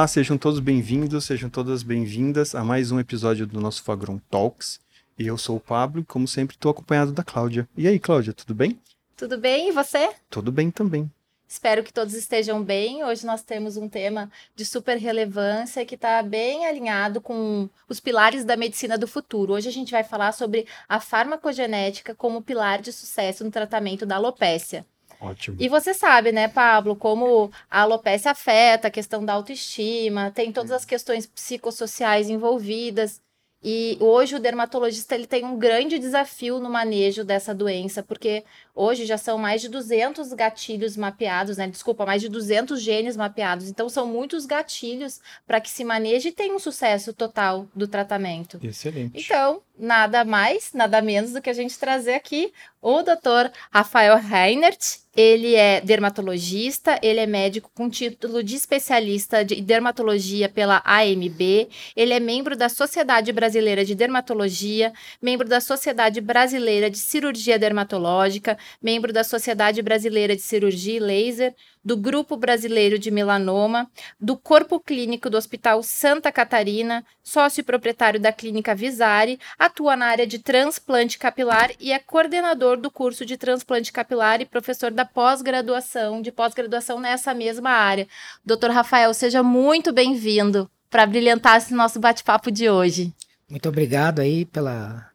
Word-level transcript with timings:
Olá, 0.00 0.08
sejam 0.08 0.38
todos 0.38 0.60
bem-vindos, 0.60 1.26
sejam 1.26 1.50
todas 1.50 1.82
bem-vindas 1.82 2.54
a 2.54 2.64
mais 2.64 2.90
um 2.90 2.98
episódio 2.98 3.46
do 3.46 3.60
nosso 3.60 3.82
Fagron 3.82 4.18
Talks. 4.30 4.80
E 5.18 5.26
eu 5.26 5.36
sou 5.36 5.56
o 5.56 5.60
Pablo 5.60 6.00
e, 6.00 6.04
como 6.04 6.26
sempre, 6.26 6.56
estou 6.56 6.70
acompanhado 6.70 7.12
da 7.12 7.22
Cláudia. 7.22 7.68
E 7.76 7.86
aí, 7.86 7.98
Cláudia, 7.98 8.32
tudo 8.32 8.54
bem? 8.54 8.80
Tudo 9.14 9.36
bem, 9.36 9.68
e 9.68 9.72
você? 9.72 10.08
Tudo 10.30 10.50
bem 10.50 10.70
também. 10.70 11.12
Espero 11.46 11.84
que 11.84 11.92
todos 11.92 12.14
estejam 12.14 12.64
bem. 12.64 13.04
Hoje 13.04 13.26
nós 13.26 13.42
temos 13.42 13.76
um 13.76 13.90
tema 13.90 14.30
de 14.56 14.64
super 14.64 14.96
relevância 14.96 15.84
que 15.84 15.96
está 15.96 16.22
bem 16.22 16.64
alinhado 16.64 17.20
com 17.20 17.68
os 17.86 18.00
pilares 18.00 18.42
da 18.42 18.56
medicina 18.56 18.96
do 18.96 19.06
futuro. 19.06 19.52
Hoje 19.52 19.68
a 19.68 19.72
gente 19.72 19.92
vai 19.92 20.02
falar 20.02 20.32
sobre 20.32 20.66
a 20.88 20.98
farmacogenética 20.98 22.14
como 22.14 22.40
pilar 22.40 22.80
de 22.80 22.90
sucesso 22.90 23.44
no 23.44 23.50
tratamento 23.50 24.06
da 24.06 24.16
alopécia. 24.16 24.86
Ótimo. 25.20 25.56
E 25.60 25.68
você 25.68 25.92
sabe, 25.92 26.32
né, 26.32 26.48
Pablo, 26.48 26.96
como 26.96 27.52
a 27.70 27.82
alopecia 27.82 28.30
afeta 28.30 28.88
a 28.88 28.90
questão 28.90 29.24
da 29.24 29.34
autoestima, 29.34 30.30
tem 30.30 30.50
todas 30.50 30.72
as 30.72 30.84
questões 30.84 31.26
psicossociais 31.26 32.30
envolvidas. 32.30 33.20
E 33.62 33.98
hoje 34.00 34.36
o 34.36 34.40
dermatologista 34.40 35.14
ele 35.14 35.26
tem 35.26 35.44
um 35.44 35.58
grande 35.58 35.98
desafio 35.98 36.58
no 36.58 36.70
manejo 36.70 37.22
dessa 37.22 37.54
doença, 37.54 38.02
porque 38.02 38.42
hoje 38.80 39.04
já 39.04 39.18
são 39.18 39.36
mais 39.36 39.60
de 39.60 39.68
200 39.68 40.32
gatilhos 40.32 40.96
mapeados, 40.96 41.58
né? 41.58 41.68
Desculpa, 41.68 42.06
mais 42.06 42.22
de 42.22 42.28
200 42.28 42.80
genes 42.80 43.16
mapeados. 43.16 43.68
Então 43.68 43.88
são 43.90 44.06
muitos 44.06 44.46
gatilhos 44.46 45.20
para 45.46 45.60
que 45.60 45.70
se 45.70 45.84
maneje 45.84 46.28
e 46.28 46.32
tenha 46.32 46.54
um 46.54 46.58
sucesso 46.58 47.12
total 47.12 47.68
do 47.74 47.86
tratamento. 47.86 48.58
Excelente. 48.62 49.20
Então, 49.20 49.60
nada 49.78 50.24
mais, 50.24 50.72
nada 50.72 51.00
menos 51.02 51.32
do 51.32 51.42
que 51.42 51.50
a 51.50 51.54
gente 51.54 51.78
trazer 51.78 52.14
aqui 52.14 52.52
o 52.80 53.02
Dr. 53.02 53.50
Rafael 53.70 54.16
Reinert. 54.16 55.00
Ele 55.16 55.56
é 55.56 55.80
dermatologista, 55.80 56.96
ele 57.02 57.18
é 57.18 57.26
médico 57.26 57.68
com 57.74 57.90
título 57.90 58.44
de 58.44 58.54
especialista 58.54 59.44
de 59.44 59.60
dermatologia 59.60 60.48
pela 60.48 60.80
AMB, 60.86 61.68
ele 61.96 62.14
é 62.14 62.20
membro 62.20 62.56
da 62.56 62.68
Sociedade 62.68 63.32
Brasileira 63.32 63.84
de 63.84 63.96
Dermatologia, 63.96 64.92
membro 65.20 65.48
da 65.48 65.60
Sociedade 65.60 66.20
Brasileira 66.20 66.88
de 66.88 66.96
Cirurgia 66.96 67.58
Dermatológica, 67.58 68.56
membro 68.82 69.12
da 69.12 69.24
Sociedade 69.24 69.82
Brasileira 69.82 70.34
de 70.34 70.42
Cirurgia 70.42 70.96
e 70.96 71.00
Laser, 71.00 71.54
do 71.84 71.96
Grupo 71.96 72.36
Brasileiro 72.36 72.98
de 72.98 73.10
Melanoma, 73.10 73.90
do 74.20 74.36
Corpo 74.36 74.78
Clínico 74.78 75.30
do 75.30 75.36
Hospital 75.36 75.82
Santa 75.82 76.30
Catarina, 76.30 77.04
sócio 77.22 77.64
proprietário 77.64 78.20
da 78.20 78.32
Clínica 78.32 78.74
Visari, 78.74 79.40
atua 79.58 79.96
na 79.96 80.06
área 80.06 80.26
de 80.26 80.38
transplante 80.38 81.18
capilar 81.18 81.70
e 81.80 81.92
é 81.92 81.98
coordenador 81.98 82.76
do 82.76 82.90
curso 82.90 83.24
de 83.24 83.36
transplante 83.36 83.92
capilar 83.92 84.40
e 84.40 84.46
professor 84.46 84.90
da 84.90 85.04
pós-graduação, 85.04 86.20
de 86.20 86.30
pós-graduação 86.30 87.00
nessa 87.00 87.32
mesma 87.32 87.70
área. 87.70 88.06
Doutor 88.44 88.70
Rafael, 88.70 89.12
seja 89.14 89.42
muito 89.42 89.92
bem-vindo 89.92 90.70
para 90.90 91.06
brilhantar 91.06 91.56
esse 91.56 91.72
nosso 91.72 91.98
bate-papo 91.98 92.50
de 92.50 92.68
hoje. 92.68 93.14
Muito 93.48 93.68
obrigado 93.68 94.20
aí 94.20 94.44
pela, 94.44 95.10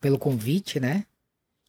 pelo 0.00 0.18
convite, 0.18 0.78
né? 0.78 1.04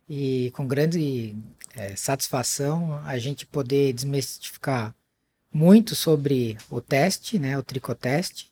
E 0.09 0.51
com 0.51 0.67
grande 0.67 1.35
é, 1.75 1.95
satisfação 1.95 2.99
a 3.05 3.17
gente 3.17 3.45
poder 3.45 3.93
desmistificar 3.93 4.93
muito 5.51 5.95
sobre 5.95 6.57
o 6.69 6.81
teste, 6.81 7.37
né, 7.37 7.57
o 7.57 7.63
tricoteste, 7.63 8.51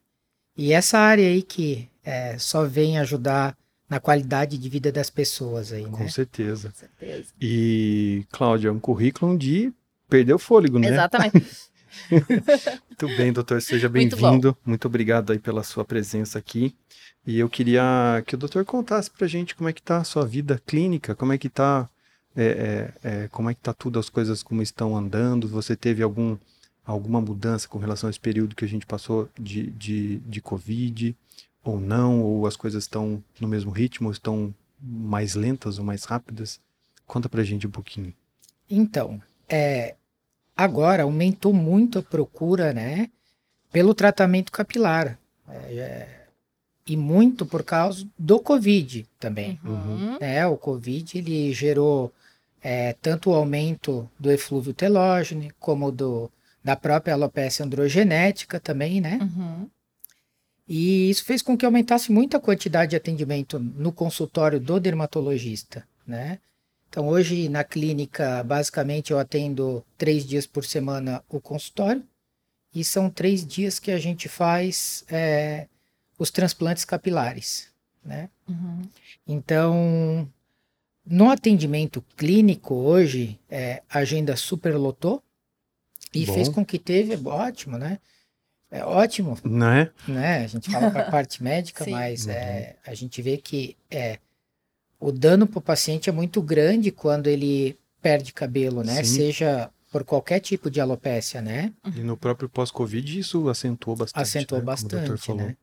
e 0.56 0.74
essa 0.74 1.00
área 1.00 1.28
aí 1.28 1.42
que 1.42 1.90
é, 2.04 2.38
só 2.38 2.66
vem 2.66 3.00
ajudar 3.00 3.58
na 3.90 4.00
qualidade 4.00 4.58
de 4.58 4.70
vida 4.70 4.92
das 4.92 5.10
pessoas 5.10 5.74
aí, 5.74 5.84
Com 5.84 6.04
né? 6.04 6.10
certeza. 6.10 6.70
Com 6.70 6.76
certeza. 6.76 7.34
E, 7.42 8.26
Cláudia, 8.32 8.70
é 8.70 8.72
um 8.72 8.80
currículo 8.80 9.38
de 9.38 9.74
perder 10.08 10.34
o 10.34 10.40
fôlego, 10.40 10.80
né? 10.80 10.90
Exatamente. 10.90 11.46
Muito 12.10 13.18
bem, 13.18 13.34
doutor, 13.34 13.62
seja 13.62 13.90
Muito 13.90 14.16
bem-vindo. 14.16 14.58
Muito 14.66 14.86
obrigado 14.86 15.32
aí 15.32 15.40
pela 15.40 15.64
sua 15.64 15.84
presença 15.84 16.40
aqui. 16.40 16.76
E 17.26 17.38
eu 17.40 17.50
queria 17.50 18.24
que 18.26 18.36
o 18.36 18.38
doutor 18.38 18.66
contasse 18.66 19.10
pra 19.10 19.28
gente 19.28 19.56
como 19.56 19.70
é 19.70 19.74
que 19.74 19.82
tá 19.82 19.98
a 19.98 20.04
sua 20.04 20.26
vida 20.26 20.62
clínica, 20.66 21.14
como 21.14 21.34
é 21.34 21.38
que 21.38 21.50
tá, 21.50 21.90
é, 22.36 22.94
é, 23.04 23.10
é, 23.10 23.28
como 23.28 23.50
é 23.50 23.54
que 23.54 23.62
tá 23.62 23.74
tudo, 23.74 24.00
as 24.00 24.10
coisas 24.10 24.42
como 24.42 24.62
estão 24.62 24.98
andando, 24.98 25.48
você 25.48 25.76
teve 25.76 26.02
algum, 26.02 26.36
alguma 26.84 27.22
mudança 27.22 27.68
com 27.68 27.78
relação 27.78 28.08
a 28.08 28.10
esse 28.10 28.20
período 28.20 28.56
que 28.56 28.66
a 28.66 28.68
gente 28.68 28.88
passou 28.88 29.30
de, 29.40 29.68
de, 29.72 30.18
de 30.20 30.42
Covid, 30.42 31.16
ou 31.64 31.80
não, 31.80 32.22
ou 32.22 32.48
as 32.48 32.56
coisas 32.56 32.84
estão 32.84 33.24
no 33.40 33.48
mesmo 33.48 33.70
ritmo, 33.70 34.08
ou 34.08 34.12
estão 34.12 34.54
mais 34.82 35.36
lentas 35.36 35.78
ou 35.78 35.86
mais 35.86 36.06
rápidas? 36.06 36.60
Conta 37.06 37.30
pra 37.30 37.44
gente 37.44 37.68
um 37.68 37.72
pouquinho. 37.72 38.14
Então, 38.68 39.22
é, 39.48 39.96
agora 40.56 41.04
aumentou 41.04 41.54
muito 41.54 42.00
a 42.00 42.04
procura, 42.04 42.74
né, 42.74 43.10
pelo 43.72 43.94
tratamento 43.94 44.52
capilar. 44.52 45.18
É, 45.48 45.74
é, 45.74 46.22
e 46.86 46.98
muito 46.98 47.46
por 47.46 47.64
causa 47.64 48.08
do 48.18 48.40
Covid 48.40 49.06
também. 49.20 49.60
Uhum. 49.64 50.18
né? 50.20 50.46
O 50.48 50.58
Covid 50.58 51.18
ele 51.18 51.54
gerou 51.54 52.12
é, 52.62 52.94
tanto 53.02 53.30
o 53.30 53.34
aumento 53.34 54.10
do 54.20 54.32
eflúvio 54.32 54.74
telógeno 54.74 55.48
como 55.60 55.92
do, 55.92 56.30
da 56.64 56.76
própria 56.76 57.14
alopecia 57.14 57.66
androgenética 57.66 58.60
também, 58.60 59.00
né? 59.00 59.20
Uhum. 59.22 59.70
E 60.68 61.10
isso 61.10 61.26
fez 61.26 61.42
com 61.42 61.58
que 61.58 61.66
aumentasse 61.66 62.12
muito 62.12 62.38
a 62.38 62.40
quantidade 62.40 62.92
de 62.92 62.96
atendimento 62.96 63.60
no 63.60 63.92
consultório 63.92 64.60
do 64.60 64.80
dermatologista, 64.80 65.86
né? 66.06 66.40
Então 66.92 67.08
hoje 67.08 67.48
na 67.48 67.64
clínica 67.64 68.44
basicamente 68.44 69.12
eu 69.12 69.18
atendo 69.18 69.82
três 69.98 70.26
dias 70.26 70.46
por 70.46 70.66
semana 70.66 71.24
o 71.30 71.40
consultório 71.40 72.04
e 72.76 72.84
são 72.84 73.10
três 73.10 73.48
dias 73.48 73.80
que 73.80 73.92
a 73.92 73.98
gente 73.98 74.28
faz 74.28 75.06
é, 75.10 75.68
os 76.20 76.30
transplantes 76.30 76.84
capilares, 76.84 77.70
né? 78.04 78.30
Uhum. 78.48 78.82
Então, 79.26 80.30
no 81.06 81.30
atendimento 81.30 82.04
clínico 82.18 82.76
hoje, 82.76 83.40
é, 83.50 83.82
a 83.90 84.00
agenda 84.00 84.36
superlotou 84.36 85.24
e 86.14 86.26
Bom. 86.26 86.34
fez 86.34 86.50
com 86.50 86.66
que 86.66 86.78
teve, 86.78 87.16
ótimo, 87.26 87.78
né? 87.78 88.00
É 88.70 88.84
ótimo, 88.84 89.38
Não 89.46 89.70
é? 89.70 89.92
né? 90.08 90.44
A 90.44 90.48
gente 90.48 90.70
fala 90.70 90.92
para 90.92 91.08
a 91.08 91.12
parte 91.12 91.42
médica, 91.42 91.86
mas 91.90 92.26
Uhum. 92.26 92.32
é, 92.34 92.76
a 92.86 92.94
gente 92.94 93.22
vê 93.22 93.38
que 93.38 93.78
é, 93.90 94.20
o 95.02 95.12
dano 95.12 95.46
para 95.48 95.60
o 95.60 95.62
paciente 95.62 96.10
é 96.10 96.14
muito 96.14 96.42
grande 96.42 96.92
quando 96.92 97.28
ele 97.28 97.78
perde 98.02 98.32
cabelo, 98.32 98.84
né? 98.84 99.04
Sim. 99.04 99.16
Seja 99.16 99.70
por 99.92 100.04
qualquer 100.06 100.40
tipo 100.40 100.70
de 100.72 100.80
alopécia, 100.80 101.42
né? 101.42 101.74
E 101.96 102.00
no 102.02 102.16
próprio 102.16 102.48
pós-Covid 102.48 103.20
isso 103.20 103.50
acentuou 103.50 103.96
bastante. 103.98 104.22
Acentuou 104.22 104.62
né? 104.62 104.66
Como 104.66 104.78
o 104.78 104.90
doutor 104.90 105.00
bastante, 105.10 105.26
falou. 105.26 105.42
né? 105.48 105.58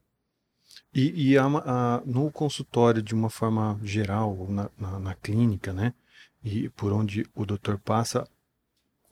E, 0.94 1.30
e 1.32 1.38
a- 1.38 1.44
a- 1.46 2.02
no 2.04 2.30
consultório, 2.30 3.00
de 3.02 3.14
uma 3.14 3.30
forma 3.30 3.78
geral, 3.82 4.46
na, 4.50 4.70
na, 4.78 4.98
na 4.98 5.14
clínica, 5.14 5.72
né? 5.72 5.94
E 6.44 6.68
por 6.70 6.92
onde 6.92 7.24
o 7.34 7.44
doutor 7.46 7.78
passa, 7.78 8.26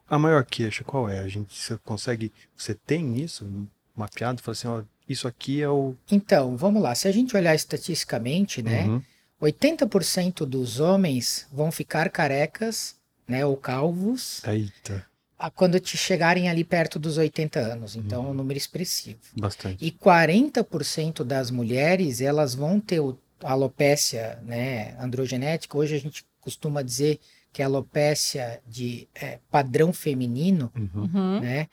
a 0.08 0.18
maior 0.18 0.44
queixa 0.44 0.84
qual 0.84 1.08
é? 1.08 1.18
A 1.20 1.28
gente 1.28 1.54
você 1.54 1.76
consegue. 1.78 2.32
Você 2.56 2.74
tem 2.74 3.16
isso 3.20 3.46
mapeado? 3.94 4.40
Fala 4.42 4.52
assim, 4.52 4.68
ó, 4.68 4.82
isso 5.08 5.26
aqui 5.26 5.60
é 5.62 5.68
o. 5.68 5.94
Então, 6.10 6.56
vamos 6.56 6.82
lá. 6.82 6.94
Se 6.94 7.08
a 7.08 7.12
gente 7.12 7.36
olhar 7.36 7.54
estatisticamente, 7.54 8.62
né? 8.62 8.84
Uhum. 8.86 9.02
80% 9.40 10.46
dos 10.46 10.80
homens 10.80 11.46
vão 11.52 11.70
ficar 11.70 12.10
carecas, 12.10 12.96
né, 13.28 13.44
ou 13.44 13.56
calvos, 13.56 14.42
Eita, 14.44 15.04
a- 15.38 15.50
quando 15.50 15.78
te 15.78 15.96
chegarem 15.96 16.48
ali 16.48 16.64
perto 16.64 16.98
dos 16.98 17.18
80 17.18 17.58
anos. 17.60 17.96
Então, 17.96 18.22
é 18.22 18.24
Uhum. 18.26 18.30
um 18.30 18.34
número 18.34 18.56
expressivo. 18.58 19.18
bastante. 19.36 19.84
E 19.84 19.90
40% 19.90 21.22
das 21.24 21.50
mulheres, 21.50 22.20
elas 22.20 22.54
vão 22.54 22.80
ter 22.80 23.00
o, 23.00 23.18
alopécia, 23.42 24.38
né, 24.44 24.96
androgenética. 24.98 25.76
Hoje 25.76 25.94
a 25.94 26.00
gente 26.00 26.24
costuma 26.40 26.80
dizer 26.82 27.20
que 27.52 27.60
é 27.60 27.64
alopécia 27.66 28.60
de 28.66 29.06
é, 29.14 29.38
padrão 29.50 29.92
feminino, 29.92 30.72
Uhum. 30.74 31.10
Uhum. 31.14 31.40
né? 31.40 31.68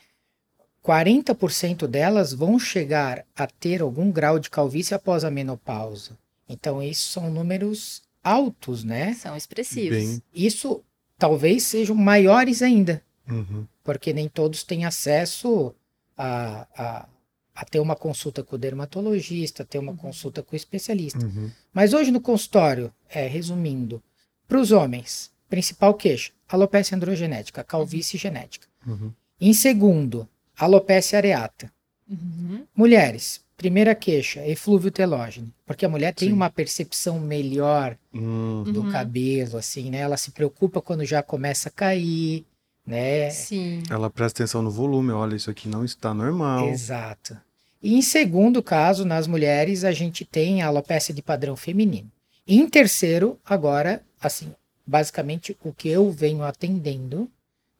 40% 0.81 1.87
delas 1.87 2.33
vão 2.33 2.59
chegar 2.59 3.23
a 3.35 3.47
ter 3.47 3.81
algum 3.81 4.11
grau 4.11 4.37
de 4.37 4.49
calvície 4.49 4.93
após 4.93 5.23
a 5.23 5.31
menopausa. 5.31 6.17
Então, 6.47 6.81
isso 6.81 7.09
são 7.11 7.29
números 7.29 8.01
altos, 8.23 8.83
né? 8.83 9.13
São 9.13 9.35
expressivos. 9.35 9.97
Bem. 9.97 10.21
Isso 10.33 10.83
talvez 11.17 11.63
sejam 11.63 11.95
maiores 11.95 12.61
ainda, 12.61 13.01
Uhum. 13.29 13.65
porque 13.83 14.11
nem 14.11 14.27
todos 14.27 14.63
têm 14.63 14.83
acesso 14.85 15.73
a, 16.17 16.67
a, 16.75 17.09
a 17.55 17.65
ter 17.65 17.79
uma 17.79 17.95
consulta 17.95 18.43
com 18.43 18.55
o 18.55 18.59
dermatologista, 18.59 19.63
ter 19.63 19.77
uma 19.79 19.95
consulta 19.95 20.43
com 20.43 20.53
o 20.53 20.57
especialista. 20.57 21.25
Uhum. 21.25 21.49
Mas 21.73 21.93
hoje 21.93 22.11
no 22.11 22.19
consultório, 22.19 22.93
é, 23.09 23.27
resumindo, 23.27 24.03
para 24.47 24.59
os 24.59 24.71
homens, 24.71 25.31
principal 25.49 25.93
queixa, 25.93 26.31
alopecia 26.49 26.97
androgenética, 26.97 27.63
calvície 27.63 28.19
genética. 28.19 28.67
Uhum. 28.85 29.11
Em 29.39 29.53
segundo, 29.53 30.27
alopecia 30.57 31.17
areata. 31.17 31.71
Uhum. 32.09 32.65
Mulheres, 32.75 33.41
primeira 33.63 33.95
queixa, 33.95 34.45
eflúvio 34.45 34.91
telógeno, 34.91 35.49
porque 35.65 35.85
a 35.85 35.89
mulher 35.89 36.13
tem 36.13 36.27
Sim. 36.27 36.33
uma 36.33 36.49
percepção 36.49 37.17
melhor 37.17 37.97
Hum, 38.13 38.63
do 38.67 38.81
Uhum. 38.81 38.91
cabelo, 38.91 39.55
assim, 39.57 39.89
né? 39.89 39.99
Ela 39.99 40.17
se 40.17 40.31
preocupa 40.31 40.81
quando 40.81 41.05
já 41.05 41.23
começa 41.23 41.69
a 41.69 41.71
cair, 41.71 42.43
né? 42.85 43.29
Sim. 43.29 43.81
Ela 43.89 44.09
presta 44.09 44.43
atenção 44.43 44.61
no 44.61 44.69
volume, 44.69 45.11
olha, 45.11 45.35
isso 45.37 45.49
aqui 45.49 45.69
não 45.69 45.85
está 45.85 46.13
normal. 46.13 46.67
Exato. 46.67 47.37
E 47.81 47.95
em 47.95 48.01
segundo 48.01 48.61
caso, 48.61 49.05
nas 49.05 49.27
mulheres, 49.27 49.85
a 49.85 49.93
gente 49.93 50.25
tem 50.25 50.61
a 50.61 50.67
alopecia 50.67 51.15
de 51.15 51.21
padrão 51.21 51.55
feminino. 51.55 52.11
Em 52.45 52.67
terceiro, 52.67 53.39
agora, 53.45 54.03
assim, 54.21 54.51
basicamente 54.85 55.57
o 55.63 55.71
que 55.71 55.87
eu 55.87 56.11
venho 56.11 56.43
atendendo, 56.43 57.31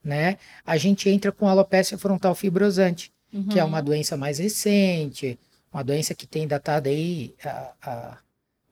né? 0.02 0.38
A 0.66 0.78
gente 0.78 1.10
entra 1.10 1.30
com 1.34 1.46
alopecia 1.50 1.98
frontal 1.98 2.34
fibrosante, 2.34 3.12
Uhum. 3.34 3.48
que 3.48 3.60
é 3.60 3.64
uma 3.66 3.82
doença 3.82 4.16
mais 4.16 4.38
recente, 4.40 5.38
uma 5.74 5.84
doença 5.84 6.14
que 6.14 6.28
tem 6.28 6.48
datado 6.48 6.88
aí 6.90 7.34
a- 7.44 7.72
a- 7.82 8.18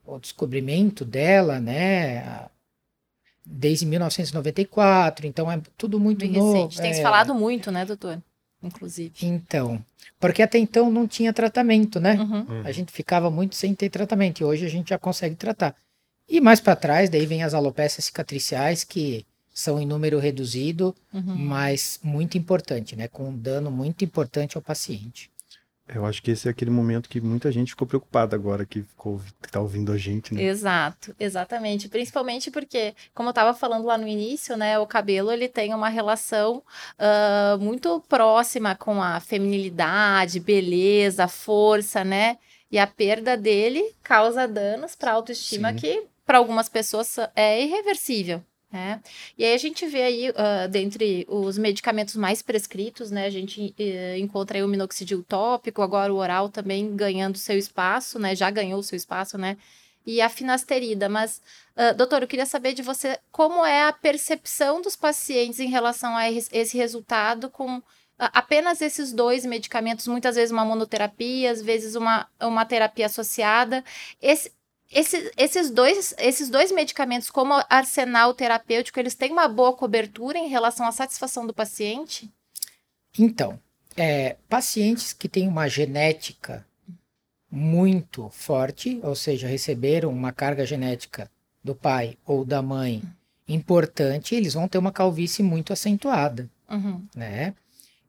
o 0.06 0.18
descobrimento 0.18 1.04
dela, 1.04 1.58
né? 1.60 2.18
a- 2.18 2.50
desde 3.44 3.84
1994, 3.86 5.26
então 5.26 5.50
é 5.50 5.60
tudo 5.76 5.98
muito 5.98 6.20
Bem 6.20 6.32
novo. 6.32 6.52
recente. 6.52 6.80
Tem 6.80 6.94
se 6.94 7.00
é. 7.00 7.02
falado 7.02 7.34
muito, 7.34 7.70
né, 7.72 7.84
doutor? 7.84 8.20
Inclusive. 8.62 9.12
Então, 9.22 9.84
porque 10.20 10.40
até 10.42 10.58
então 10.58 10.88
não 10.90 11.08
tinha 11.08 11.32
tratamento, 11.32 11.98
né? 11.98 12.14
Uhum. 12.14 12.40
Uhum. 12.48 12.62
A 12.64 12.70
gente 12.70 12.92
ficava 12.92 13.28
muito 13.30 13.56
sem 13.56 13.74
ter 13.74 13.90
tratamento 13.90 14.40
e 14.40 14.44
hoje 14.44 14.64
a 14.64 14.68
gente 14.68 14.90
já 14.90 14.98
consegue 14.98 15.34
tratar. 15.34 15.74
E 16.28 16.40
mais 16.40 16.60
para 16.60 16.76
trás, 16.76 17.10
daí 17.10 17.26
vem 17.26 17.42
as 17.42 17.52
alopécias 17.54 18.04
cicatriciais 18.04 18.84
que 18.84 19.26
são 19.52 19.80
em 19.80 19.84
número 19.84 20.18
reduzido, 20.20 20.94
Uhum. 21.12 21.34
mas 21.36 21.98
muito 22.02 22.38
importante, 22.38 22.94
né? 22.94 23.08
Com 23.08 23.30
um 23.30 23.36
dano 23.36 23.70
muito 23.70 24.04
importante 24.04 24.56
ao 24.56 24.62
paciente. 24.62 25.28
Eu 25.88 26.06
acho 26.06 26.22
que 26.22 26.30
esse 26.30 26.46
é 26.46 26.50
aquele 26.50 26.70
momento 26.70 27.08
que 27.08 27.20
muita 27.20 27.50
gente 27.50 27.70
ficou 27.70 27.86
preocupada 27.86 28.36
agora 28.36 28.64
que 28.64 28.82
ficou 28.82 29.20
que 29.42 29.50
tá 29.50 29.60
ouvindo 29.60 29.92
a 29.92 29.98
gente, 29.98 30.32
né? 30.32 30.42
Exato, 30.42 31.14
exatamente. 31.18 31.88
Principalmente 31.88 32.50
porque, 32.50 32.94
como 33.12 33.28
eu 33.28 33.32
estava 33.32 33.52
falando 33.52 33.84
lá 33.84 33.98
no 33.98 34.06
início, 34.06 34.56
né, 34.56 34.78
o 34.78 34.86
cabelo 34.86 35.32
ele 35.32 35.48
tem 35.48 35.74
uma 35.74 35.88
relação 35.88 36.62
ah, 36.98 37.58
muito 37.60 38.00
próxima 38.08 38.74
com 38.74 39.02
a 39.02 39.18
feminilidade, 39.20 40.40
beleza, 40.40 41.26
força, 41.26 42.04
né? 42.04 42.38
E 42.70 42.78
a 42.78 42.86
perda 42.86 43.36
dele 43.36 43.94
causa 44.02 44.48
danos 44.48 44.94
para 44.94 45.10
a 45.10 45.14
autoestima 45.14 45.72
Sim. 45.72 45.78
que 45.78 46.06
para 46.24 46.38
algumas 46.38 46.68
pessoas 46.68 47.18
é 47.34 47.62
irreversível. 47.62 48.42
Né? 48.72 49.02
E 49.36 49.44
aí 49.44 49.54
a 49.54 49.58
gente 49.58 49.84
vê 49.86 50.02
aí, 50.02 50.32
ah, 50.34 50.66
dentre 50.66 51.26
os 51.28 51.58
medicamentos 51.58 52.16
mais 52.16 52.40
prescritos, 52.40 53.10
né? 53.10 53.26
A 53.26 53.30
gente 53.30 53.74
eh, 53.78 54.18
encontra 54.18 54.56
aí 54.56 54.64
o 54.64 54.68
minoxidil 54.68 55.22
tópico, 55.22 55.82
agora 55.82 56.12
o 56.12 56.16
oral 56.16 56.48
também 56.48 56.96
ganhando 56.96 57.36
seu 57.36 57.58
espaço, 57.58 58.18
né? 58.18 58.34
Já 58.34 58.50
ganhou 58.50 58.82
seu 58.82 58.96
espaço, 58.96 59.36
né? 59.36 59.58
E 60.06 60.22
a 60.22 60.28
finasterida. 60.30 61.06
Mas, 61.06 61.42
ah, 61.76 61.92
doutor, 61.92 62.22
eu 62.22 62.28
queria 62.28 62.46
saber 62.46 62.72
de 62.72 62.82
você 62.82 63.18
como 63.30 63.64
é 63.64 63.82
a 63.86 63.92
percepção 63.92 64.80
dos 64.80 64.96
pacientes 64.96 65.60
em 65.60 65.68
relação 65.68 66.16
a 66.16 66.30
esse 66.30 66.76
resultado 66.76 67.50
com 67.50 67.82
apenas 68.18 68.80
esses 68.80 69.12
dois 69.12 69.44
medicamentos, 69.44 70.06
muitas 70.06 70.36
vezes 70.36 70.52
uma 70.52 70.64
monoterapia, 70.64 71.50
às 71.50 71.60
vezes 71.60 71.94
uma, 71.94 72.26
uma 72.40 72.64
terapia 72.64 73.06
associada. 73.06 73.84
Esse, 74.20 74.52
esse- 74.92 75.32
esses, 75.36 75.70
dois, 75.70 76.14
esses 76.18 76.48
dois 76.48 76.70
medicamentos, 76.72 77.30
como 77.30 77.54
arsenal 77.68 78.34
terapêutico, 78.34 78.98
eles 79.00 79.14
têm 79.14 79.32
uma 79.32 79.48
boa 79.48 79.72
cobertura 79.72 80.38
em 80.38 80.48
relação 80.48 80.86
à 80.86 80.92
satisfação 80.92 81.46
do 81.46 81.54
paciente? 81.54 82.30
Então, 83.18 83.58
é, 83.96 84.36
pacientes 84.48 85.12
que 85.12 85.28
têm 85.28 85.48
uma 85.48 85.68
genética 85.68 86.66
muito 87.50 88.28
forte, 88.30 88.98
ou 89.02 89.14
seja, 89.14 89.46
receberam 89.46 90.10
uma 90.10 90.32
carga 90.32 90.64
genética 90.64 91.30
do 91.62 91.74
pai 91.74 92.16
ou 92.24 92.44
da 92.44 92.62
mãe 92.62 93.02
importante, 93.46 94.34
eles 94.34 94.54
vão 94.54 94.66
ter 94.66 94.78
uma 94.78 94.92
calvície 94.92 95.42
muito 95.42 95.72
acentuada. 95.72 96.48
Uhum. 96.70 97.04
né? 97.14 97.54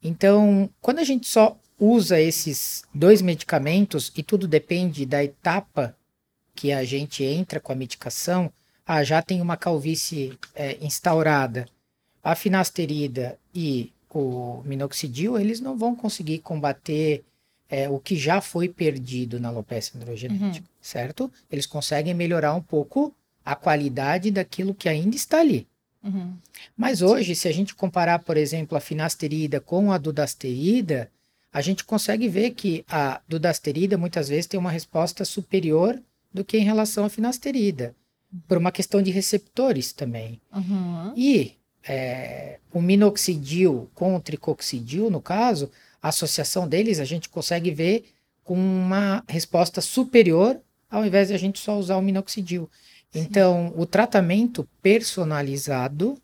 Então, 0.02 0.70
quando 0.82 1.00
a 1.00 1.04
gente 1.04 1.28
só 1.28 1.58
usa 1.78 2.20
esses 2.20 2.84
dois 2.94 3.22
medicamentos 3.22 4.10
e 4.16 4.24
tudo 4.24 4.48
depende 4.48 5.06
da 5.06 5.22
etapa 5.22 5.94
que 6.56 6.72
a 6.72 6.84
gente 6.84 7.24
entra 7.24 7.60
com 7.60 7.72
a 7.72 7.76
medicação, 7.76 8.52
ah, 8.86 9.04
já 9.04 9.22
tem 9.22 9.42
uma 9.42 9.58
calvície 9.58 10.38
é, 10.54 10.78
instaurada. 10.82 11.68
A 12.24 12.36
finasterida 12.36 13.38
e 13.54 13.92
o 14.10 14.62
minoxidil, 14.66 15.40
eles 15.40 15.60
não 15.60 15.78
vão 15.78 15.96
conseguir 15.96 16.40
combater 16.40 17.24
é, 17.70 17.90
o 17.90 18.00
que 18.00 18.16
já 18.16 18.40
foi 18.40 18.70
perdido 18.70 19.40
na 19.40 19.50
alopecia 19.50 20.00
androgenética, 20.00 20.66
certo? 20.80 21.32
Eles 21.52 21.66
conseguem 21.66 22.14
melhorar 22.14 22.54
um 22.54 22.62
pouco 22.62 23.14
a 23.44 23.56
qualidade 23.56 24.30
daquilo 24.30 24.76
que 24.76 24.88
ainda 24.88 25.16
está 25.16 25.40
ali. 25.40 25.68
Uhum. 26.04 26.34
Mas 26.78 27.02
hoje, 27.02 27.36
se 27.36 27.48
a 27.48 27.52
gente 27.52 27.74
comparar, 27.74 28.20
por 28.20 28.38
exemplo, 28.38 28.78
a 28.78 28.82
finasterida 28.82 29.60
com 29.60 29.92
a 29.92 29.98
dudasterida, 29.98 31.10
a 31.52 31.62
gente 31.62 31.84
consegue 31.84 32.28
ver 32.28 32.52
que 32.52 32.84
a 32.88 33.22
dudasterida 33.28 33.98
muitas 33.98 34.28
vezes 34.28 34.48
tem 34.48 34.60
uma 34.60 34.72
resposta 34.72 35.24
superior 35.24 36.00
do 36.34 36.44
que 36.44 36.58
em 36.58 36.64
relação 36.64 37.06
à 37.06 37.10
finasterida, 37.10 37.96
por 38.48 38.58
uma 38.58 38.72
questão 38.72 39.02
de 39.02 39.12
receptores 39.12 39.94
também. 39.94 40.42
Uhum. 40.54 41.14
E 41.16 41.54
é, 41.88 42.60
o 42.72 42.82
minoxidil 42.82 43.90
com 43.94 44.16
o 44.16 44.20
tricoxidil, 44.20 45.10
no 45.10 45.22
caso, 45.22 45.70
a 46.02 46.10
associação 46.10 46.68
deles 46.68 47.00
a 47.00 47.06
gente 47.06 47.30
consegue 47.30 47.72
ver 47.72 48.06
com 48.44 48.56
uma 48.56 49.24
resposta 49.28 49.80
superior 49.80 50.60
ao 50.94 51.04
invés 51.04 51.30
de 51.30 51.34
a 51.34 51.38
gente 51.38 51.60
só 51.60 51.78
usar 51.78 51.98
o 51.98 52.02
minoxidil. 52.04 52.70
Então, 53.16 53.74
o 53.76 53.84
tratamento 53.84 54.68
personalizado 54.80 56.22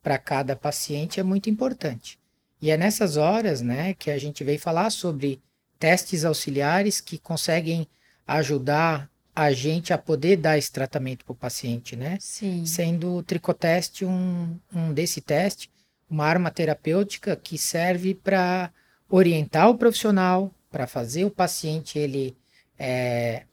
para 0.00 0.18
cada 0.18 0.54
paciente 0.54 1.18
é 1.18 1.22
muito 1.22 1.50
importante. 1.50 2.16
E 2.62 2.70
é 2.70 2.76
nessas 2.76 3.16
horas, 3.16 3.60
né, 3.60 3.92
que 3.94 4.12
a 4.12 4.18
gente 4.18 4.44
veio 4.44 4.58
falar 4.58 4.90
sobre 4.90 5.42
testes 5.80 6.24
auxiliares 6.24 7.00
que 7.00 7.18
conseguem 7.18 7.88
ajudar 8.24 9.10
a 9.34 9.52
gente 9.52 9.92
a 9.92 9.98
poder 9.98 10.36
dar 10.36 10.56
esse 10.56 10.70
tratamento 10.70 11.24
para 11.24 11.32
o 11.32 11.36
paciente, 11.36 11.96
né? 11.96 12.18
Sim. 12.20 12.64
Sendo 12.64 13.16
o 13.16 13.22
tricoteste 13.22 14.04
um, 14.04 14.56
um 14.72 14.92
desse 14.92 15.20
teste, 15.20 15.70
uma 16.08 16.24
arma 16.24 16.50
terapêutica 16.50 17.34
que 17.34 17.58
serve 17.58 18.14
para 18.14 18.70
orientar 19.08 19.68
o 19.68 19.76
profissional, 19.76 20.54
para 20.70 20.86
fazer 20.86 21.24
o 21.24 21.30
paciente 21.30 21.98
ele 21.98 22.36
é, 22.78 23.44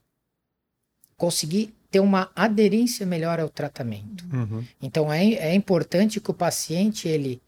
conseguir 1.18 1.74
ter 1.90 2.00
uma 2.00 2.32
aderência 2.36 3.06
melhor 3.06 3.40
ao 3.40 3.50
tratamento. 3.50 4.26
Uhum. 4.32 4.64
Então 4.82 5.12
é, 5.12 5.34
é 5.34 5.56
importante 5.56 6.22
que 6.22 6.32
o 6.32 6.34
paciente 6.34 7.08
ele 7.08 7.42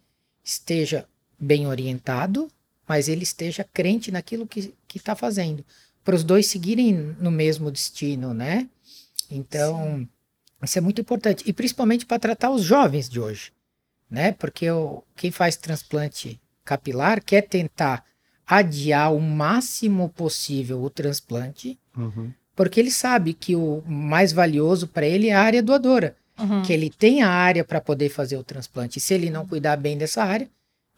esteja 0.43 1.07
bem 1.39 1.67
orientado, 1.67 2.49
mas 2.87 3.07
ele 3.07 3.23
esteja 3.23 3.63
crente 3.63 4.11
naquilo 4.11 4.47
que 4.47 4.73
está 4.95 5.15
fazendo, 5.15 5.63
para 6.03 6.15
os 6.15 6.23
dois 6.23 6.47
seguirem 6.47 6.93
no 7.19 7.31
mesmo 7.31 7.71
destino, 7.71 8.33
né? 8.33 8.67
Então 9.29 10.07
isso 10.61 10.77
é 10.77 10.81
muito 10.81 11.01
importante 11.01 11.43
e 11.45 11.51
principalmente 11.53 12.05
para 12.05 12.19
tratar 12.19 12.49
os 12.49 12.63
jovens 12.63 13.09
de 13.09 13.19
hoje, 13.19 13.51
né? 14.09 14.31
Porque 14.33 14.69
o, 14.71 15.03
quem 15.15 15.31
faz 15.31 15.55
transplante 15.57 16.39
capilar 16.63 17.21
quer 17.23 17.41
tentar 17.41 18.03
adiar 18.45 19.13
o 19.13 19.19
máximo 19.21 20.09
possível 20.09 20.81
o 20.81 20.89
transplante, 20.89 21.77
Uhum. 21.95 22.31
porque 22.55 22.79
ele 22.79 22.89
sabe 22.91 23.33
que 23.33 23.55
o 23.55 23.83
mais 23.85 24.31
valioso 24.33 24.87
para 24.87 25.05
ele 25.05 25.27
é 25.29 25.33
a 25.33 25.41
área 25.41 25.61
doadora 25.63 26.15
Uhum. 26.39 26.63
que 26.63 26.73
ele 26.73 26.89
tem 26.89 27.21
a 27.21 27.29
área 27.29 27.63
para 27.63 27.79
poder 27.79 28.09
fazer 28.09 28.35
o 28.37 28.43
transplante. 28.43 28.97
E 28.97 29.01
se 29.01 29.13
ele 29.13 29.29
não 29.29 29.45
cuidar 29.47 29.77
bem 29.77 29.95
dessa 29.97 30.23
área, 30.23 30.49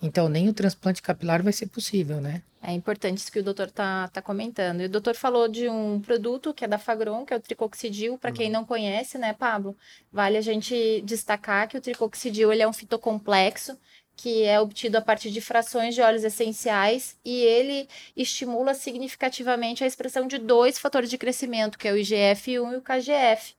então 0.01 0.29
nem 0.29 0.49
o 0.49 0.53
transplante 0.53 1.01
capilar 1.01 1.41
vai 1.41 1.53
ser 1.53 1.67
possível, 1.67 2.21
né? 2.21 2.41
É 2.61 2.71
importante 2.71 3.19
isso 3.19 3.31
que 3.31 3.39
o 3.39 3.43
doutor 3.43 3.69
tá, 3.69 4.07
tá 4.07 4.23
comentando. 4.23 4.81
E 4.81 4.85
o 4.85 4.89
doutor 4.89 5.15
falou 5.15 5.47
de 5.47 5.69
um 5.69 6.01
produto 6.01 6.51
que 6.51 6.65
é 6.65 6.67
da 6.67 6.79
Fagron, 6.79 7.23
que 7.23 7.31
é 7.31 7.37
o 7.37 7.39
tricoxidil. 7.39 8.17
Para 8.17 8.31
quem 8.31 8.49
não 8.49 8.65
conhece, 8.65 9.19
né, 9.19 9.33
Pablo? 9.33 9.77
Vale 10.11 10.35
a 10.35 10.41
gente 10.41 11.01
destacar 11.01 11.67
que 11.67 11.77
o 11.77 11.81
tricoxidil 11.81 12.51
ele 12.51 12.63
é 12.63 12.67
um 12.67 12.73
fitocomplexo 12.73 13.77
que 14.15 14.43
é 14.43 14.59
obtido 14.59 14.97
a 14.97 15.01
partir 15.01 15.29
de 15.29 15.41
frações 15.41 15.93
de 15.93 16.01
óleos 16.01 16.23
essenciais 16.23 17.17
e 17.23 17.41
ele 17.41 17.87
estimula 18.15 18.73
significativamente 18.73 19.83
a 19.83 19.87
expressão 19.87 20.25
de 20.27 20.37
dois 20.37 20.79
fatores 20.79 21.09
de 21.09 21.17
crescimento, 21.17 21.77
que 21.77 21.87
é 21.87 21.93
o 21.93 21.97
IGF-1 21.97 22.73
e 22.73 22.77
o 22.77 22.81
KGF. 22.81 23.55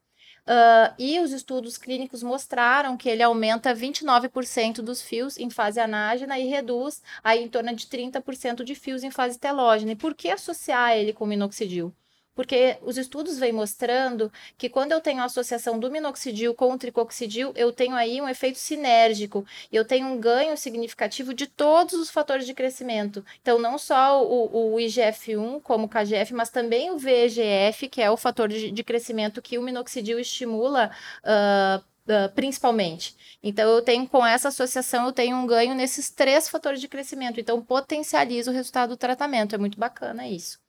Ah, 0.47 0.95
e 0.99 1.19
os 1.21 1.33
estudos 1.33 1.77
clínicos 1.77 2.23
mostraram 2.23 2.97
que 2.97 3.09
ele 3.09 3.23
aumenta 3.23 3.75
29% 3.75 4.81
dos 4.81 5.03
fios 5.03 5.37
em 5.39 5.51
fase 5.51 5.81
anágena 5.81 6.39
e 6.39 6.47
reduz 6.49 7.03
aí 7.23 7.43
em 7.43 7.49
torno 7.49 7.75
de 7.75 7.87
30% 7.87 8.63
de 8.65 8.75
fios 8.75 9.03
em 9.03 9.11
fase 9.11 9.39
telógena. 9.39 9.93
E 9.93 9.97
por 9.97 10.15
que 10.15 10.29
associar 10.31 10.97
ele 10.97 11.13
com 11.13 11.27
minoxidil? 11.27 11.93
Porque 12.37 12.77
os 12.83 12.97
estudos 12.97 13.39
vêm 13.39 13.53
mostrando 13.53 14.31
que 14.57 14.69
quando 14.69 14.93
eu 14.93 15.01
tenho 15.01 15.23
a 15.23 15.25
associação 15.25 15.79
do 15.81 15.91
minoxidil 15.91 16.55
com 16.55 16.73
o 16.73 16.79
tricoxidil, 16.79 17.53
eu 17.57 17.73
tenho 17.73 17.97
aí 17.97 18.21
um 18.21 18.29
efeito 18.29 18.59
sinérgico 18.59 19.45
eu 19.73 19.85
tenho 19.85 20.07
um 20.07 20.19
ganho 20.19 20.57
significativo 20.57 21.35
de 21.35 21.47
todos 21.47 21.95
os 21.95 22.11
fatores 22.11 22.47
de 22.47 22.55
crescimento. 22.55 23.25
Então, 23.41 23.59
não 23.59 23.79
só 23.79 24.25
o, 24.25 24.75
o 24.75 24.77
IGF-1 24.79 25.61
como 25.63 25.87
o 25.87 25.89
KGF, 25.89 26.35
mas 26.35 26.51
também 26.51 26.91
o 26.91 26.99
VEGF, 26.99 27.89
que 27.89 28.03
é 28.03 28.11
o 28.11 28.17
fator 28.17 28.49
de, 28.49 28.71
de 28.71 28.85
crescimento 28.85 29.43
que 29.43 29.59
o 29.59 29.63
minoxidil 29.63 30.19
estimula 30.19 30.91
ah, 31.25 31.83
uh, 32.07 32.33
principalmente. 32.35 33.17
Então, 33.43 33.69
eu 33.71 33.83
tenho, 33.83 34.09
com 34.09 34.25
essa 34.27 34.49
associação, 34.49 35.07
eu 35.07 35.13
tenho 35.13 35.37
um 35.37 35.47
ganho 35.47 35.75
nesses 35.75 36.11
três 36.11 36.49
fatores 36.49 36.81
de 36.81 36.89
crescimento. 36.89 37.41
Então, 37.41 37.63
potencializa 37.63 38.51
o 38.51 38.55
resultado 38.55 38.91
do 38.91 38.97
tratamento. 38.97 39.55
É 39.55 39.59
muito 39.59 39.79
bacana 39.79 40.29
isso. 40.29 40.66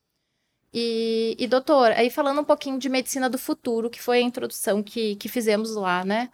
E, 0.74 1.36
e, 1.40 1.48
doutor, 1.48 1.92
aí 1.92 2.10
falando 2.10 2.42
um 2.42 2.44
pouquinho 2.44 2.78
de 2.78 2.90
medicina 2.90 3.30
do 3.30 3.38
futuro, 3.38 3.90
que 3.90 4.02
foi 4.02 4.20
a 4.20 4.22
introdução 4.22 4.84
que, 4.84 5.16
que 5.16 5.30
fizemos 5.30 5.76
lá, 5.76 6.04
né? 6.04 6.30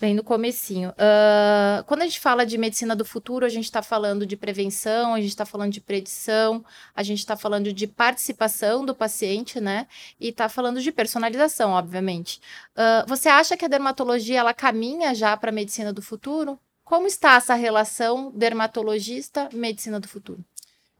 Bem 0.00 0.14
no 0.14 0.24
comecinho. 0.24 0.90
Uh, 0.90 1.84
quando 1.86 2.02
a 2.02 2.04
gente 2.04 2.18
fala 2.18 2.44
de 2.44 2.58
medicina 2.58 2.96
do 2.96 3.04
futuro, 3.04 3.46
a 3.46 3.48
gente 3.48 3.64
está 3.64 3.80
falando 3.80 4.26
de 4.26 4.36
prevenção, 4.36 5.14
a 5.14 5.20
gente 5.20 5.30
está 5.30 5.46
falando 5.46 5.72
de 5.72 5.80
predição, 5.80 6.64
a 6.94 7.02
gente 7.02 7.20
está 7.20 7.36
falando 7.36 7.72
de 7.72 7.86
participação 7.86 8.84
do 8.84 8.94
paciente, 8.94 9.60
né? 9.60 9.86
E 10.18 10.28
está 10.28 10.48
falando 10.48 10.80
de 10.80 10.90
personalização, 10.90 11.70
obviamente. 11.70 12.40
Uh, 12.72 13.06
você 13.06 13.28
acha 13.28 13.56
que 13.56 13.64
a 13.64 13.68
dermatologia 13.68 14.40
ela 14.40 14.52
caminha 14.52 15.14
já 15.14 15.36
para 15.36 15.50
a 15.50 15.54
medicina 15.54 15.92
do 15.92 16.02
futuro? 16.02 16.58
Como 16.84 17.06
está 17.06 17.36
essa 17.36 17.54
relação 17.54 18.32
dermatologista-medicina 18.34 20.00
do 20.00 20.08
futuro? 20.08 20.44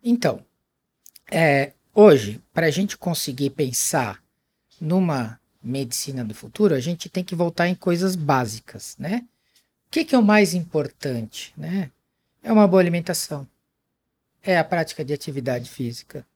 Então, 0.03 0.41
é, 1.31 1.73
hoje, 1.95 2.41
para 2.53 2.67
a 2.67 2.71
gente 2.71 2.97
conseguir 2.97 3.51
pensar 3.51 4.23
numa 4.81 5.39
medicina 5.63 6.25
do 6.25 6.35
futuro, 6.35 6.75
a 6.75 6.81
gente 6.81 7.09
tem 7.09 7.25
que 7.25 7.35
voltar 7.35 7.69
em 7.69 7.75
coisas 7.75 8.17
básicas, 8.17 8.97
né? 8.99 9.25
O 9.87 9.91
que, 9.91 10.05
que 10.05 10.15
é 10.15 10.19
o 10.19 10.23
mais 10.23 10.53
importante, 10.53 11.55
né? 11.57 11.91
É 12.43 12.53
uma 12.53 12.69
boa 12.69 12.83
alimentação, 12.83 13.47
é 14.43 14.59
a 14.59 14.65
prática 14.65 15.05
de 15.05 15.15
atividade 15.15 15.71
física, 15.71 16.27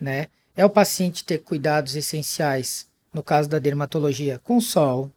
né? 0.00 0.28
É 0.56 0.64
o 0.64 0.70
paciente 0.70 1.24
ter 1.24 1.38
cuidados 1.38 1.94
essenciais, 1.94 2.88
no 3.12 3.22
caso 3.22 3.48
da 3.48 3.58
dermatologia, 3.58 4.38
com 4.38 4.60
sol, 4.60 5.10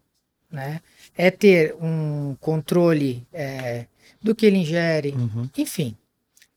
né? 0.51 0.81
É 1.15 1.31
ter 1.31 1.75
um 1.81 2.35
controle 2.39 3.25
é, 3.31 3.85
do 4.21 4.35
que 4.35 4.45
ele 4.45 4.57
ingere, 4.57 5.11
uhum. 5.11 5.49
enfim. 5.57 5.95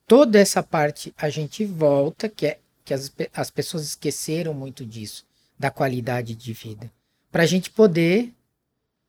Toda 0.06 0.38
essa 0.38 0.62
parte 0.62 1.14
a 1.16 1.28
gente 1.28 1.64
volta, 1.64 2.28
que 2.28 2.46
é 2.46 2.58
que 2.84 2.92
as, 2.92 3.12
as 3.32 3.50
pessoas 3.50 3.84
esqueceram 3.84 4.52
muito 4.52 4.84
disso, 4.84 5.24
da 5.58 5.70
qualidade 5.70 6.34
de 6.34 6.52
vida 6.52 6.90
para 7.34 7.42
a 7.42 7.46
gente 7.46 7.68
poder 7.68 8.32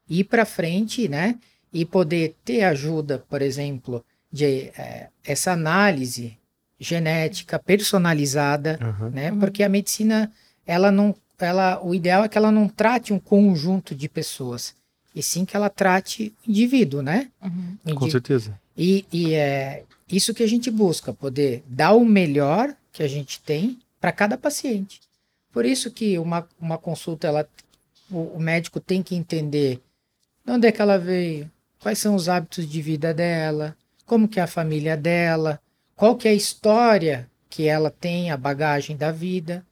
ir 0.10 0.24
para 0.24 0.46
frente, 0.46 1.08
né? 1.08 1.38
E 1.72 1.86
poder 1.86 2.36
ter 2.44 2.64
ajuda, 2.64 3.24
por 3.30 3.40
exemplo, 3.40 4.04
de 4.32 4.72
é, 4.76 5.10
essa 5.24 5.52
análise 5.52 6.36
genética 6.80 7.60
personalizada, 7.60 8.80
uhum. 8.82 9.12
né? 9.12 9.32
Porque 9.40 9.62
a 9.62 9.70
medicina, 9.70 10.32
ela 10.66 10.92
não, 10.92 11.14
ela, 11.38 11.80
o 11.86 11.94
ideal 11.94 12.24
é 12.24 12.28
que 12.28 12.36
ela 12.36 12.52
não 12.52 12.68
trate 12.68 13.14
um 13.14 13.20
conjunto 13.20 13.94
de 13.94 14.10
pessoas, 14.10 14.74
e 15.14 15.22
sim 15.22 15.46
que 15.46 15.56
ela 15.56 15.70
trate 15.70 16.34
o 16.48 16.50
indivíduo, 16.50 17.04
né? 17.04 17.30
Uhum. 17.44 17.94
Com 17.94 18.10
certeza. 18.10 18.60
E, 18.76 19.06
e 19.14 19.36
é 19.36 19.84
isso 20.10 20.34
que 20.34 20.42
a 20.42 20.48
gente 20.48 20.72
busca, 20.72 21.14
poder 21.14 21.64
dar 21.68 21.94
o 21.94 22.04
melhor 22.04 22.76
que 22.96 23.04
a 23.04 23.08
gente 23.10 23.42
tem 23.42 23.78
para 24.00 24.14
cada 24.14 24.38
paciente. 24.38 25.02
Por 25.52 25.66
isso 25.66 25.92
que 25.92 26.18
uma, 26.18 26.48
uma 26.58 26.78
consulta 26.78 27.28
ela 27.28 27.48
o, 28.10 28.38
o 28.38 28.40
médico 28.40 28.80
tem 28.80 29.04
que 29.04 29.16
entender 29.16 29.82
de 30.46 30.52
onde 30.52 30.68
é 30.68 30.72
que 30.72 30.82
ela 30.82 30.98
veio, 30.98 31.52
quais 31.80 32.00
são 32.00 32.16
os 32.16 32.30
hábitos 32.30 32.70
de 32.70 32.82
vida 32.82 33.14
dela, 33.14 33.76
como 34.06 34.30
que 34.30 34.40
é 34.40 34.44
a 34.44 34.48
família 34.48 34.96
dela, 34.96 35.60
qual 35.94 36.16
que 36.16 36.28
é 36.28 36.32
a 36.32 36.36
história 36.36 37.30
que 37.50 37.68
ela 37.68 37.90
tem, 37.90 38.32
a 38.32 38.38
bagagem 38.38 38.96
da 38.96 39.12
vida, 39.12 39.66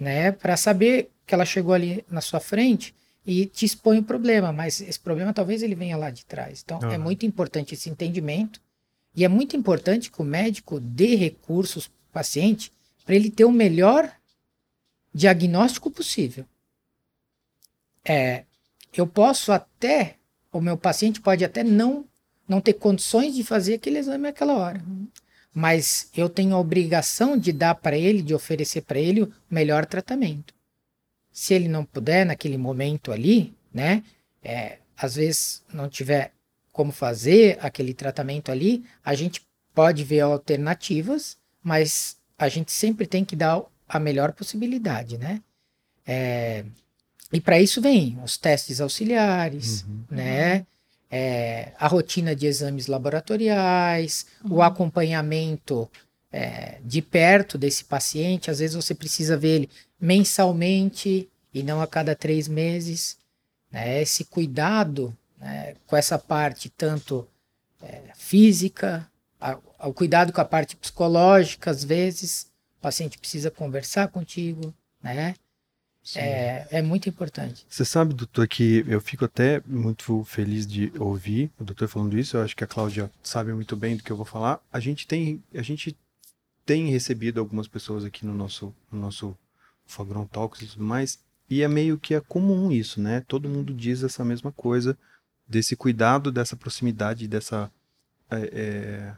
né? 0.00 0.32
Para 0.32 0.56
saber 0.56 1.10
que 1.26 1.34
ela 1.34 1.44
chegou 1.44 1.74
ali 1.74 2.02
na 2.08 2.22
sua 2.22 2.40
frente 2.40 2.94
e 3.26 3.44
te 3.44 3.66
expõe 3.66 3.98
o 3.98 4.04
problema, 4.04 4.52
mas 4.52 4.80
esse 4.80 5.00
problema 5.00 5.34
talvez 5.34 5.62
ele 5.62 5.74
venha 5.74 5.96
lá 5.98 6.10
de 6.10 6.24
trás. 6.24 6.62
Então 6.64 6.78
é 6.90 6.96
muito 6.96 7.26
importante 7.26 7.74
esse 7.74 7.90
entendimento 7.90 8.58
e 9.14 9.22
é 9.22 9.28
muito 9.28 9.54
importante 9.54 10.10
que 10.10 10.22
o 10.22 10.24
médico 10.24 10.80
dê 10.80 11.14
recursos 11.14 11.90
paciente 12.14 12.72
para 13.04 13.14
ele 13.14 13.30
ter 13.30 13.44
o 13.44 13.52
melhor 13.52 14.10
diagnóstico 15.12 15.90
possível 15.90 16.46
é, 18.04 18.44
eu 18.92 19.06
posso 19.06 19.50
até, 19.50 20.16
o 20.52 20.60
meu 20.60 20.76
paciente 20.76 21.20
pode 21.20 21.44
até 21.44 21.64
não, 21.64 22.04
não 22.46 22.60
ter 22.60 22.74
condições 22.74 23.34
de 23.34 23.42
fazer 23.42 23.74
aquele 23.74 23.98
exame 23.98 24.24
naquela 24.24 24.54
hora. 24.54 24.84
Mas 25.52 26.10
eu 26.14 26.28
tenho 26.28 26.54
a 26.54 26.60
obrigação 26.60 27.38
de 27.38 27.52
dar 27.52 27.76
para 27.76 27.96
ele, 27.96 28.22
de 28.22 28.34
oferecer 28.34 28.82
para 28.82 28.98
ele 28.98 29.22
o 29.22 29.32
melhor 29.48 29.86
tratamento. 29.86 30.52
Se 31.32 31.54
ele 31.54 31.68
não 31.68 31.84
puder 31.84 32.26
naquele 32.26 32.58
momento 32.58 33.10
ali, 33.10 33.54
né, 33.72 34.04
é, 34.42 34.78
às 34.96 35.16
vezes 35.16 35.62
não 35.72 35.88
tiver 35.88 36.32
como 36.70 36.92
fazer 36.92 37.58
aquele 37.60 37.94
tratamento 37.94 38.50
ali, 38.50 38.84
a 39.04 39.14
gente 39.14 39.42
pode 39.72 40.04
ver 40.04 40.20
alternativas, 40.20 41.36
mas 41.64 42.16
a 42.38 42.48
gente 42.48 42.70
sempre 42.70 43.06
tem 43.06 43.24
que 43.24 43.34
dar 43.34 43.62
a 43.88 43.98
melhor 43.98 44.32
possibilidade, 44.32 45.16
né? 45.16 45.40
É, 46.06 46.64
e 47.32 47.40
para 47.40 47.60
isso 47.60 47.80
vem 47.80 48.18
os 48.22 48.36
testes 48.36 48.80
auxiliares, 48.80 49.82
uhum. 49.82 50.04
né? 50.10 50.66
É, 51.10 51.72
a 51.78 51.86
rotina 51.86 52.34
de 52.34 52.46
exames 52.46 52.86
laboratoriais, 52.86 54.26
uhum. 54.44 54.56
o 54.56 54.62
acompanhamento 54.62 55.88
é, 56.30 56.78
de 56.84 57.00
perto 57.00 57.56
desse 57.56 57.84
paciente. 57.84 58.50
Às 58.50 58.58
vezes 58.58 58.74
você 58.74 58.94
precisa 58.94 59.36
ver 59.36 59.56
ele 59.56 59.70
mensalmente 60.00 61.28
e 61.52 61.62
não 61.62 61.80
a 61.80 61.86
cada 61.86 62.16
três 62.16 62.48
meses. 62.48 63.16
Né? 63.70 64.02
Esse 64.02 64.24
cuidado 64.24 65.16
né, 65.38 65.76
com 65.86 65.96
essa 65.96 66.18
parte 66.18 66.68
tanto 66.68 67.28
é, 67.80 68.02
física, 68.16 69.08
o 69.80 69.92
cuidado 69.92 70.32
com 70.32 70.40
a 70.40 70.44
parte 70.44 70.76
psicológica, 70.76 71.70
às 71.70 71.84
vezes 71.84 72.50
o 72.78 72.80
paciente 72.80 73.18
precisa 73.18 73.50
conversar 73.50 74.08
contigo, 74.08 74.74
né? 75.02 75.34
É, 76.16 76.66
é 76.70 76.82
muito 76.82 77.08
importante. 77.08 77.64
Você 77.66 77.82
sabe, 77.82 78.12
doutor, 78.12 78.46
que 78.46 78.84
eu 78.86 79.00
fico 79.00 79.24
até 79.24 79.62
muito 79.66 80.22
feliz 80.24 80.66
de 80.66 80.92
ouvir 80.98 81.50
o 81.58 81.64
doutor 81.64 81.88
falando 81.88 82.18
isso. 82.18 82.36
Eu 82.36 82.42
acho 82.42 82.54
que 82.54 82.62
a 82.62 82.66
Cláudia 82.66 83.10
sabe 83.22 83.54
muito 83.54 83.74
bem 83.74 83.96
do 83.96 84.02
que 84.02 84.12
eu 84.12 84.16
vou 84.16 84.26
falar. 84.26 84.60
A 84.70 84.78
gente 84.80 85.06
tem, 85.06 85.42
a 85.54 85.62
gente 85.62 85.96
tem 86.66 86.90
recebido 86.90 87.40
algumas 87.40 87.66
pessoas 87.66 88.04
aqui 88.04 88.26
no 88.26 88.34
nosso, 88.34 88.74
no 88.92 89.00
nosso 89.00 89.36
Fagron 89.86 90.26
Talks 90.26 90.62
e 90.62 90.66
tudo 90.66 90.84
mais, 90.84 91.18
e 91.48 91.62
é 91.62 91.68
meio 91.68 91.98
que 91.98 92.14
é 92.14 92.20
comum 92.20 92.70
isso, 92.70 93.00
né? 93.00 93.22
Todo 93.26 93.48
mundo 93.48 93.72
diz 93.72 94.02
essa 94.02 94.24
mesma 94.24 94.52
coisa, 94.52 94.96
desse 95.46 95.76
cuidado, 95.76 96.32
dessa 96.32 96.56
proximidade, 96.56 97.28
dessa, 97.28 97.70
é, 98.30 98.36
é, 98.52 99.14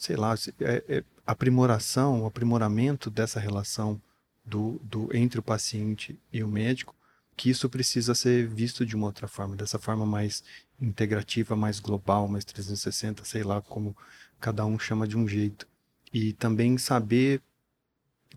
sei 0.00 0.16
lá, 0.16 0.34
é, 0.62 0.82
é 0.88 1.04
aprimoração, 1.26 2.24
aprimoramento 2.24 3.10
dessa 3.10 3.38
relação 3.38 4.00
do, 4.42 4.80
do 4.82 5.14
entre 5.14 5.38
o 5.38 5.42
paciente 5.42 6.18
e 6.32 6.42
o 6.42 6.48
médico, 6.48 6.96
que 7.36 7.50
isso 7.50 7.68
precisa 7.68 8.14
ser 8.14 8.48
visto 8.48 8.86
de 8.86 8.96
uma 8.96 9.06
outra 9.06 9.28
forma, 9.28 9.54
dessa 9.54 9.78
forma 9.78 10.06
mais 10.06 10.42
integrativa, 10.80 11.54
mais 11.54 11.78
global, 11.78 12.26
mais 12.26 12.46
360, 12.46 13.26
sei 13.26 13.42
lá 13.42 13.60
como 13.60 13.94
cada 14.40 14.64
um 14.64 14.78
chama 14.78 15.06
de 15.06 15.18
um 15.18 15.28
jeito. 15.28 15.68
E 16.10 16.32
também 16.32 16.78
saber 16.78 17.42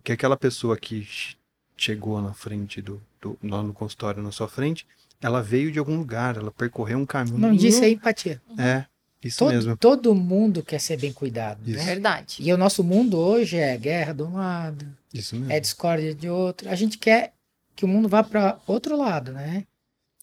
que 0.02 0.12
aquela 0.12 0.36
pessoa 0.36 0.76
que 0.76 1.08
chegou 1.74 2.20
na 2.20 2.34
frente 2.34 2.82
do, 2.82 3.02
do 3.22 3.38
lá 3.42 3.62
no 3.62 3.72
consultório 3.72 4.22
na 4.22 4.30
sua 4.30 4.48
frente, 4.48 4.86
ela 5.18 5.42
veio 5.42 5.72
de 5.72 5.78
algum 5.78 5.96
lugar, 5.96 6.36
ela 6.36 6.50
percorreu 6.50 6.98
um 6.98 7.06
caminho. 7.06 7.38
Não 7.38 7.56
disse 7.56 7.82
é 7.82 7.88
empatia. 7.88 8.42
É, 8.58 8.84
isso 9.24 9.38
todo, 9.38 9.52
mesmo. 9.52 9.76
Todo 9.76 10.14
mundo 10.14 10.62
quer 10.62 10.80
ser 10.80 10.96
bem 10.98 11.12
cuidado, 11.12 11.60
Isso. 11.66 11.78
né? 11.78 11.84
Verdade. 11.84 12.36
E 12.40 12.52
o 12.52 12.58
nosso 12.58 12.84
mundo 12.84 13.18
hoje 13.18 13.56
é 13.56 13.76
guerra 13.76 14.12
de 14.12 14.22
um 14.22 14.34
lado, 14.34 14.86
Isso 15.12 15.34
mesmo. 15.34 15.52
é 15.52 15.58
discórdia 15.58 16.14
de 16.14 16.28
outro. 16.28 16.68
A 16.68 16.74
gente 16.74 16.98
quer 16.98 17.32
que 17.74 17.84
o 17.84 17.88
mundo 17.88 18.08
vá 18.08 18.22
para 18.22 18.58
outro 18.66 18.96
lado, 18.96 19.32
né? 19.32 19.64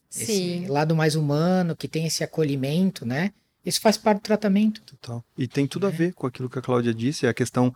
Sim. 0.09 0.23
Esse 0.23 0.67
lado 0.67 0.95
mais 0.95 1.15
humano, 1.15 1.75
que 1.75 1.87
tem 1.87 2.05
esse 2.05 2.23
acolhimento, 2.23 3.05
né? 3.05 3.31
Isso 3.65 3.79
faz 3.79 3.97
parte 3.97 4.19
do 4.19 4.23
tratamento. 4.23 4.81
Total. 4.81 5.23
E 5.37 5.47
tem 5.47 5.67
tudo 5.67 5.85
é. 5.85 5.89
a 5.89 5.91
ver 5.91 6.13
com 6.13 6.25
aquilo 6.25 6.49
que 6.49 6.59
a 6.59 6.61
Cláudia 6.61 6.93
disse, 6.93 7.25
é 7.25 7.29
a 7.29 7.33
questão 7.33 7.73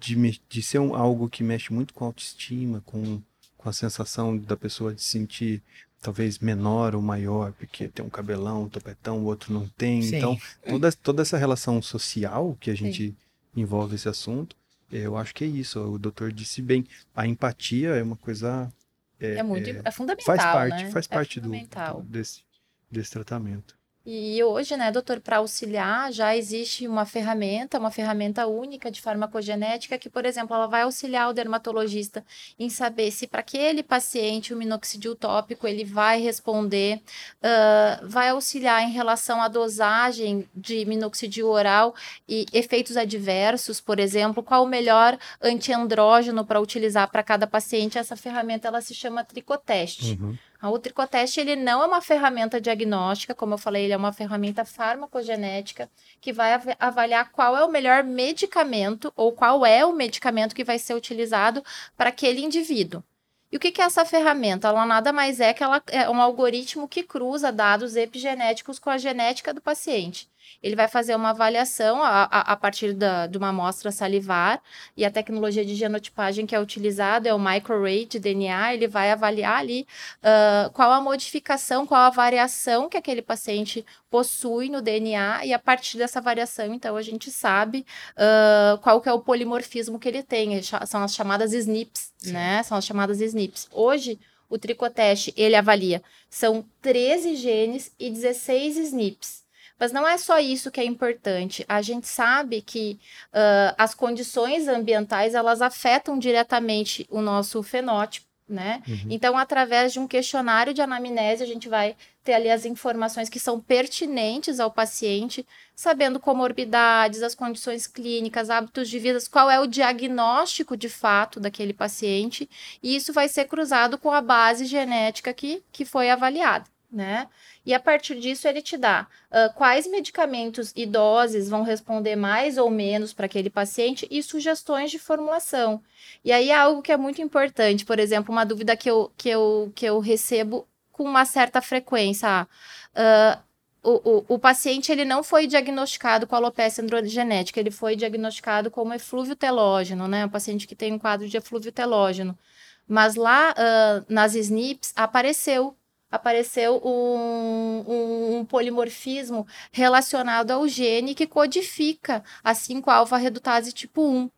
de, 0.00 0.40
de 0.48 0.62
ser 0.62 0.78
um, 0.78 0.94
algo 0.94 1.28
que 1.28 1.44
mexe 1.44 1.72
muito 1.72 1.92
com 1.92 2.04
a 2.04 2.08
autoestima, 2.08 2.82
com, 2.84 3.20
com 3.56 3.68
a 3.68 3.72
sensação 3.72 4.36
da 4.36 4.56
pessoa 4.56 4.94
de 4.94 5.02
se 5.02 5.10
sentir 5.10 5.62
talvez 6.02 6.40
menor 6.40 6.96
ou 6.96 7.00
maior, 7.00 7.52
porque 7.52 7.88
tem 7.88 8.04
um 8.04 8.10
cabelão, 8.10 8.64
um 8.64 8.68
topetão, 8.68 9.20
o 9.20 9.24
outro 9.24 9.54
não 9.54 9.68
tem. 9.68 10.02
Sim. 10.02 10.16
Então, 10.16 10.38
toda, 10.68 10.92
toda 10.92 11.22
essa 11.22 11.38
relação 11.38 11.80
social 11.80 12.56
que 12.60 12.70
a 12.70 12.74
gente 12.74 13.08
Sim. 13.08 13.16
envolve 13.56 13.94
esse 13.94 14.08
assunto, 14.08 14.56
eu 14.90 15.16
acho 15.16 15.32
que 15.32 15.44
é 15.44 15.46
isso. 15.46 15.80
O 15.80 15.98
doutor 15.98 16.32
disse 16.32 16.60
bem. 16.60 16.84
A 17.14 17.26
empatia 17.26 17.90
é 17.90 18.02
uma 18.02 18.16
coisa. 18.16 18.70
É, 19.18 19.36
é 19.36 19.42
muito. 19.42 19.70
É, 19.70 19.80
é 19.84 19.90
fundamental. 19.90 20.26
Faz 20.26 20.42
parte, 20.42 20.84
né? 20.84 20.90
faz 20.90 21.06
é 21.06 21.08
parte 21.08 21.40
do, 21.40 21.48
do, 21.50 22.02
desse, 22.02 22.42
desse 22.90 23.10
tratamento. 23.12 23.74
E 24.04 24.42
hoje, 24.42 24.76
né, 24.76 24.90
doutor, 24.90 25.20
para 25.20 25.36
auxiliar, 25.36 26.12
já 26.12 26.36
existe 26.36 26.88
uma 26.88 27.06
ferramenta, 27.06 27.78
uma 27.78 27.90
ferramenta 27.90 28.48
única 28.48 28.90
de 28.90 29.00
farmacogenética 29.00 29.96
que, 29.96 30.10
por 30.10 30.24
exemplo, 30.24 30.56
ela 30.56 30.66
vai 30.66 30.82
auxiliar 30.82 31.30
o 31.30 31.32
dermatologista 31.32 32.24
em 32.58 32.68
saber 32.68 33.12
se 33.12 33.28
para 33.28 33.40
aquele 33.40 33.80
paciente 33.80 34.52
o 34.52 34.56
minoxidil 34.56 35.14
tópico 35.14 35.68
ele 35.68 35.84
vai 35.84 36.20
responder, 36.20 37.00
uh, 37.38 38.08
vai 38.08 38.30
auxiliar 38.30 38.82
em 38.82 38.90
relação 38.90 39.40
à 39.40 39.46
dosagem 39.46 40.48
de 40.52 40.84
minoxidil 40.84 41.48
oral 41.48 41.94
e 42.28 42.44
efeitos 42.52 42.96
adversos, 42.96 43.80
por 43.80 44.00
exemplo, 44.00 44.42
qual 44.42 44.64
o 44.64 44.68
melhor 44.68 45.16
antiandrógeno 45.40 46.44
para 46.44 46.60
utilizar 46.60 47.08
para 47.08 47.22
cada 47.22 47.46
paciente. 47.46 47.98
Essa 47.98 48.16
ferramenta 48.16 48.66
ela 48.66 48.80
se 48.80 48.94
chama 48.96 49.22
tricoteste. 49.22 50.18
Uhum. 50.20 50.36
O 50.70 50.78
tricoteste 50.78 51.40
ele 51.40 51.56
não 51.56 51.82
é 51.82 51.86
uma 51.86 52.00
ferramenta 52.00 52.60
diagnóstica, 52.60 53.34
como 53.34 53.54
eu 53.54 53.58
falei, 53.58 53.84
ele 53.84 53.92
é 53.92 53.96
uma 53.96 54.12
ferramenta 54.12 54.64
farmacogenética 54.64 55.90
que 56.20 56.32
vai 56.32 56.54
av 56.54 56.64
avaliar 56.78 57.32
qual 57.32 57.56
é 57.56 57.64
o 57.64 57.70
melhor 57.70 58.04
medicamento 58.04 59.12
ou 59.16 59.32
qual 59.32 59.66
é 59.66 59.84
o 59.84 59.92
medicamento 59.92 60.54
que 60.54 60.64
vai 60.64 60.78
ser 60.78 60.94
utilizado 60.94 61.64
para 61.96 62.10
aquele 62.10 62.40
indivíduo. 62.42 63.02
E 63.50 63.56
o 63.56 63.60
que, 63.60 63.72
que 63.72 63.82
é 63.82 63.84
essa 63.84 64.04
ferramenta? 64.04 64.68
Ela 64.68 64.86
nada 64.86 65.12
mais 65.12 65.40
é 65.40 65.52
que 65.52 65.62
ela 65.62 65.82
é 65.88 66.08
um 66.08 66.22
algoritmo 66.22 66.88
que 66.88 67.02
cruza 67.02 67.52
dados 67.52 67.96
epigenéticos 67.96 68.78
com 68.78 68.88
a 68.88 68.98
genética 68.98 69.52
do 69.52 69.60
paciente 69.60 70.31
ele 70.62 70.76
vai 70.76 70.88
fazer 70.88 71.14
uma 71.14 71.30
avaliação 71.30 72.02
a, 72.02 72.24
a, 72.24 72.52
a 72.52 72.56
partir 72.56 72.92
da, 72.92 73.26
de 73.26 73.36
uma 73.38 73.48
amostra 73.48 73.90
salivar 73.90 74.62
e 74.96 75.04
a 75.04 75.10
tecnologia 75.10 75.64
de 75.64 75.74
genotipagem 75.74 76.46
que 76.46 76.54
é 76.54 76.60
utilizada 76.60 77.28
é 77.28 77.34
o 77.34 77.38
microarray 77.38 78.06
de 78.06 78.18
DNA, 78.18 78.74
ele 78.74 78.88
vai 78.88 79.10
avaliar 79.10 79.58
ali 79.58 79.86
uh, 80.18 80.70
qual 80.72 80.92
a 80.92 81.00
modificação, 81.00 81.86
qual 81.86 82.00
a 82.02 82.10
variação 82.10 82.88
que 82.88 82.96
aquele 82.96 83.22
paciente 83.22 83.84
possui 84.10 84.68
no 84.68 84.82
DNA 84.82 85.46
e 85.46 85.52
a 85.52 85.58
partir 85.58 85.96
dessa 85.96 86.20
variação, 86.20 86.74
então, 86.74 86.96
a 86.96 87.02
gente 87.02 87.30
sabe 87.30 87.86
uh, 88.12 88.78
qual 88.78 89.00
que 89.00 89.08
é 89.08 89.12
o 89.12 89.20
polimorfismo 89.20 89.98
que 89.98 90.08
ele 90.08 90.22
tem, 90.22 90.60
são 90.62 91.02
as 91.02 91.14
chamadas 91.14 91.52
SNPs, 91.52 92.12
Sim. 92.18 92.32
né, 92.32 92.62
são 92.62 92.76
as 92.76 92.84
chamadas 92.84 93.20
SNPs. 93.20 93.68
Hoje, 93.72 94.20
o 94.50 94.58
tricoteste, 94.58 95.32
ele 95.34 95.56
avalia, 95.56 96.02
são 96.28 96.62
13 96.82 97.36
genes 97.36 97.90
e 97.98 98.10
16 98.10 98.76
SNPs. 98.76 99.41
Mas 99.82 99.90
não 99.90 100.06
é 100.06 100.16
só 100.16 100.38
isso 100.38 100.70
que 100.70 100.80
é 100.80 100.84
importante. 100.84 101.64
A 101.68 101.82
gente 101.82 102.06
sabe 102.06 102.62
que 102.62 103.00
uh, 103.32 103.74
as 103.76 103.96
condições 103.96 104.68
ambientais 104.68 105.34
elas 105.34 105.60
afetam 105.60 106.16
diretamente 106.16 107.04
o 107.10 107.20
nosso 107.20 107.60
fenótipo. 107.64 108.24
Né? 108.48 108.80
Uhum. 108.86 109.06
Então, 109.10 109.36
através 109.36 109.92
de 109.92 109.98
um 109.98 110.06
questionário 110.06 110.72
de 110.72 110.80
anamnese, 110.80 111.42
a 111.42 111.46
gente 111.46 111.68
vai 111.68 111.96
ter 112.22 112.34
ali 112.34 112.48
as 112.48 112.64
informações 112.64 113.28
que 113.28 113.40
são 113.40 113.58
pertinentes 113.58 114.60
ao 114.60 114.70
paciente, 114.70 115.44
sabendo 115.74 116.20
comorbidades, 116.20 117.20
as 117.20 117.34
condições 117.34 117.88
clínicas, 117.88 118.50
hábitos 118.50 118.88
de 118.88 119.00
vida, 119.00 119.18
qual 119.32 119.50
é 119.50 119.58
o 119.58 119.66
diagnóstico 119.66 120.76
de 120.76 120.88
fato 120.88 121.40
daquele 121.40 121.72
paciente, 121.72 122.48
e 122.80 122.94
isso 122.94 123.12
vai 123.12 123.28
ser 123.28 123.46
cruzado 123.46 123.98
com 123.98 124.12
a 124.12 124.20
base 124.20 124.64
genética 124.64 125.32
que, 125.32 125.60
que 125.72 125.84
foi 125.84 126.08
avaliada, 126.10 126.66
né? 126.90 127.26
E 127.64 127.72
a 127.72 127.80
partir 127.80 128.18
disso 128.18 128.48
ele 128.48 128.60
te 128.60 128.76
dá 128.76 129.06
uh, 129.30 129.52
quais 129.54 129.86
medicamentos 129.86 130.72
e 130.74 130.84
doses 130.84 131.48
vão 131.48 131.62
responder 131.62 132.16
mais 132.16 132.58
ou 132.58 132.68
menos 132.70 133.12
para 133.12 133.26
aquele 133.26 133.48
paciente 133.48 134.06
e 134.10 134.22
sugestões 134.22 134.90
de 134.90 134.98
formulação. 134.98 135.80
E 136.24 136.32
aí 136.32 136.50
é 136.50 136.56
algo 136.56 136.82
que 136.82 136.90
é 136.90 136.96
muito 136.96 137.22
importante, 137.22 137.84
por 137.84 137.98
exemplo, 137.98 138.32
uma 138.32 138.44
dúvida 138.44 138.76
que 138.76 138.90
eu, 138.90 139.12
que 139.16 139.28
eu, 139.28 139.72
que 139.74 139.86
eu 139.86 140.00
recebo 140.00 140.66
com 140.90 141.04
uma 141.04 141.24
certa 141.24 141.62
frequência. 141.62 142.48
Uh, 142.94 143.40
o, 143.82 144.18
o, 144.18 144.24
o, 144.34 144.38
paciente 144.38 144.92
ele 144.92 145.04
não 145.04 145.24
foi 145.24 145.46
diagnosticado 145.46 146.26
com 146.26 146.36
alopecia 146.36 146.84
androgenética, 146.84 147.58
ele 147.58 147.70
foi 147.70 147.96
diagnosticado 147.96 148.70
como 148.70 148.94
eflúvio 148.94 149.34
telógeno, 149.34 150.06
né? 150.06 150.24
Um 150.24 150.28
paciente 150.28 150.68
que 150.68 150.76
tem 150.76 150.92
um 150.92 150.98
quadro 150.98 151.28
de 151.28 151.36
eflúvio 151.36 151.72
telógeno. 151.72 152.38
Mas 152.86 153.16
lá 153.16 153.52
uh, 153.52 154.04
nas 154.08 154.34
SNPs 154.34 154.92
apareceu 154.94 155.76
apareceu 156.12 156.76
um, 156.84 158.38
um, 158.38 158.44
polimorfismo 158.44 159.46
relacionado 159.72 160.50
ao 160.50 160.68
gene 160.68 161.14
que 161.14 161.26
codifica 161.26 162.22
a 162.44 162.52
5-alfa-redutase 162.52 163.72
tipo 163.72 164.06
1. 164.06 164.30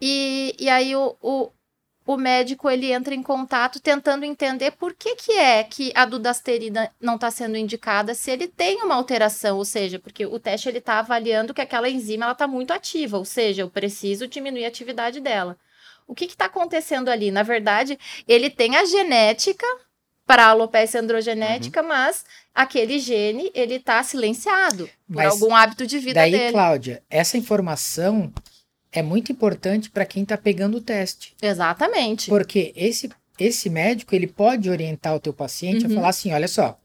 E, 0.00 0.56
e 0.58 0.70
aí 0.70 0.96
o, 0.96 1.14
o, 1.20 1.52
o, 2.06 2.16
médico 2.16 2.68
ele 2.70 2.90
entra 2.90 3.14
em 3.14 3.22
contato 3.22 3.78
tentando 3.78 4.24
entender 4.24 4.70
por 4.72 4.94
que, 4.94 5.14
que 5.14 5.32
é 5.32 5.62
que 5.62 5.92
a 5.94 6.06
dudasterida 6.06 6.90
não 6.98 7.16
está 7.16 7.30
sendo 7.30 7.58
indicada 7.58 8.14
se 8.14 8.30
ele 8.30 8.48
tem 8.48 8.82
uma 8.82 8.94
alteração, 8.94 9.58
ou 9.58 9.66
seja, 9.66 9.98
porque 9.98 10.24
o 10.24 10.40
teste 10.40 10.68
ele 10.70 10.78
está 10.78 10.98
avaliando 10.98 11.52
que 11.52 11.60
aquela 11.60 11.90
enzima 11.90 12.32
está 12.32 12.48
muito 12.48 12.72
ativa, 12.72 13.18
ou 13.18 13.24
seja, 13.26 13.62
eu 13.62 13.70
preciso 13.70 14.26
diminuir 14.26 14.64
a 14.64 14.68
atividade 14.68 15.20
dela. 15.20 15.58
O 16.06 16.14
que 16.14 16.24
está 16.24 16.46
acontecendo 16.46 17.10
ali? 17.10 17.30
Na 17.30 17.42
verdade, 17.42 17.98
ele 18.26 18.48
tem 18.48 18.76
a 18.76 18.84
genética 18.84 19.66
para 20.32 20.46
a 20.46 20.48
alopecia 20.48 20.98
androgenética, 20.98 21.82
uhum. 21.82 21.88
mas 21.88 22.24
aquele 22.54 22.98
gene 22.98 23.52
ele 23.54 23.74
está 23.74 24.02
silenciado 24.02 24.88
mas 25.06 25.26
por 25.26 25.32
algum 25.32 25.54
hábito 25.54 25.86
de 25.86 25.98
vida 25.98 26.20
daí, 26.20 26.30
dele. 26.30 26.44
Daí, 26.44 26.52
Cláudia, 26.52 27.02
essa 27.10 27.36
informação 27.36 28.32
é 28.90 29.02
muito 29.02 29.30
importante 29.30 29.90
para 29.90 30.06
quem 30.06 30.22
está 30.22 30.38
pegando 30.38 30.78
o 30.78 30.80
teste. 30.80 31.36
Exatamente. 31.42 32.30
Porque 32.30 32.72
esse, 32.74 33.10
esse 33.38 33.68
médico 33.68 34.14
ele 34.14 34.26
pode 34.26 34.70
orientar 34.70 35.14
o 35.14 35.20
teu 35.20 35.34
paciente 35.34 35.84
uhum. 35.84 35.92
a 35.92 35.94
falar 35.96 36.08
assim, 36.08 36.32
olha 36.32 36.48
só, 36.48 36.80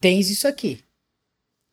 tens 0.00 0.30
isso 0.30 0.46
aqui. 0.46 0.80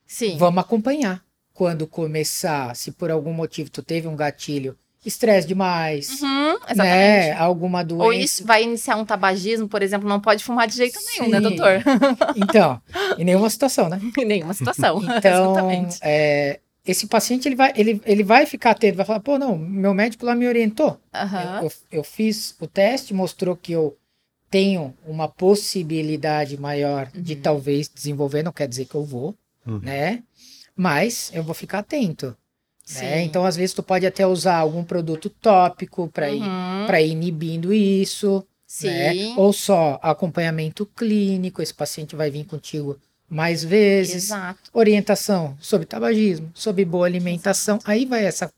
Sim. 0.08 0.40
Vamos 0.40 0.64
acompanhar. 0.64 1.24
Quando 1.54 1.86
começar, 1.86 2.76
se 2.76 2.92
por 2.92 3.12
algum 3.12 3.32
motivo 3.32 3.70
tu 3.70 3.84
teve 3.84 4.08
um 4.08 4.16
gatilho 4.16 4.76
estresse 5.06 5.48
demais, 5.48 6.22
uhum, 6.22 6.58
exatamente. 6.70 6.78
né? 6.78 7.32
Alguma 7.34 7.84
doença. 7.84 8.04
Ou 8.04 8.14
isso 8.14 8.46
vai 8.46 8.64
iniciar 8.64 8.96
um 8.98 9.06
tabagismo, 9.06 9.68
por 9.68 9.82
exemplo, 9.82 10.10
não 10.10 10.20
pode 10.20 10.44
fumar 10.44 10.68
de 10.68 10.76
jeito 10.76 11.00
Sim. 11.00 11.20
nenhum, 11.20 11.32
né, 11.32 11.40
doutor? 11.40 11.84
Então, 12.36 12.82
em 13.18 13.24
nenhuma 13.24 13.50
situação, 13.50 13.90
né? 13.90 14.00
em 14.18 14.26
nenhuma 14.26 14.54
situação. 14.54 15.02
Então, 15.04 15.88
é, 16.02 16.60
esse 16.86 17.08
paciente 17.08 17.48
ele 17.48 17.56
vai, 17.56 17.74
ele, 17.76 18.02
ele 18.06 18.24
vai 18.24 18.46
ficar 18.46 18.72
atento, 18.72 18.98
vai 18.98 19.06
falar, 19.06 19.20
pô, 19.20 19.38
não, 19.38 19.58
meu 19.58 19.94
médico 19.94 20.26
lá 20.26 20.36
me 20.36 20.48
orientou. 20.48 21.00
Uhum. 21.14 21.58
Eu, 21.58 21.64
eu, 21.64 21.72
eu 21.92 22.04
fiz 22.04 22.56
o 22.60 22.68
teste, 22.68 23.14
mostrou 23.14 23.56
que 23.56 23.72
eu 23.72 23.98
tenho 24.50 24.94
uma 25.06 25.28
possibilidade 25.28 26.58
maior 26.58 27.10
uhum. 27.14 27.22
de 27.22 27.36
talvez 27.36 27.90
desenvolver, 27.90 28.44
não 28.44 28.52
quer 28.52 28.68
dizer 28.68 28.86
que 28.86 28.96
eu 28.96 29.04
vou, 29.04 29.36
uhum. 29.66 29.80
né? 29.80 30.24
Mas 30.76 31.32
eu 31.34 31.44
vou 31.44 31.54
ficar 31.54 31.80
atento. 31.80 32.36
Né? 32.94 33.24
Então, 33.24 33.46
às 33.46 33.56
vezes, 33.56 33.74
tu 33.74 33.82
pode 33.82 34.06
até 34.06 34.28
usar 34.28 34.58
algum 34.58 34.84
produto 34.84 35.30
tópico 35.30 36.08
para 36.08 36.30
uhum. 36.32 36.86
ir, 36.88 37.02
ir 37.02 37.12
inibindo 37.12 37.74
isso. 37.74 38.46
Né? 38.84 39.34
Ou 39.38 39.54
só 39.54 40.00
acompanhamento 40.02 40.86
clínico, 40.86 41.62
esse 41.62 41.74
paciente 41.74 42.16
vai 42.16 42.30
vir 42.30 42.46
contigo 42.46 43.00
mais 43.30 43.64
vezes. 43.64 44.26
Exato. 44.26 44.60
Orientação 44.74 45.58
sobre 45.60 45.86
tabagismo, 45.86 46.52
sobre 46.54 46.86
boa 46.86 47.06
alimentação. 47.06 47.78
Exato. 47.78 47.92
Aí 47.92 48.06
vai 48.06 48.26
essa 48.26 48.52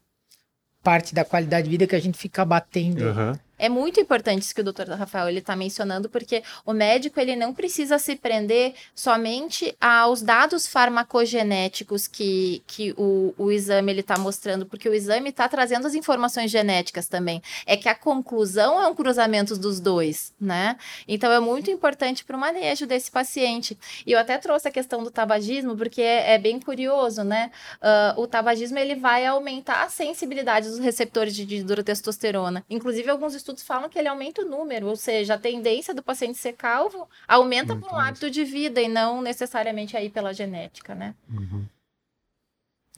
parte 0.83 1.13
da 1.13 1.23
qualidade 1.23 1.65
de 1.65 1.71
vida 1.71 1.87
que 1.87 1.95
a 1.95 1.99
gente 1.99 2.17
fica 2.17 2.43
batendo. 2.43 3.05
Uhum. 3.05 3.39
É 3.57 3.69
muito 3.69 3.99
importante 3.99 4.43
isso 4.43 4.53
que 4.53 4.61
o 4.61 4.63
doutor 4.63 4.87
Rafael 4.89 5.29
ele 5.29 5.39
está 5.39 5.55
mencionando, 5.55 6.09
porque 6.09 6.43
o 6.65 6.73
médico 6.73 7.19
ele 7.19 7.35
não 7.35 7.53
precisa 7.53 7.97
se 7.97 8.15
prender 8.15 8.73
somente 8.93 9.75
aos 9.79 10.21
dados 10.21 10.67
farmacogenéticos 10.67 12.07
que, 12.07 12.61
que 12.67 12.93
o, 12.97 13.33
o 13.37 13.51
exame 13.51 13.91
ele 13.91 14.01
está 14.01 14.17
mostrando, 14.17 14.65
porque 14.65 14.87
o 14.87 14.93
exame 14.93 15.29
está 15.29 15.47
trazendo 15.47 15.87
as 15.87 15.95
informações 15.95 16.51
genéticas 16.51 17.07
também. 17.07 17.41
É 17.65 17.75
que 17.75 17.89
a 17.89 17.95
conclusão 17.95 18.81
é 18.81 18.87
um 18.87 18.95
cruzamento 18.95 19.57
dos 19.57 19.79
dois, 19.79 20.33
né? 20.39 20.77
Então 21.07 21.31
é 21.31 21.39
muito 21.39 21.71
importante 21.71 22.23
para 22.23 22.37
o 22.37 22.39
manejo 22.39 22.85
desse 22.85 23.09
paciente. 23.09 23.77
E 24.05 24.11
eu 24.11 24.19
até 24.19 24.37
trouxe 24.37 24.67
a 24.67 24.71
questão 24.71 25.03
do 25.03 25.09
tabagismo, 25.09 25.75
porque 25.75 26.01
é, 26.01 26.33
é 26.33 26.37
bem 26.37 26.59
curioso, 26.59 27.23
né? 27.23 27.51
Uh, 27.81 28.21
o 28.21 28.27
tabagismo 28.27 28.77
ele 28.77 28.95
vai 28.95 29.25
aumentar 29.25 29.83
a 29.83 29.89
sensibilidade 29.89 30.69
dos 30.69 30.79
receptores 30.79 31.35
de 31.35 31.45
dihidrotestosterona. 31.45 32.63
Inclusive, 32.69 33.09
alguns 33.09 33.35
estudos 33.47 33.63
falam 33.63 33.89
que 33.89 33.97
ele 33.97 34.07
aumenta 34.07 34.41
o 34.41 34.45
número, 34.45 34.87
ou 34.87 34.95
seja, 34.95 35.35
a 35.35 35.39
tendência 35.39 35.93
do 35.93 36.03
paciente 36.03 36.37
ser 36.37 36.53
calvo 36.53 37.09
aumenta 37.27 37.73
muito 37.73 37.87
por 37.87 37.95
um 37.95 37.99
hábito 37.99 38.29
de 38.29 38.43
vida 38.43 38.81
e 38.81 38.87
não 38.87 39.21
necessariamente 39.21 39.95
aí 39.95 40.09
pela 40.09 40.33
genética, 40.33 40.93
né? 40.93 41.15
Uhum. 41.29 41.65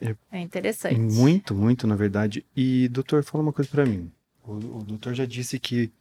É, 0.00 0.16
é, 0.32 0.40
interessante. 0.40 0.98
Muito, 0.98 1.54
muito, 1.54 1.86
na 1.86 1.94
verdade. 1.94 2.44
E, 2.56 2.88
doutor, 2.88 3.22
fala 3.22 3.44
uma 3.44 3.52
coisa 3.52 3.70
para 3.70 3.84
mim. 3.84 4.10
O, 4.42 4.52
o 4.52 4.82
doutor 4.82 5.14
já 5.14 5.26
disse 5.26 5.58
que 5.58 5.92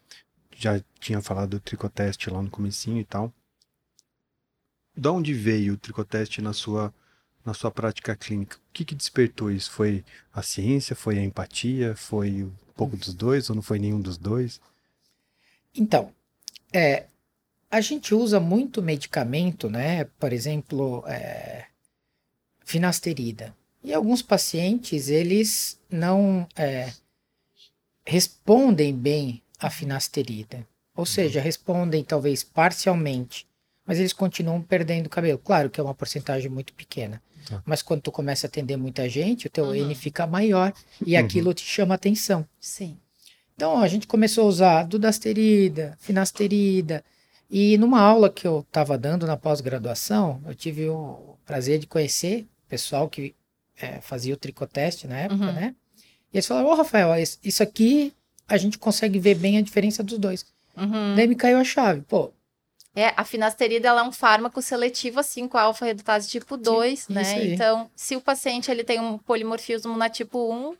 já 0.55 0.81
tinha 0.99 1.21
falado 1.21 1.51
do 1.51 1.59
tricoteste 1.59 2.29
lá 2.29 2.41
no 2.41 2.49
comecinho 2.49 2.99
e 2.99 3.05
tal. 3.05 3.31
Da 4.95 5.11
onde 5.11 5.33
veio 5.33 5.73
o 5.73 5.77
tricoteste 5.77 6.41
na 6.41 6.53
sua 6.53 6.93
na 7.45 7.53
sua 7.53 7.71
prática 7.71 8.15
clínica? 8.15 8.57
O 8.57 8.73
que, 8.73 8.85
que 8.85 8.93
despertou 8.93 9.49
isso? 9.49 9.71
Foi 9.71 10.03
a 10.33 10.41
ciência? 10.41 10.95
Foi 10.95 11.17
a 11.17 11.23
empatia? 11.23 11.95
Foi 11.95 12.49
pouco 12.79 12.95
dos 12.95 13.13
dois? 13.13 13.49
Ou 13.49 13.55
não 13.57 13.61
foi 13.61 13.77
nenhum 13.77 13.99
dos 13.99 14.17
dois? 14.17 14.61
Então, 15.75 16.13
é, 16.71 17.07
a 17.69 17.81
gente 17.81 18.15
usa 18.15 18.39
muito 18.39 18.81
medicamento, 18.81 19.69
né? 19.69 20.05
Por 20.17 20.31
exemplo, 20.31 21.03
é, 21.05 21.65
finasterida. 22.63 23.53
E 23.83 23.93
alguns 23.93 24.21
pacientes, 24.21 25.09
eles 25.09 25.77
não 25.89 26.47
é, 26.55 26.93
respondem 28.05 28.95
bem 28.95 29.41
à 29.59 29.69
finasterida. 29.69 30.65
Ou 30.95 31.05
seja, 31.05 31.41
respondem 31.41 32.03
talvez 32.03 32.43
parcialmente, 32.43 33.45
mas 33.85 33.99
eles 33.99 34.13
continuam 34.13 34.61
perdendo 34.61 35.09
cabelo. 35.09 35.37
Claro 35.37 35.69
que 35.69 35.79
é 35.79 35.83
uma 35.83 35.93
porcentagem 35.93 36.49
muito 36.49 36.73
pequena. 36.73 37.21
Tá. 37.47 37.61
Mas 37.65 37.81
quando 37.81 38.01
tu 38.01 38.11
começa 38.11 38.45
a 38.45 38.49
atender 38.49 38.75
muita 38.77 39.07
gente, 39.09 39.47
o 39.47 39.49
teu 39.49 39.65
Uhum. 39.65 39.75
N 39.75 39.95
fica 39.95 40.25
maior 40.27 40.73
e 41.05 41.15
Uhum. 41.15 41.19
aquilo 41.25 41.53
te 41.53 41.63
chama 41.63 41.95
atenção. 41.95 42.45
Sim. 42.59 42.97
Então 43.55 43.79
a 43.81 43.87
gente 43.87 44.07
começou 44.07 44.45
a 44.45 44.47
usar 44.47 44.83
dudasterida, 44.83 45.97
finasterida. 45.99 47.03
E 47.49 47.77
numa 47.77 47.99
aula 48.01 48.29
que 48.29 48.47
eu 48.47 48.59
estava 48.59 48.97
dando 48.97 49.25
na 49.25 49.35
pós-graduação, 49.35 50.41
eu 50.45 50.53
tive 50.55 50.87
o 50.89 51.35
prazer 51.45 51.79
de 51.79 51.87
conhecer 51.87 52.47
o 52.65 52.69
pessoal 52.69 53.09
que 53.09 53.33
eh, 53.81 53.99
fazia 54.01 54.33
o 54.33 54.37
tricoteste 54.37 55.07
na 55.07 55.17
época, 55.17 55.45
Uhum. 55.45 55.53
né? 55.53 55.73
E 56.33 56.37
eles 56.37 56.45
falaram, 56.45 56.67
ô 56.69 56.75
Rafael, 56.75 57.15
es- 57.15 57.39
isso 57.43 57.63
aqui 57.63 58.13
a 58.47 58.57
gente 58.57 58.77
consegue 58.77 59.17
ver 59.19 59.35
bem 59.35 59.57
a 59.57 59.61
diferença 59.61 60.03
dos 60.03 60.17
dois. 60.17 60.45
Uhum. 60.75 61.15
Daí 61.15 61.27
me 61.27 61.35
caiu 61.35 61.57
a 61.57 61.63
chave. 61.63 62.01
Pô, 62.01 62.31
É, 62.95 63.13
a 63.15 63.23
finasterida 63.23 63.87
ela 63.87 64.01
é 64.01 64.03
um 64.03 64.11
fármaco 64.11 64.61
seletivo 64.61 65.19
assim 65.19 65.47
com 65.47 65.57
a 65.57 65.61
alfa-redutase 65.63 66.27
tipo 66.29 66.57
2, 66.57 66.99
isso 67.01 67.13
né? 67.13 67.21
aí. 67.35 67.53
Então, 67.53 67.89
se 67.95 68.15
o 68.15 68.21
paciente 68.21 68.69
ele 68.71 68.83
tem 68.83 68.99
um 68.99 69.17
polimorfismo 69.17 69.95
na 69.95 70.09
tipo 70.09 70.51
1, 70.51 70.75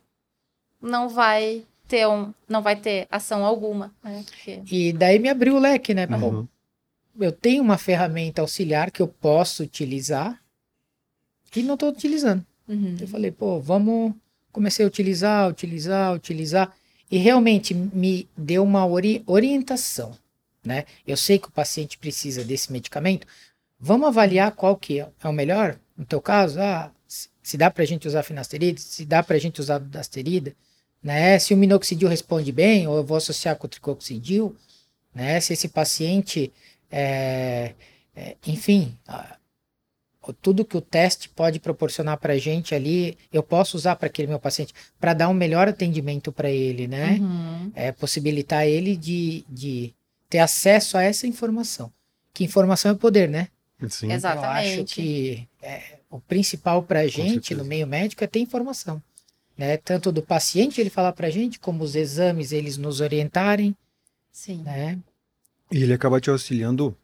não 0.82 1.08
vai 1.08 1.64
ter 1.86 2.06
um, 2.08 2.32
não 2.48 2.62
vai 2.62 2.76
ter 2.76 3.06
ação 3.10 3.44
alguma, 3.44 3.92
né? 4.02 4.24
Porque... 4.26 4.60
e 4.70 4.92
daí 4.92 5.18
me 5.18 5.28
abriu 5.28 5.56
o 5.56 5.60
leque, 5.60 5.94
né? 5.94 6.06
Pô, 6.06 6.14
Uhum. 6.16 6.48
eu 7.20 7.32
tenho 7.32 7.62
uma 7.62 7.78
ferramenta 7.78 8.40
auxiliar 8.42 8.90
que 8.90 9.00
eu 9.02 9.08
posso 9.08 9.62
utilizar 9.62 10.40
e 11.54 11.62
não 11.62 11.74
estou 11.74 11.90
utilizando. 11.90 12.44
Uhum. 12.68 12.96
Eu 13.00 13.08
falei, 13.08 13.30
pô, 13.30 13.58
vamos. 13.60 14.14
Comecei 14.52 14.84
a 14.84 14.88
utilizar, 14.88 15.48
utilizar, 15.48 16.14
utilizar. 16.14 16.72
E 17.10 17.18
realmente 17.18 17.72
me 17.74 18.28
deu 18.36 18.62
uma 18.62 18.86
ori- 18.86 19.22
orientação, 19.26 20.12
né? 20.64 20.84
Eu 21.06 21.16
sei 21.16 21.38
que 21.38 21.48
o 21.48 21.52
paciente 21.52 21.98
precisa 21.98 22.44
desse 22.44 22.72
medicamento. 22.72 23.26
Vamos 23.78 24.08
avaliar 24.08 24.52
qual 24.52 24.76
que 24.76 25.00
é 25.00 25.08
é 25.22 25.28
o 25.28 25.32
melhor? 25.32 25.78
No 25.96 26.04
teu 26.04 26.20
caso, 26.20 26.60
ah, 26.60 26.90
se 27.42 27.56
dá 27.56 27.70
pra 27.70 27.84
gente 27.84 28.06
usar 28.06 28.22
finasterida, 28.22 28.78
se 28.78 29.04
dá 29.04 29.22
pra 29.22 29.38
gente 29.38 29.60
usar 29.60 29.78
dudasterida, 29.78 30.54
né? 31.02 31.38
Se 31.38 31.54
o 31.54 31.56
minoxidil 31.56 32.08
responde 32.08 32.52
bem, 32.52 32.86
ou 32.86 32.96
eu 32.96 33.04
vou 33.04 33.16
associar 33.16 33.56
com 33.56 33.66
o 33.66 33.70
tricoxidil, 33.70 34.54
né? 35.14 35.40
Se 35.40 35.52
esse 35.52 35.68
paciente, 35.68 36.52
é, 36.90 37.74
é, 38.14 38.36
enfim, 38.46 38.96
tudo 40.42 40.64
que 40.64 40.76
o 40.76 40.80
teste 40.80 41.28
pode 41.28 41.58
proporcionar 41.58 42.18
para 42.18 42.34
a 42.34 42.38
gente 42.38 42.74
ali, 42.74 43.16
eu 43.32 43.42
posso 43.42 43.76
usar 43.76 43.96
para 43.96 44.06
aquele 44.06 44.28
meu 44.28 44.38
paciente 44.38 44.74
para 45.00 45.14
dar 45.14 45.28
um 45.28 45.34
melhor 45.34 45.68
atendimento 45.68 46.30
para 46.30 46.50
ele, 46.50 46.86
né? 46.86 47.18
Uhum. 47.20 47.72
É 47.74 47.90
possibilitar 47.90 48.66
ele 48.66 48.96
de, 48.96 49.44
de 49.48 49.94
ter 50.30 50.38
acesso 50.38 50.96
a 50.96 51.02
essa 51.02 51.26
informação. 51.26 51.92
Que 52.32 52.44
informação 52.44 52.92
é 52.92 52.94
poder, 52.94 53.28
né? 53.28 53.48
Sim. 53.88 54.12
Exato. 54.12 54.38
Eu 54.38 54.44
acho 54.44 54.66
Exatamente. 54.68 54.94
que 54.94 55.48
é, 55.60 55.98
o 56.08 56.20
principal 56.20 56.82
para 56.82 57.00
a 57.00 57.06
gente 57.08 57.54
no 57.54 57.64
meio 57.64 57.86
médico 57.86 58.22
é 58.22 58.26
ter 58.26 58.38
informação. 58.38 59.02
Né? 59.58 59.76
Tanto 59.76 60.10
do 60.12 60.22
paciente 60.22 60.80
ele 60.80 60.88
falar 60.88 61.12
para 61.12 61.26
a 61.26 61.30
gente, 61.30 61.58
como 61.58 61.82
os 61.84 61.94
exames 61.94 62.52
eles 62.52 62.78
nos 62.78 63.00
orientarem, 63.00 63.76
Sim. 64.32 64.62
né? 64.62 64.98
E 65.70 65.82
ele 65.82 65.92
acaba 65.92 66.20
te 66.20 66.30
auxiliando 66.30 66.96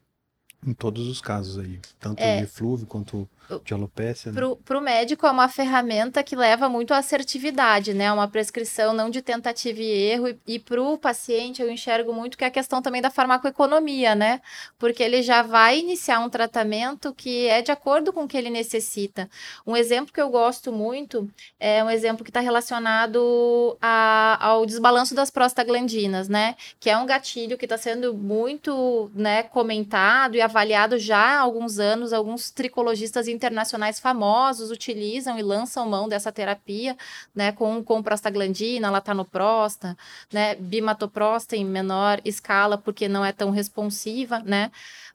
em 0.65 0.73
todos 0.73 1.07
os 1.07 1.21
casos 1.21 1.59
aí. 1.59 1.79
Tanto 1.99 2.19
É. 2.21 2.41
de 2.41 2.47
flúvio 2.47 2.87
quanto 2.87 3.29
de 3.63 3.73
alopécia. 3.73 4.31
né? 4.31 4.35
Pro, 4.37 4.55
pro 4.57 4.81
médico 4.81 5.25
é 5.25 5.31
uma 5.31 5.47
ferramenta 5.47 6.23
que 6.23 6.35
leva 6.35 6.67
muito 6.67 6.93
à 6.93 6.97
assertividade, 6.97 7.93
né? 7.93 8.11
Uma 8.11 8.27
prescrição 8.27 8.93
não 8.93 9.09
de 9.09 9.21
tentativa 9.21 9.79
e 9.79 9.89
erro. 9.89 10.27
E, 10.29 10.39
e 10.47 10.59
pro 10.59 10.97
paciente 10.97 11.61
eu 11.61 11.69
enxergo 11.69 12.13
muito 12.13 12.37
que 12.37 12.43
é 12.43 12.47
a 12.47 12.51
questão 12.51 12.81
também 12.81 13.01
da 13.01 13.09
farmacoeconomia, 13.09 14.15
né? 14.15 14.41
Porque 14.77 15.01
ele 15.01 15.21
já 15.21 15.41
vai 15.41 15.79
iniciar 15.79 16.19
um 16.19 16.29
tratamento 16.29 17.13
que 17.13 17.47
é 17.47 17.61
de 17.61 17.71
acordo 17.71 18.11
com 18.11 18.23
o 18.23 18.27
que 18.27 18.37
ele 18.37 18.49
necessita. 18.49 19.29
Um 19.65 19.75
exemplo 19.75 20.13
que 20.13 20.21
eu 20.21 20.29
gosto 20.29 20.71
muito 20.71 21.29
é 21.59 21.83
um 21.83 21.89
exemplo 21.89 22.23
que 22.23 22.29
está 22.29 22.39
relacionado 22.41 23.77
a- 23.81 24.37
ao 24.39 24.65
desbalanço 24.65 25.15
das 25.15 25.29
prostaglandinas, 25.29 26.27
né? 26.27 26.55
Que 26.79 26.89
é 26.89 26.97
um 26.97 27.05
gatilho 27.05 27.57
que 27.57 27.65
está 27.65 27.77
sendo 27.77 28.13
muito 28.13 29.09
né, 29.13 29.43
comentado 29.43 30.35
e 30.35 30.41
avaliado 30.41 30.97
já 30.97 31.17
há 31.37 31.39
alguns 31.39 31.79
anos. 31.79 32.13
Alguns 32.13 32.51
tricologistas 32.51 33.27
internacionais 33.37 33.99
famosos 33.99 34.71
utilizam 34.71 35.39
e 35.39 35.41
lançam 35.41 35.87
mão 35.87 36.09
dessa 36.09 36.31
terapia, 36.31 36.97
né? 37.33 37.51
Com, 37.53 37.83
com 37.83 38.03
prostaglandina, 38.03 38.89
latanoprosta, 38.91 39.97
né? 40.33 40.55
Bimatoprosta 40.55 41.55
em 41.55 41.63
menor 41.63 42.19
escala, 42.25 42.77
porque 42.77 43.07
não 43.07 43.23
é 43.23 43.31
tão 43.31 43.51
responsiva, 43.51 44.39
né? 44.39 44.71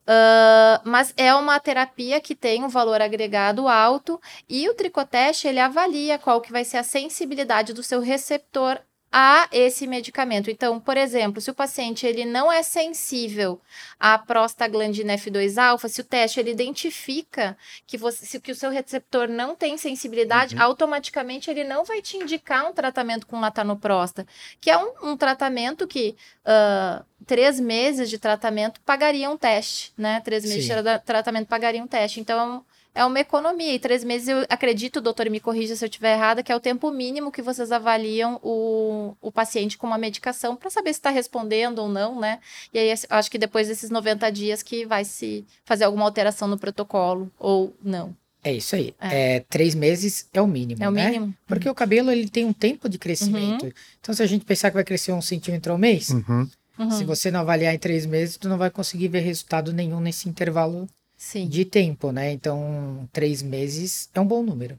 Ah, 0.07 0.81
mas 0.85 1.15
é 1.17 1.35
uma 1.35 1.61
terapia 1.61 2.21
que 2.21 2.35
tem 2.35 2.65
um 2.65 2.69
valor 2.69 3.01
agregado 3.01 3.69
alto 3.69 4.21
e 4.49 4.69
o 4.69 4.75
tricoteste 4.75 5.47
ele 5.47 5.61
avalia 5.61 6.19
qual 6.19 6.41
que 6.41 6.53
vai 6.53 6.65
ser 6.65 6.79
a 6.79 6.83
sensibilidade 6.83 7.73
do 7.73 7.83
seu 7.83 8.01
receptor 8.01 8.81
a 9.15 9.47
esse 9.53 9.87
medicamento. 9.87 10.51
Então, 10.51 10.81
por 10.81 10.97
exemplo, 10.97 11.41
se 11.41 11.51
o 11.51 11.55
paciente 11.55 12.07
ele 12.07 12.25
não 12.25 12.51
é 12.51 12.63
sensível 12.63 13.61
à 14.01 14.17
prostaglandina 14.19 15.15
F2-alfa, 15.19 15.87
se 15.89 16.01
o 16.01 16.05
teste 16.05 16.41
ele 16.41 16.51
identifica 16.51 17.57
que, 17.87 17.99
você, 17.99 18.25
se, 18.25 18.41
que 18.41 18.51
o 18.51 18.55
seu 18.55 18.71
receptor 18.71 19.29
não 19.29 19.55
tem 19.55 19.77
sensibilidade, 19.77 20.57
Uhum. 20.57 20.63
automaticamente 20.63 21.51
ele 21.51 21.63
não 21.65 21.85
vai 21.85 22.01
te 22.01 22.17
indicar 22.17 22.67
um 22.67 22.73
tratamento 22.73 23.27
com 23.27 23.39
latanoprosta, 23.39 24.27
que 24.61 24.71
é 24.71 24.79
um, 24.79 25.11
um 25.11 25.17
tratamento 25.17 25.87
que 25.87 26.17
ah, 26.45 27.05
três 27.27 27.61
meses 27.61 28.09
de 28.09 28.19
tratamento 28.19 28.81
pagaria 28.81 29.29
um 29.31 29.37
teste, 29.37 29.93
né? 29.97 30.21
Três 30.25 30.43
meses 30.45 30.65
Sim. 30.65 30.75
de 30.75 30.83
tra- 30.83 30.99
tratamento 30.99 31.49
pagaria 31.49 31.83
um 31.83 31.87
teste. 31.87 32.19
Então, 32.19 32.65
é 32.95 33.05
uma 33.05 33.21
economia. 33.21 33.75
E 33.75 33.79
três 33.79 34.05
meses, 34.05 34.29
eu 34.29 34.45
acredito, 34.49 35.01
doutor, 35.01 35.29
me 35.31 35.41
corrija 35.41 35.75
se 35.77 35.85
eu 35.85 35.89
estiver 35.89 36.15
errada, 36.15 36.43
que 36.43 36.53
é 36.53 36.57
o 36.57 36.61
tempo 36.61 36.91
mínimo 36.91 37.33
que 37.33 37.43
vocês 37.43 37.73
avaliam 37.73 38.39
o, 38.43 39.15
o 39.21 39.33
paciente 39.33 39.79
com 39.79 39.87
uma 39.87 39.99
medicação 39.99 40.55
para 40.57 40.71
saber 40.71 40.93
se 40.93 40.99
está 40.99 41.11
respondendo 41.11 41.79
ou 41.81 41.89
não, 41.89 42.21
né? 42.21 42.39
E 42.73 42.79
aí, 42.79 42.93
acho 43.11 43.31
que 43.31 43.39
depois 43.39 43.69
desses 43.69 43.91
90 43.91 44.31
dias 44.31 44.63
que 44.63 44.85
vai 44.87 45.05
se 45.05 45.45
fazer 45.65 45.85
alguma 45.85 46.05
alteração 46.05 46.47
no 46.49 46.59
protocolo 46.59 47.31
ou 47.39 47.75
não. 47.83 48.15
É 48.45 48.53
isso 48.53 48.75
aí. 48.75 48.93
É. 49.01 49.41
três 49.49 49.73
meses 49.75 50.29
é 50.33 50.43
o 50.43 50.49
mínimo, 50.49 50.83
É 50.83 50.89
o 50.89 50.91
né? 50.91 51.11
mínimo? 51.11 51.33
Porque 51.47 51.69
o 51.71 51.75
cabelo 51.75 52.11
ele 52.11 52.29
tem 52.29 52.45
um 52.45 52.53
tempo 52.53 52.89
de 52.89 52.99
crescimento. 52.99 53.73
Então, 54.01 54.13
se 54.13 54.21
a 54.23 54.27
gente 54.27 54.45
pensar 54.45 54.69
que 54.71 54.75
vai 54.75 54.83
crescer 54.85 55.13
um 55.13 55.23
centímetro 55.23 55.71
ao 55.73 55.79
mês, 55.79 56.11
Uhum. 56.11 56.49
Uhum. 56.79 56.91
se 56.91 57.05
você 57.05 57.31
não 57.31 57.41
avaliar 57.41 57.73
em 57.73 57.79
três 57.79 58.05
meses, 58.05 58.37
tu 58.37 58.49
não 58.49 58.59
vai 58.59 58.69
conseguir 58.71 59.07
ver 59.07 59.21
resultado 59.21 59.73
nenhum 59.73 60.01
nesse 60.01 60.29
intervalo 60.29 60.89
Sim. 61.25 61.47
de 61.49 61.65
tempo, 61.65 62.11
né? 62.11 62.33
Então, 62.33 63.09
três 63.13 63.43
meses 63.43 64.11
é 64.13 64.21
um 64.21 64.27
bom 64.27 64.43
número. 64.43 64.77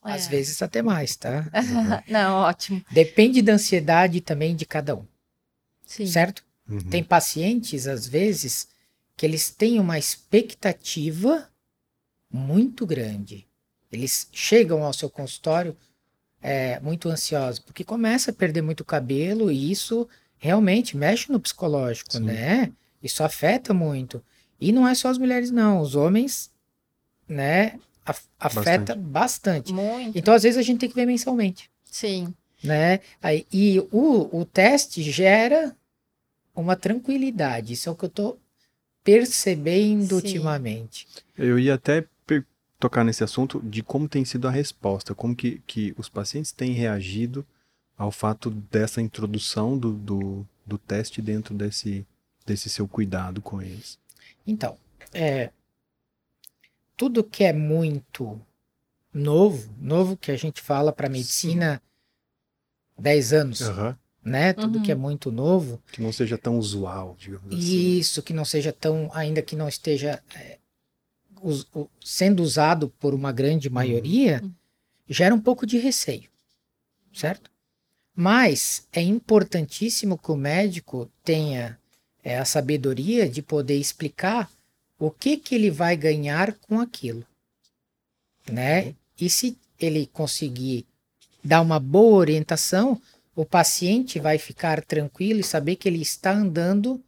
Às 0.00 0.28
É. 0.28 0.30
vezes 0.30 0.62
até 0.62 0.80
mais, 0.82 1.16
tá? 1.16 1.50
não, 2.08 2.36
ótimo. 2.36 2.80
Depende 2.92 3.42
da 3.42 3.54
ansiedade 3.54 4.20
também 4.20 4.54
de 4.54 4.64
cada 4.64 4.94
um, 4.94 5.04
Sim. 5.84 6.06
certo? 6.06 6.44
Uhum. 6.68 6.78
Tem 6.78 7.02
pacientes, 7.02 7.88
às 7.88 8.06
vezes, 8.06 8.68
que 9.16 9.26
eles 9.26 9.50
têm 9.50 9.80
uma 9.80 9.98
expectativa 9.98 11.50
muito 12.32 12.86
grande. 12.86 13.44
Eles 13.90 14.28
chegam 14.32 14.84
ao 14.84 14.92
seu 14.92 15.10
consultório 15.10 15.76
é, 16.40 16.78
muito 16.80 17.08
ansiosos, 17.08 17.58
porque 17.58 17.82
começa 17.82 18.30
a 18.30 18.34
perder 18.34 18.62
muito 18.62 18.84
cabelo 18.84 19.50
e 19.50 19.72
isso 19.72 20.08
realmente 20.38 20.96
mexe 20.96 21.30
no 21.32 21.40
psicológico, 21.40 22.12
Sim. 22.12 22.20
né? 22.20 22.72
Isso 23.02 23.24
afeta 23.24 23.74
muito. 23.74 24.22
E 24.60 24.72
não 24.72 24.86
é 24.86 24.94
só 24.94 25.08
as 25.08 25.18
mulheres, 25.18 25.50
não. 25.50 25.80
Os 25.80 25.94
homens, 25.94 26.50
né? 27.28 27.78
af- 28.04 28.24
Afeta 28.38 28.94
bastante. 28.94 29.72
Muito. 29.72 30.16
Então, 30.18 30.34
às 30.34 30.42
vezes, 30.42 30.58
a 30.58 30.62
gente 30.62 30.80
tem 30.80 30.88
que 30.88 30.94
ver 30.94 31.06
mensalmente 31.06 31.70
Sim. 31.84 32.34
né? 32.62 33.00
Aí, 33.22 33.46
e 33.52 33.78
o, 33.90 34.28
o 34.40 34.44
teste 34.44 35.02
gera 35.02 35.74
uma 36.54 36.76
tranquilidade. 36.76 37.72
Isso 37.72 37.88
é 37.88 37.92
o 37.92 37.96
que 37.96 38.04
eu 38.04 38.08
tô 38.10 38.36
percebendo 39.02 40.08
Sim. 40.08 40.14
ultimamente. 40.14 41.06
Eu 41.36 41.58
ia 41.58 41.74
até 41.74 42.04
tocar 42.78 43.04
nesse 43.04 43.22
assunto 43.22 43.60
de 43.62 43.82
como 43.82 44.08
tem 44.08 44.24
sido 44.24 44.48
a 44.48 44.50
resposta, 44.50 45.14
como 45.14 45.36
que, 45.36 45.60
que 45.66 45.94
os 45.98 46.08
pacientes 46.08 46.50
têm 46.50 46.72
reagido 46.72 47.46
ao 47.96 48.10
fato 48.10 48.50
dessa 48.50 49.02
introdução 49.02 49.76
do, 49.76 49.92
do, 49.92 50.46
do 50.64 50.78
teste 50.78 51.20
dentro 51.20 51.54
desse, 51.54 52.06
desse 52.46 52.70
seu 52.70 52.88
cuidado 52.88 53.42
com 53.42 53.60
eles. 53.60 53.98
Então, 54.50 54.76
é, 55.14 55.50
tudo 56.96 57.22
que 57.22 57.44
é 57.44 57.52
muito 57.52 58.40
novo, 59.14 59.72
novo 59.78 60.16
que 60.16 60.30
a 60.32 60.36
gente 60.36 60.60
fala 60.60 60.92
para 60.92 61.08
medicina 61.08 61.80
10 62.98 63.32
anos, 63.32 63.60
Aham. 63.62 63.98
né? 64.24 64.52
Tudo 64.52 64.78
Uhum. 64.78 64.82
que 64.82 64.92
é 64.92 64.94
muito 64.96 65.30
novo, 65.30 65.80
Que 65.92 66.02
não 66.02 66.12
seja 66.12 66.36
tão 66.36 66.58
usual, 66.58 67.16
digamos 67.18 67.54
assim. 67.54 67.98
isso 67.98 68.22
que 68.22 68.32
não 68.32 68.44
seja 68.44 68.72
tão, 68.72 69.08
ainda 69.14 69.40
que 69.40 69.54
não 69.56 69.68
esteja 69.68 70.22
é, 70.34 70.58
us- 71.40 71.66
o- 71.72 71.88
sendo 72.04 72.42
usado 72.42 72.90
por 72.98 73.14
uma 73.14 73.30
grande 73.32 73.70
maioria, 73.70 74.40
Uhum. 74.42 74.52
gera 75.08 75.34
um 75.34 75.40
pouco 75.40 75.64
de 75.64 75.78
receio, 75.78 76.28
certo? 77.12 77.50
Mas 78.14 78.86
é 78.92 79.00
importantíssimo 79.00 80.18
que 80.18 80.30
o 80.32 80.36
médico 80.36 81.08
tenha 81.24 81.79
é, 82.22 82.38
a 82.38 82.44
sabedoria 82.44 83.28
de 83.28 83.42
poder 83.42 83.78
explicar 83.78 84.50
o 84.98 85.10
que 85.10 85.36
que 85.36 85.54
ele 85.54 85.70
vai 85.70 85.96
ganhar 85.96 86.54
com 86.54 86.78
aquilo, 86.78 87.24
né? 88.50 88.94
E 89.18 89.30
se 89.30 89.56
ele 89.78 90.06
conseguir 90.06 90.86
dar 91.42 91.60
uma 91.62 91.80
boa 91.80 92.18
orientação, 92.18 93.00
o 93.34 93.44
paciente 93.44 94.18
vai 94.18 94.36
ficar 94.36 94.82
tranquilo 94.82 95.40
e 95.40 95.44
saber 95.44 95.76
que 95.76 95.88
ele 95.88 96.02
está 96.02 96.32
andando 96.32 97.02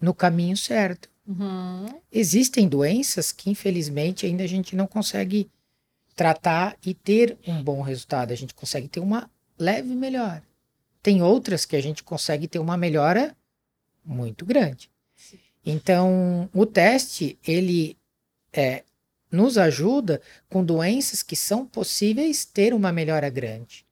no 0.00 0.12
caminho 0.12 0.56
certo. 0.56 1.08
Uhum. 1.26 1.86
Existem 2.12 2.68
doenças 2.68 3.32
que, 3.32 3.50
infelizmente, 3.50 4.26
ainda 4.26 4.44
a 4.44 4.46
gente 4.46 4.76
não 4.76 4.86
consegue 4.86 5.50
tratar 6.14 6.76
e 6.84 6.94
ter 6.94 7.38
um 7.46 7.62
bom 7.62 7.80
resultado. 7.80 8.32
A 8.32 8.36
gente 8.36 8.54
consegue 8.54 8.88
ter 8.88 9.00
uma 9.00 9.30
leve 9.58 9.94
melhora. 9.94 10.42
Tem 11.02 11.22
outras 11.22 11.64
que 11.64 11.76
a 11.76 11.82
gente 11.82 12.02
consegue 12.02 12.48
ter 12.48 12.58
uma 12.58 12.76
melhora 12.76 13.36
muito 14.08 14.44
grande. 14.44 14.90
Sim. 15.14 15.38
Então, 15.64 16.48
o 16.54 16.64
teste, 16.64 17.38
ele 17.46 17.96
é, 18.52 18.84
nos 19.30 19.58
ajuda 19.58 20.20
com 20.48 20.64
doenças 20.64 21.22
que 21.22 21.36
são 21.36 21.66
possíveis 21.66 22.44
ter 22.44 22.72
uma 22.72 22.90
melhora 22.90 23.28
grande. 23.28 23.86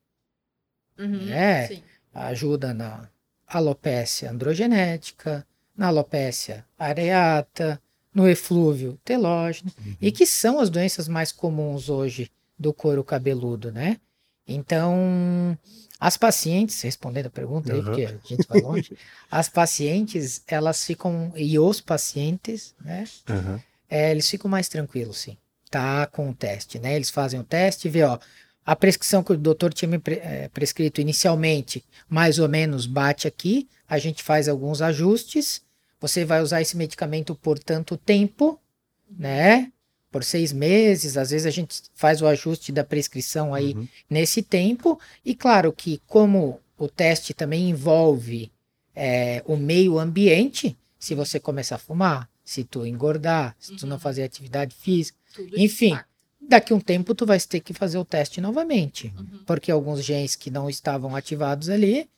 Uhum. 0.99 1.29
É. 1.29 1.69
Sim. 1.69 1.83
Ajuda 2.15 2.73
na 2.73 3.11
alopécia 3.47 4.31
androgenética, 4.31 5.47
na 5.77 5.89
alopécia 5.89 6.65
areata, 6.79 7.81
no 8.15 8.27
eflúvio 8.27 8.99
telógeno, 9.05 9.71
e 10.01 10.11
que 10.11 10.25
são 10.25 10.59
as 10.59 10.71
doenças 10.71 11.07
mais 11.07 11.31
comuns 11.31 11.91
hoje 11.91 12.31
do 12.59 12.73
couro 12.73 13.05
cabeludo, 13.05 13.71
né? 13.71 14.01
Então, 14.49 15.59
as 15.99 16.17
pacientes, 16.17 16.81
respondendo 16.83 17.27
a 17.27 17.31
pergunta 17.31 17.73
aí, 17.73 17.79
Uhum. 17.79 17.85
porque 17.85 18.05
a 18.05 18.29
gente 18.29 18.47
vai 18.49 18.61
longe, 18.61 18.97
as 19.31 19.49
pacientes, 19.49 20.43
elas 20.47 20.85
ficam, 20.85 21.33
e 21.37 21.59
os 21.59 21.81
pacientes, 21.81 22.75
né? 22.85 23.05
Aham. 23.29 23.61
É, 23.89 24.11
eles 24.11 24.29
ficam 24.29 24.51
mais 24.51 24.69
tranquilos, 24.69 25.19
sim. 25.19 25.37
Tá 25.71 26.07
com 26.07 26.31
o 26.31 26.35
teste, 26.35 26.79
né? 26.79 26.95
Eles 26.95 27.11
fazem 27.11 27.41
o 27.41 27.45
teste 27.45 27.89
e 27.89 27.91
vê, 27.91 28.03
ó, 28.03 28.19
a 28.65 28.75
prescrição 28.77 29.23
que 29.23 29.33
o 29.33 29.37
doutor 29.39 29.73
tinha 29.73 29.89
me 29.89 29.99
pre- 29.99 30.21
eh, 30.23 30.49
prescrito 30.53 31.01
inicialmente, 31.01 31.85
mais 32.09 32.39
ou 32.39 32.49
menos 32.49 32.85
bate 32.87 33.27
aqui, 33.29 33.69
a 33.89 33.97
gente 33.99 34.23
faz 34.23 34.49
alguns 34.49 34.83
ajustes, 34.83 35.63
você 36.01 36.25
vai 36.25 36.43
usar 36.43 36.61
esse 36.61 36.77
medicamento 36.77 37.35
por 37.35 37.59
tanto 37.59 37.97
tempo, 37.97 38.61
né? 39.09 39.73
Por 40.17 40.25
seis 40.25 40.51
meses, 40.51 41.19
às 41.19 41.29
vezes 41.29 41.47
a 41.47 41.51
gente 41.51 41.83
faz 41.95 42.23
o 42.23 42.27
ajuste 42.27 42.73
da 42.73 42.83
prescrição 42.83 43.53
aí 43.53 43.75
Uhum. 43.75 43.87
nesse 44.09 44.41
tempo. 44.41 44.99
E 45.23 45.35
claro 45.35 45.71
que, 45.75 46.01
como 46.07 46.59
o 46.79 46.89
teste 46.89 47.35
também 47.35 47.69
envolve 47.69 48.51
é, 48.95 49.43
o 49.45 49.59
meio 49.59 49.99
ambiente, 49.99 50.75
se 50.99 51.15
você 51.15 51.39
começar 51.39 51.75
a 51.75 51.79
fumar, 51.79 52.31
se 52.43 52.65
tu 52.65 52.87
engordar, 52.87 53.55
se 53.61 53.77
tu 53.77 53.87
não 53.87 53.97
Uhum. 53.97 54.01
fazer 54.01 54.23
atividade 54.23 54.75
física, 54.75 55.19
Tudo 55.35 55.49
isso 55.49 55.59
enfim, 55.59 55.89
impacta. 55.89 56.09
daqui 56.41 56.73
a 56.73 56.77
um 56.77 56.81
tempo 56.81 57.15
tu 57.15 57.27
vai 57.27 57.39
ter 57.39 57.61
que 57.61 57.75
fazer 57.75 57.99
o 57.99 58.05
teste 58.07 58.41
novamente. 58.41 59.13
Uhum. 59.19 59.41
Porque 59.45 59.71
alguns 59.71 60.03
genes 60.03 60.35
que 60.35 60.51
não 60.51 60.71
estavam 60.71 61.15
ativados 61.15 61.69
ali, 61.69 62.09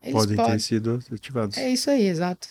eles 0.00 0.12
Podem 0.14 0.36
podem. 0.36 0.52
ter 0.52 0.60
sido 0.60 1.02
ativados. 1.12 1.58
É 1.58 1.68
isso 1.68 1.90
aí, 1.90 2.06
exato. 2.06 2.46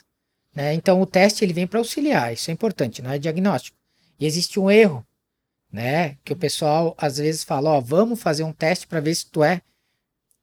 Né? 0.54 0.74
Então 0.74 1.00
o 1.02 1.06
teste 1.06 1.46
ele 1.46 1.54
vem 1.54 1.66
para 1.66 1.80
auxiliar, 1.80 2.34
isso 2.34 2.52
é 2.52 2.54
importante, 2.54 3.02
não 3.02 3.12
é 3.12 3.18
diagnóstico. 3.18 3.79
E 4.20 4.26
existe 4.26 4.60
um 4.60 4.70
erro, 4.70 5.06
né? 5.72 6.18
Que 6.24 6.34
o 6.34 6.38
pessoal 6.38 6.96
às 6.98 7.18
vezes 7.18 7.44
fala, 7.44 7.72
ó, 7.72 7.80
vamos 7.80 8.22
fazer 8.22 8.44
um 8.44 8.54
teste 8.54 8.88
para 8.88 9.00
ver 9.00 9.16
se 9.16 9.30
tu 9.30 9.44
é. 9.44 9.62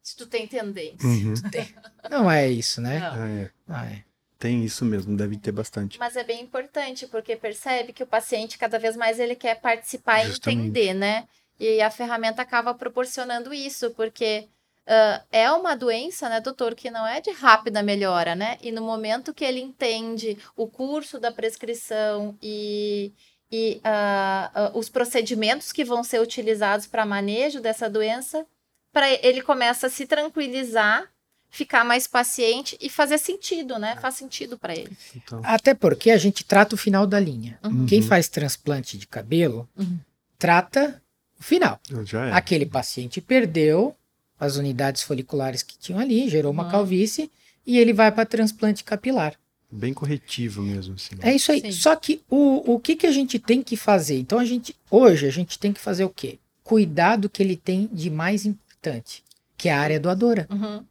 Se 0.03 0.17
tu 0.17 0.27
tem 0.27 0.47
tendência. 0.47 1.07
Uhum. 1.07 1.35
Não 2.11 2.31
é 2.31 2.49
isso, 2.49 2.81
né? 2.81 3.01
Não. 3.01 3.23
Ah, 3.23 3.29
é. 3.29 3.51
Ah, 3.69 3.87
é. 3.87 4.05
Tem 4.39 4.65
isso 4.65 4.85
mesmo, 4.85 5.17
deve 5.17 5.37
ter 5.39 5.51
bastante. 5.51 5.99
Mas 5.99 6.15
é 6.15 6.23
bem 6.23 6.43
importante, 6.43 7.07
porque 7.07 7.37
percebe 7.37 7.93
que 7.93 8.03
o 8.03 8.07
paciente, 8.07 8.59
cada 8.59 8.79
vez 8.79 8.95
mais, 8.95 9.19
ele 9.19 9.35
quer 9.35 9.61
participar 9.61 10.25
Justamente. 10.27 10.59
e 10.59 10.61
entender, 10.61 10.95
né? 10.95 11.27
E 11.59 11.81
a 11.81 11.91
ferramenta 11.91 12.43
acaba 12.43 12.75
proporcionando 12.75 13.53
isso, 13.53 13.91
porque 13.93 14.47
ah, 14.87 15.23
é 15.33 15.51
uma 15.51 15.75
doença, 15.75 16.29
né, 16.29 16.41
doutor, 16.41 16.75
que 16.75 16.91
não 16.91 17.07
é 17.07 17.21
de 17.21 17.31
rápida 17.33 17.83
melhora, 17.83 18.35
né? 18.35 18.57
E 18.63 18.71
no 18.71 18.83
momento 18.83 19.35
que 19.35 19.45
ele 19.45 19.61
entende 19.61 20.39
o 20.55 20.69
curso 20.69 21.19
da 21.19 21.33
prescrição 21.33 22.37
e, 22.41 23.13
e 23.51 23.81
ah, 23.85 24.51
ah, 24.55 24.71
os 24.75 24.89
procedimentos 24.89 25.73
que 25.73 25.85
vão 25.85 26.03
ser 26.03 26.21
utilizados 26.21 26.87
para 26.87 27.07
manejo 27.07 27.61
dessa 27.61 27.89
doença, 27.89 28.45
para 28.93 29.11
ele 29.25 29.43
começa 29.43 29.87
a 29.87 29.91
se 29.91 30.07
tranquilizar, 30.07 31.05
ficar 31.51 31.85
mais 31.85 32.07
paciente 32.07 32.77
e 32.81 32.91
fazer 32.91 33.19
sentido, 33.19 33.79
né? 33.79 33.97
Faz 34.01 34.17
sentido 34.17 34.59
para 34.59 34.75
ele. 34.75 34.97
Então, 35.15 35.41
Até 35.45 35.75
porque 35.75 36.11
a 36.11 36.17
gente 36.19 36.45
trata 36.45 36.75
o 36.75 36.79
final 36.79 37.07
da 37.07 37.21
linha. 37.21 37.59
Uhum. 37.65 37.87
Quem 37.87 38.03
faz 38.03 38.29
transplante 38.29 38.99
de 38.99 39.07
cabelo 39.07 39.69
Uhum. 39.77 39.99
trata 40.39 41.01
o 41.39 41.43
final. 41.43 41.79
já 42.05 42.27
é. 42.27 42.33
Aquele 42.33 42.67
paciente 42.67 43.21
perdeu 43.21 43.95
as 44.39 44.57
unidades 44.57 45.03
foliculares 45.03 45.63
que 45.63 45.79
tinham 45.79 46.01
ali, 46.01 46.29
gerou 46.29 46.53
uma 46.53 46.65
Uhum. 46.65 46.71
calvície 46.71 47.31
e 47.67 47.79
ele 47.79 47.93
vai 47.93 48.11
para 48.13 48.27
transplante 48.27 48.85
capilar. 48.85 49.35
Bem 49.71 49.93
corretivo 49.93 50.63
mesmo, 50.63 50.95
assim. 50.95 51.17
É 51.21 51.35
isso 51.35 51.51
aí. 51.51 51.61
Sim. 51.61 51.73
Só 51.73 51.97
que 51.97 52.23
o, 52.31 52.75
o 52.75 52.79
que, 52.81 52.95
que 52.97 53.07
a 53.07 53.11
gente 53.13 53.39
tem 53.39 53.63
que 53.63 53.77
fazer? 53.77 54.19
Então 54.19 54.39
a 54.39 54.45
gente 54.45 54.75
hoje 54.91 55.27
a 55.27 55.31
gente 55.31 55.59
tem 55.59 55.73
que 55.73 55.81
fazer 55.81 56.05
o 56.05 56.09
quê? 56.11 56.39
Cuidar 56.63 57.17
do 57.17 57.29
que 57.29 57.43
ele 57.43 57.57
tem 57.57 57.89
de 57.93 58.09
mais 58.11 58.47
importante, 58.47 59.23
que 59.57 59.69
é 59.69 59.73
a 59.73 59.81
área 59.81 59.99
doadora. 60.01 60.47
Uhum. 60.51 60.85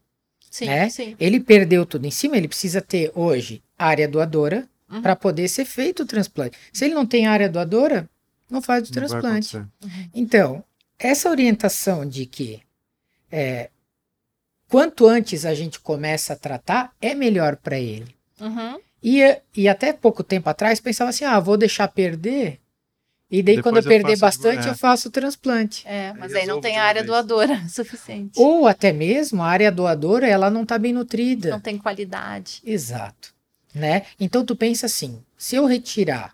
Sim, 0.51 0.65
Né? 0.65 0.89
sim. 0.89 1.15
Ele 1.19 1.39
perdeu 1.39 1.85
tudo 1.85 2.05
em 2.05 2.11
cima, 2.11 2.38
ele 2.38 2.47
precisa 2.47 2.81
ter 2.81 3.11
hoje 3.15 3.61
área 3.77 4.07
doadora 4.07 4.67
Uhum. 4.88 5.01
para 5.01 5.15
poder 5.15 5.47
ser 5.47 5.65
feito 5.65 6.03
o 6.03 6.05
transplante. 6.05 6.55
Se 6.71 6.85
ele 6.85 6.93
não 6.93 7.07
tem 7.07 7.25
área 7.25 7.49
doadora, 7.49 8.07
não 8.47 8.61
faz 8.61 8.83
o 8.83 8.85
Não 8.85 8.91
transplante. 8.93 9.57
acontecer. 9.57 10.09
Então, 10.13 10.63
essa 10.99 11.27
orientação 11.29 12.07
de 12.07 12.27
que 12.27 12.61
é, 13.31 13.71
quanto 14.69 15.07
antes 15.07 15.43
a 15.43 15.55
gente 15.55 15.79
começa 15.79 16.33
a 16.33 16.35
tratar, 16.35 16.93
é 17.01 17.15
melhor 17.15 17.55
para 17.55 17.79
ele. 17.79 18.14
Uhum. 18.39 18.80
E, 19.04 19.38
e 19.56 19.67
até 19.67 19.93
pouco 19.93 20.24
tempo 20.24 20.50
atrás 20.50 20.80
pensava 20.80 21.10
assim: 21.10 21.26
ah, 21.26 21.39
vou 21.39 21.58
deixar 21.58 21.88
perder. 21.88 22.60
E 23.30 23.41
daí, 23.41 23.56
Depois 23.56 23.63
quando 23.74 23.78
eu 23.78 23.82
eu 23.84 23.88
perder 23.89 24.17
faço- 24.17 24.39
bastante, 24.41 24.67
é. 24.67 24.71
eu 24.71 24.76
faço 24.76 25.08
o 25.08 25.12
transplante. 25.12 25.84
É, 25.88 26.13
mas 26.13 26.34
Aí 26.34 26.41
aí 26.41 26.48
não 26.48 26.62
tem 26.62 26.74
uma 26.78 26.84
área 26.84 27.02
vez. 27.02 27.08
doadora 27.08 27.63
suficiente. 27.67 28.39
Ou 28.39 28.67
até 28.67 28.93
mesmo 28.93 29.41
a 29.41 29.48
área 29.48 29.71
doadora, 29.71 30.28
ela 30.28 30.50
não 30.50 30.62
está 30.63 30.78
bem 30.78 30.93
nutrida. 30.93 31.50
Não 31.50 31.60
tem 31.60 31.78
qualidade. 31.78 32.62
Exato. 32.63 33.34
Né? 33.74 34.04
Então 34.19 34.45
tu 34.45 34.56
pensa 34.56 34.86
assim, 34.86 35.21
se 35.38 35.56
eu 35.56 35.65
retirar 35.65 36.34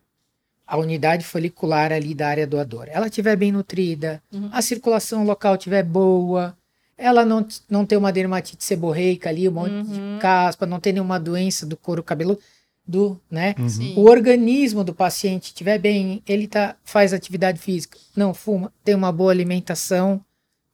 a 0.68 0.78
unidade 0.78 1.26
folicular 1.26 1.92
ali 1.92 2.14
da 2.14 2.28
área 2.28 2.46
doadora, 2.46 2.92
ela 2.92 3.08
estiver 3.08 3.36
bem 3.36 3.52
nutrida, 3.52 4.22
Uhum. 4.32 4.50
a 4.52 4.62
circulação 4.62 5.24
local 5.24 5.56
estiver 5.56 5.84
boa, 5.84 6.56
ela 7.02 7.26
não, 7.26 7.46
não 7.70 7.86
ter 7.86 7.98
uma 7.98 8.12
dermatite 8.12 8.64
seborreica 8.64 9.30
ali, 9.30 9.50
um 9.50 9.52
monte 9.54 9.72
Uhum. 9.72 9.84
de 10.16 10.22
caspa, 10.22 10.66
não 10.66 10.80
ter 10.80 10.94
nenhuma 10.94 11.20
doença 11.20 11.66
do 11.66 11.76
couro 11.76 12.04
cabeludo, 12.04 12.40
do, 12.86 13.20
né? 13.30 13.56
Uhum. 13.58 14.00
O 14.04 14.10
organismo 14.10 14.84
do 14.84 14.94
paciente 14.94 15.46
estiver 15.46 15.80
bem, 15.80 16.22
ele 16.28 16.48
tá, 16.48 16.76
faz 16.84 17.14
atividade 17.14 17.60
física, 17.60 17.98
não 18.16 18.34
fuma, 18.34 18.72
tem 18.84 18.94
uma 18.96 19.12
boa 19.12 19.32
alimentação, 19.32 20.24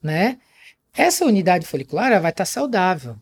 né? 0.03 0.37
Essa 0.93 1.25
unidade 1.25 1.65
folicular 1.65 2.11
ela 2.11 2.19
vai 2.21 2.31
estar 2.31 2.45
saudável. 2.45 3.15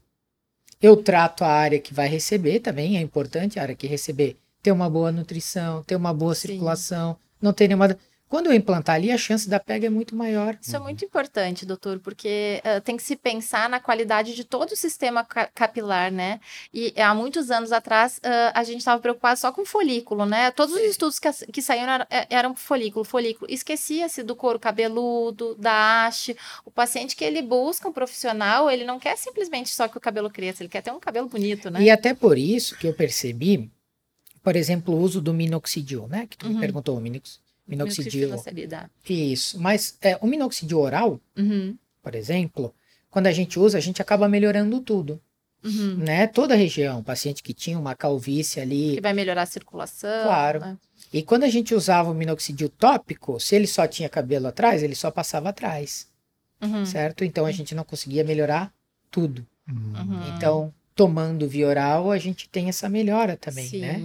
Eu 0.82 0.98
trato 0.98 1.44
a 1.44 1.48
área 1.48 1.80
que 1.80 1.94
vai 1.94 2.08
receber 2.08 2.60
também, 2.60 2.98
é 2.98 3.02
importante 3.02 3.60
a 3.60 3.62
área 3.64 3.76
que 3.76 3.88
receber 3.88 4.38
ter 4.62 4.72
uma 4.72 4.90
boa 4.90 5.12
nutrição, 5.12 5.84
ter 5.84 5.96
uma 5.96 6.14
boa 6.14 6.34
Sim. 6.34 6.48
circulação, 6.48 7.18
não 7.42 7.54
ter 7.54 7.68
nenhuma. 7.68 7.96
Quando 8.36 8.48
eu 8.48 8.54
implantar 8.54 8.96
ali, 8.96 9.12
a 9.14 9.18
chance 9.18 9.48
da 9.48 9.62
pega 9.62 9.88
é 9.88 9.90
muito 9.90 10.14
maior. 10.14 10.58
Isso 10.62 10.76
é 10.76 10.80
muito 10.80 11.06
importante, 11.06 11.66
doutor, 11.66 12.00
porque 12.00 12.62
ah, 12.66 12.82
tem 12.82 12.98
que 12.98 13.04
se 13.04 13.16
pensar 13.16 13.70
na 13.70 13.80
qualidade 13.80 14.36
de 14.36 14.44
todo 14.44 14.74
o 14.74 14.76
sistema 14.76 15.24
ca- 15.24 15.50
capilar, 15.56 16.12
né? 16.12 16.42
E 16.74 16.94
há 17.00 17.14
muitos 17.16 17.50
anos 17.50 17.72
atrás, 17.72 18.20
ah, 18.22 18.52
a 18.54 18.62
gente 18.66 18.80
estava 18.80 19.00
preocupado 19.02 19.40
só 19.40 19.54
com 19.54 19.64
folículo, 19.66 20.26
né? 20.26 20.52
Todos 20.52 20.76
os 20.76 20.82
estudos 20.82 21.18
que, 21.18 21.32
que 21.50 21.62
saíram 21.62 21.94
era- 21.94 22.08
é- 22.10 22.28
eram 22.30 22.54
folículo, 22.54 23.06
folículo. 23.06 23.50
Esquecia-se 23.50 24.22
do 24.22 24.36
couro 24.36 24.60
cabeludo, 24.60 25.56
da 25.56 26.06
haste. 26.06 26.36
O 26.66 26.72
paciente 26.72 27.16
que 27.16 27.24
ele 27.24 27.42
busca 27.42 27.88
um 27.88 27.94
profissional, 27.94 28.70
ele 28.70 28.84
não 28.84 29.00
quer 29.00 29.18
simplesmente 29.18 29.70
só 29.70 29.88
que 29.88 29.98
o 29.98 30.02
cabelo 30.02 30.30
cresça, 30.30 30.62
ele 30.62 30.70
quer 30.70 30.82
ter 30.82 30.92
um 30.92 31.00
cabelo 31.00 31.30
bonito, 31.30 31.70
né? 31.70 31.82
E 31.82 31.90
até 31.90 32.14
por 32.14 32.38
isso 32.38 32.78
que 32.78 32.86
eu 32.86 32.94
percebi, 32.94 33.72
por 34.44 34.58
exemplo, 34.58 34.94
o 34.94 35.00
uso 35.00 35.22
do 35.22 35.34
minoxidil, 35.34 36.06
né? 36.10 36.28
Que 36.30 36.38
tu 36.38 36.48
me 36.48 36.56
Uhum. 36.56 36.60
perguntou, 36.60 36.98
o 36.98 37.00
minox, 37.00 37.40
minoxidil. 37.68 38.30
Minoxidil. 38.30 38.70
Isso, 39.08 39.60
mas 39.60 39.98
é, 40.02 40.18
o 40.22 40.28
minoxidil 40.28 40.80
oral, 40.80 41.20
Uhum, 41.38 41.78
por 42.02 42.16
exemplo, 42.16 42.74
quando 43.10 43.28
a 43.28 43.32
gente 43.32 43.60
usa, 43.60 43.78
a 43.78 43.82
gente 43.82 44.02
acaba 44.02 44.28
melhorando 44.28 44.80
tudo, 44.80 45.20
uhum. 45.64 45.96
né? 45.98 46.28
Toda 46.28 46.54
a 46.54 46.58
região, 46.58 47.02
paciente 47.04 47.42
que 47.42 47.54
tinha 47.54 47.80
uma 47.80 47.96
calvície 47.96 48.56
Que 48.56 48.60
ali, 48.62 49.00
vai 49.02 49.14
melhorar 49.14 49.44
a 49.44 49.46
circulação. 49.48 50.24
Claro. 50.24 50.60
né? 50.60 50.78
E 51.14 51.24
quando 51.24 51.44
a 51.44 51.50
gente 51.50 51.74
usava 51.74 52.12
o 52.12 52.14
minoxidil 52.14 52.70
tópico, 52.70 53.40
se 53.40 53.56
ele 53.56 53.68
só 53.68 53.88
tinha 53.88 54.10
cabelo 54.10 54.48
atrás, 54.48 54.84
ele 54.84 54.96
só 54.96 55.10
passava 55.10 55.50
atrás, 55.50 56.08
Uhum. 56.62 56.86
certo? 56.86 57.24
Então 57.24 57.46
a 57.46 57.52
gente 57.52 57.74
não 57.76 57.84
conseguia 57.84 58.24
melhorar 58.24 58.74
tudo. 59.12 59.46
Uhum. 59.68 60.36
Então, 60.36 60.74
tomando 60.94 61.48
via 61.48 61.68
oral, 61.68 62.12
a 62.12 62.18
gente 62.18 62.48
tem 62.50 62.70
essa 62.70 62.88
melhora 62.88 63.36
também, 63.36 63.70
né? 63.80 64.00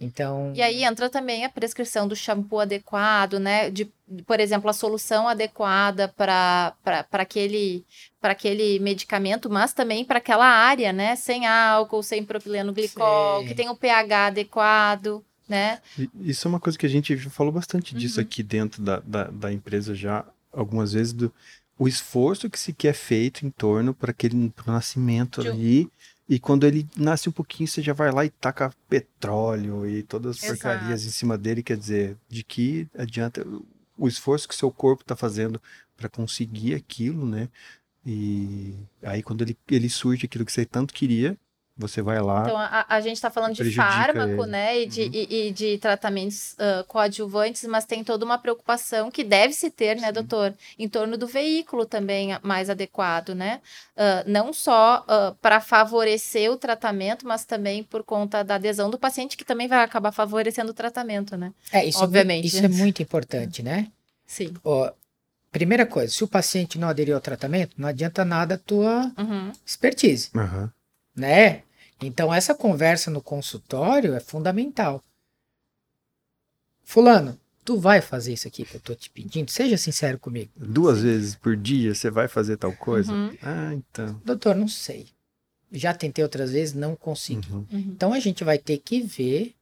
Então, 0.00 0.52
E 0.56 0.62
aí 0.62 0.82
entra 0.82 1.10
também 1.10 1.44
a 1.44 1.50
prescrição 1.50 2.08
do 2.08 2.16
shampoo 2.16 2.60
adequado, 2.60 3.38
né? 3.38 3.70
De, 3.70 3.84
por 4.26 4.40
exemplo, 4.40 4.70
a 4.70 4.72
solução 4.72 5.28
adequada 5.28 6.08
para 6.08 6.74
aquele, 7.12 7.84
para 8.20 8.32
aquele 8.32 8.78
medicamento, 8.78 9.50
mas 9.50 9.72
também 9.74 10.04
para 10.04 10.18
aquela 10.18 10.46
área, 10.46 10.92
né? 10.92 11.16
Sem 11.16 11.46
álcool, 11.46 12.02
sem 12.02 12.24
propileno 12.24 12.72
glicol, 12.72 13.42
Sim. 13.42 13.48
que 13.48 13.54
tem 13.54 13.68
o 13.68 13.76
pH 13.76 14.26
adequado, 14.28 15.22
né? 15.46 15.80
Isso 16.20 16.46
é 16.46 16.48
uma 16.48 16.60
coisa 16.60 16.78
que 16.78 16.86
a 16.86 16.90
gente 16.90 17.14
já 17.16 17.28
falou 17.28 17.52
bastante 17.52 17.94
disso 17.94 18.20
Uhum. 18.20 18.26
aqui 18.26 18.42
dentro 18.42 18.82
da, 18.82 19.00
da, 19.00 19.24
da 19.24 19.52
empresa 19.52 19.94
já, 19.94 20.24
algumas 20.52 20.92
vezes, 20.94 21.12
do 21.12 21.32
o 21.78 21.88
esforço 21.88 22.50
que 22.50 22.58
se 22.58 22.74
quer 22.74 22.92
feito 22.92 23.46
em 23.46 23.50
torno 23.50 23.94
para 23.94 24.10
aquele 24.10 24.50
pro 24.50 24.70
nascimento 24.70 25.40
De 25.42 25.48
um- 25.48 25.52
ali. 25.52 25.90
E 26.30 26.38
quando 26.38 26.64
ele 26.64 26.88
nasce 26.96 27.28
um 27.28 27.32
pouquinho, 27.32 27.66
você 27.66 27.82
já 27.82 27.92
vai 27.92 28.12
lá 28.12 28.24
e 28.24 28.30
taca 28.30 28.72
petróleo 28.88 29.84
e 29.84 30.04
todas 30.04 30.36
as 30.36 30.44
Exato. 30.44 30.60
porcarias 30.60 31.04
em 31.04 31.10
cima 31.10 31.36
dele. 31.36 31.60
Quer 31.60 31.76
dizer, 31.76 32.16
de 32.28 32.44
que 32.44 32.86
adianta 32.96 33.44
o 33.98 34.06
esforço 34.06 34.46
que 34.46 34.54
seu 34.54 34.70
corpo 34.70 35.02
está 35.02 35.16
fazendo 35.16 35.60
para 35.96 36.08
conseguir 36.08 36.76
aquilo, 36.76 37.26
né? 37.26 37.48
E 38.06 38.76
aí 39.02 39.24
quando 39.24 39.42
ele, 39.42 39.58
ele 39.68 39.90
surge 39.90 40.26
aquilo 40.26 40.44
que 40.44 40.52
você 40.52 40.64
tanto 40.64 40.94
queria, 40.94 41.36
você 41.80 42.02
vai 42.02 42.20
lá. 42.20 42.42
Então, 42.42 42.56
a, 42.56 42.84
a 42.88 43.00
gente 43.00 43.14
está 43.16 43.30
falando 43.30 43.54
de 43.54 43.72
fármaco, 43.74 44.42
ele. 44.42 44.46
né? 44.50 44.80
E 44.82 44.86
de, 44.86 45.02
Uhum. 45.02 45.10
e, 45.12 45.46
e 45.48 45.50
de 45.52 45.78
tratamentos 45.78 46.54
ah, 46.58 46.84
coadjuvantes, 46.86 47.64
mas 47.64 47.84
tem 47.84 48.04
toda 48.04 48.24
uma 48.24 48.38
preocupação 48.38 49.10
que 49.10 49.24
deve 49.24 49.52
se 49.54 49.70
ter, 49.70 49.96
né, 49.96 50.08
Sim. 50.08 50.12
doutor? 50.12 50.54
Em 50.78 50.88
torno 50.88 51.16
do 51.16 51.26
veículo 51.26 51.86
também 51.86 52.38
mais 52.42 52.68
adequado, 52.70 53.34
né? 53.34 53.60
Ah, 53.96 54.22
não 54.26 54.52
só 54.52 55.04
para 55.40 55.60
favorecer 55.60 56.50
o 56.50 56.56
tratamento, 56.56 57.26
mas 57.26 57.44
também 57.44 57.82
por 57.82 58.04
conta 58.04 58.42
da 58.44 58.56
adesão 58.56 58.90
do 58.90 58.98
paciente, 58.98 59.36
que 59.36 59.44
também 59.44 59.66
vai 59.68 59.82
acabar 59.82 60.12
favorecendo 60.12 60.70
o 60.70 60.74
tratamento, 60.74 61.36
né? 61.36 61.52
é, 61.72 61.84
isso, 61.84 62.02
obviamente. 62.02 62.44
É, 62.44 62.46
isso 62.48 62.64
é 62.64 62.68
muito 62.68 63.02
importante, 63.02 63.62
né? 63.62 63.88
Sim. 64.26 64.54
Ó, 64.64 64.90
primeira 65.50 65.84
coisa, 65.86 66.12
se 66.12 66.22
o 66.22 66.28
paciente 66.28 66.78
não 66.78 66.88
aderiu 66.88 67.14
ao 67.14 67.20
tratamento, 67.20 67.74
não 67.78 67.88
adianta 67.88 68.24
nada 68.24 68.54
a 68.54 68.58
tua 68.58 69.10
Uhum. 69.18 69.52
expertise, 69.66 70.30
Aham. 70.36 70.70
né? 71.16 71.62
Então, 72.02 72.32
essa 72.32 72.54
conversa 72.54 73.10
no 73.10 73.22
consultório 73.22 74.14
é 74.14 74.20
fundamental. 74.20 75.02
Fulano, 76.82 77.38
tu 77.64 77.78
vai 77.78 78.00
fazer 78.00 78.32
isso 78.32 78.48
aqui 78.48 78.64
que 78.64 78.74
eu 78.76 78.80
tô 78.80 78.94
te 78.94 79.10
pedindo? 79.10 79.50
Seja 79.50 79.76
sincero 79.76 80.18
comigo. 80.18 80.50
Duas 80.56 81.02
vezes 81.02 81.34
por 81.34 81.56
dia 81.56 81.94
você 81.94 82.10
vai 82.10 82.26
fazer 82.26 82.56
tal 82.56 82.72
coisa? 82.72 83.12
Uhum. 83.12 83.36
Ah, 83.42 83.74
então. 83.74 84.20
Doutor, 84.24 84.56
não 84.56 84.66
sei. 84.68 85.08
Já 85.70 85.94
tentei 85.94 86.24
outras 86.24 86.50
vezes, 86.50 86.74
não 86.74 86.96
consegui. 86.96 87.48
Uhum. 87.52 87.66
Uhum. 87.70 87.78
Então, 87.94 88.12
a 88.12 88.18
gente 88.18 88.42
vai 88.42 88.58
ter 88.58 88.78
que 88.78 89.00
ver 89.00 89.54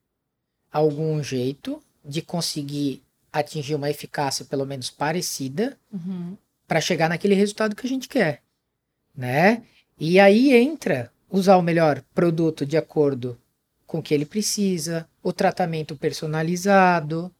algum 0.72 1.22
jeito 1.22 1.82
de 2.04 2.22
conseguir 2.22 3.02
atingir 3.30 3.74
uma 3.74 3.90
eficácia 3.90 4.44
pelo 4.44 4.64
menos 4.64 4.88
parecida 4.90 5.78
Uhum. 5.92 6.36
para 6.66 6.80
chegar 6.80 7.08
naquele 7.10 7.34
resultado 7.34 7.76
que 7.76 7.86
a 7.86 7.88
gente 7.88 8.08
quer, 8.08 8.42
né? 9.14 9.62
E 9.98 10.18
aí 10.18 10.52
entra 10.52 11.12
usar 11.30 11.56
o 11.56 11.62
melhor 11.62 12.02
produto 12.14 12.64
de 12.64 12.76
acordo 12.76 13.38
com 13.86 13.98
o 13.98 14.02
que 14.02 14.12
ele 14.12 14.26
precisa, 14.26 15.08
o 15.22 15.32
tratamento 15.32 15.96
personalizado, 15.96 17.34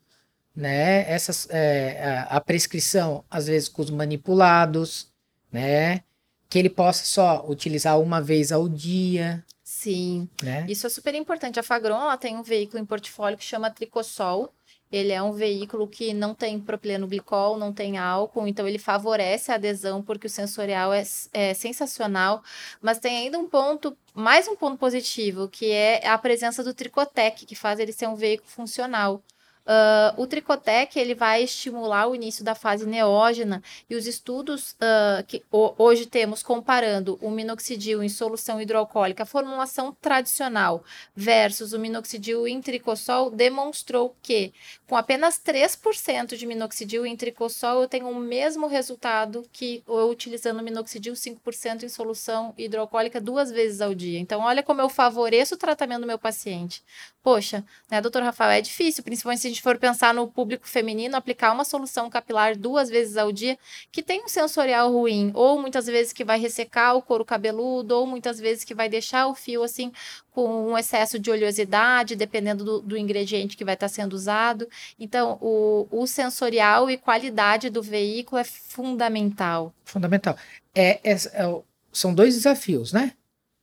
né? 0.57 1.09
Essas, 1.11 1.47
é, 1.51 2.27
a, 2.29 2.41
prescrição 2.41 3.25
às 3.31 3.47
vezes 3.47 3.69
com 3.69 3.83
os 3.83 3.91
manipulados, 3.91 5.09
né? 5.53 6.01
Que 6.49 6.59
ele 6.59 6.71
possa 6.71 7.05
só 7.05 7.45
utilizar 7.49 8.01
uma 8.01 8.21
vez 8.21 8.51
ao 8.51 8.69
dia, 8.69 9.45
Sim. 9.63 10.29
né? 10.43 10.65
Isso 10.69 10.87
é 10.87 10.91
super 10.91 11.15
importante. 11.15 11.61
A 11.61 11.63
Fagron 11.63 12.01
ela 12.01 12.17
tem 12.17 12.37
um 12.37 12.43
veículo 12.43 12.83
em 12.83 12.87
portfólio 12.87 13.39
que 13.39 13.45
chama 13.45 13.71
Tricossol. 13.71 14.53
Ele 14.91 15.13
é 15.13 15.23
um 15.23 15.33
veículo 15.33 15.87
que 15.87 16.15
não 16.15 16.35
tem 16.35 16.59
propileno 16.59 17.07
glicol, 17.07 17.59
não 17.59 17.73
tem 17.73 17.99
álcool, 17.99 18.47
então 18.47 18.67
ele 18.67 18.79
favorece 18.79 19.53
a 19.53 19.57
adesão 19.57 20.03
porque 20.03 20.27
o 20.27 20.31
sensorial 20.31 20.93
é, 20.93 21.03
é 21.33 21.55
sensacional. 21.55 22.43
Mas 22.81 22.99
tem 22.99 23.17
ainda 23.17 23.39
um 23.39 23.49
ponto, 23.49 23.97
mais 24.15 24.49
um 24.49 24.57
ponto 24.57 24.79
positivo, 24.79 25.49
que 25.49 25.71
é 25.71 26.07
a 26.07 26.17
presença 26.17 26.65
do 26.65 26.73
Tricotec, 26.75 27.45
que 27.47 27.55
faz 27.55 27.79
ele 27.79 27.93
ser 27.93 28.09
um 28.09 28.15
veículo 28.15 28.49
funcional. 28.51 29.23
Ah, 29.71 30.15
o 30.17 30.27
Tricotec 30.27 30.99
ele 30.99 31.15
vai 31.15 31.43
estimular 31.43 32.09
o 32.09 32.15
início 32.15 32.43
da 32.43 32.55
fase 32.55 32.87
neógena 32.87 33.63
e 33.89 33.95
os 33.95 34.07
estudos 34.07 34.75
ah, 34.81 35.23
que 35.29 35.45
ho- 35.53 35.75
hoje 35.77 36.07
temos 36.07 36.43
comparando 36.43 37.19
o 37.21 37.31
minoxidil 37.31 38.03
em 38.03 38.09
solução 38.09 38.59
hidroalcoólica, 38.63 39.27
formulação 39.27 39.95
tradicional, 40.01 40.83
versus 41.15 41.75
o 41.75 41.79
minoxidil 41.79 42.49
em 42.49 42.63
tricossol, 42.63 43.31
demonstrou 43.31 44.17
que 44.23 44.55
com 44.87 44.97
apenas 44.97 45.39
3% 45.39 46.35
de 46.35 46.47
minoxidil 46.47 47.05
em 47.05 47.15
tricossol 47.15 47.83
eu 47.83 47.89
tenho 47.89 48.09
o 48.09 48.15
mesmo 48.15 48.67
resultado 48.67 49.45
que 49.53 49.83
eu 49.87 50.09
utilizando 50.09 50.63
minoxidil 50.63 51.15
5% 51.15 51.83
em 51.83 51.89
solução 51.91 52.55
hidroalcoólica 52.57 53.21
duas 53.21 53.51
vezes 53.51 53.83
ao 53.83 53.95
dia. 53.95 54.19
Então, 54.19 54.41
olha 54.41 54.63
como 54.63 54.81
eu 54.81 54.89
favoreço 54.89 55.55
o 55.57 55.59
tratamento 55.59 56.01
do 56.01 56.07
meu 56.07 56.19
paciente. 56.19 56.83
Poxa, 57.29 57.63
né, 57.91 58.01
doutor 58.01 58.23
Rafael, 58.23 58.53
é 58.53 58.63
difícil, 58.63 59.05
principalmente 59.05 59.43
se 59.43 59.47
a 59.49 59.51
gente 59.51 59.61
for 59.61 59.77
pensar 59.77 60.15
no 60.15 60.27
público 60.27 60.67
feminino, 60.67 61.15
aplicar 61.15 61.53
uma 61.53 61.63
solução 61.63 62.09
capilar 62.09 62.57
duas 62.57 62.89
vezes 62.89 63.19
ao 63.19 63.31
dia 63.31 63.59
que 63.93 64.03
tem 64.03 64.25
um 64.25 64.29
sensorial 64.29 64.91
ruim, 64.91 65.31
ou 65.35 65.61
muitas 65.61 65.85
vezes 65.85 66.11
que 66.11 66.25
vai 66.25 66.41
ressecar 66.41 66.97
o 66.97 67.03
couro 67.03 67.27
cabeludo, 67.27 67.95
ou 67.95 68.07
muitas 68.07 68.41
vezes 68.41 68.65
que 68.65 68.75
vai 68.75 68.89
deixar 68.89 69.27
o 69.27 69.35
fio 69.35 69.63
assim 69.63 69.93
com 70.31 70.71
um 70.71 70.79
excesso 70.79 71.19
de 71.19 71.31
oleosidade, 71.31 72.17
dependendo 72.17 72.65
do, 72.65 72.81
do 72.81 72.97
ingrediente 72.97 73.59
que 73.59 73.65
vai 73.65 73.75
estar 73.75 73.89
sendo 73.89 74.15
usado. 74.15 74.67
Então, 74.99 75.37
o, 75.43 75.87
o 75.91 76.07
sensorial 76.07 76.91
e 76.91 76.97
qualidade 76.97 77.69
do 77.69 77.83
veículo 77.83 78.41
é 78.41 78.45
fundamental. 78.45 79.75
Fundamental. 79.85 80.35
É, 80.75 80.99
é- 81.05 81.13
é 81.13 81.61
são 81.93 82.15
dois 82.15 82.37
desafios, 82.37 82.91
né? 82.91 83.13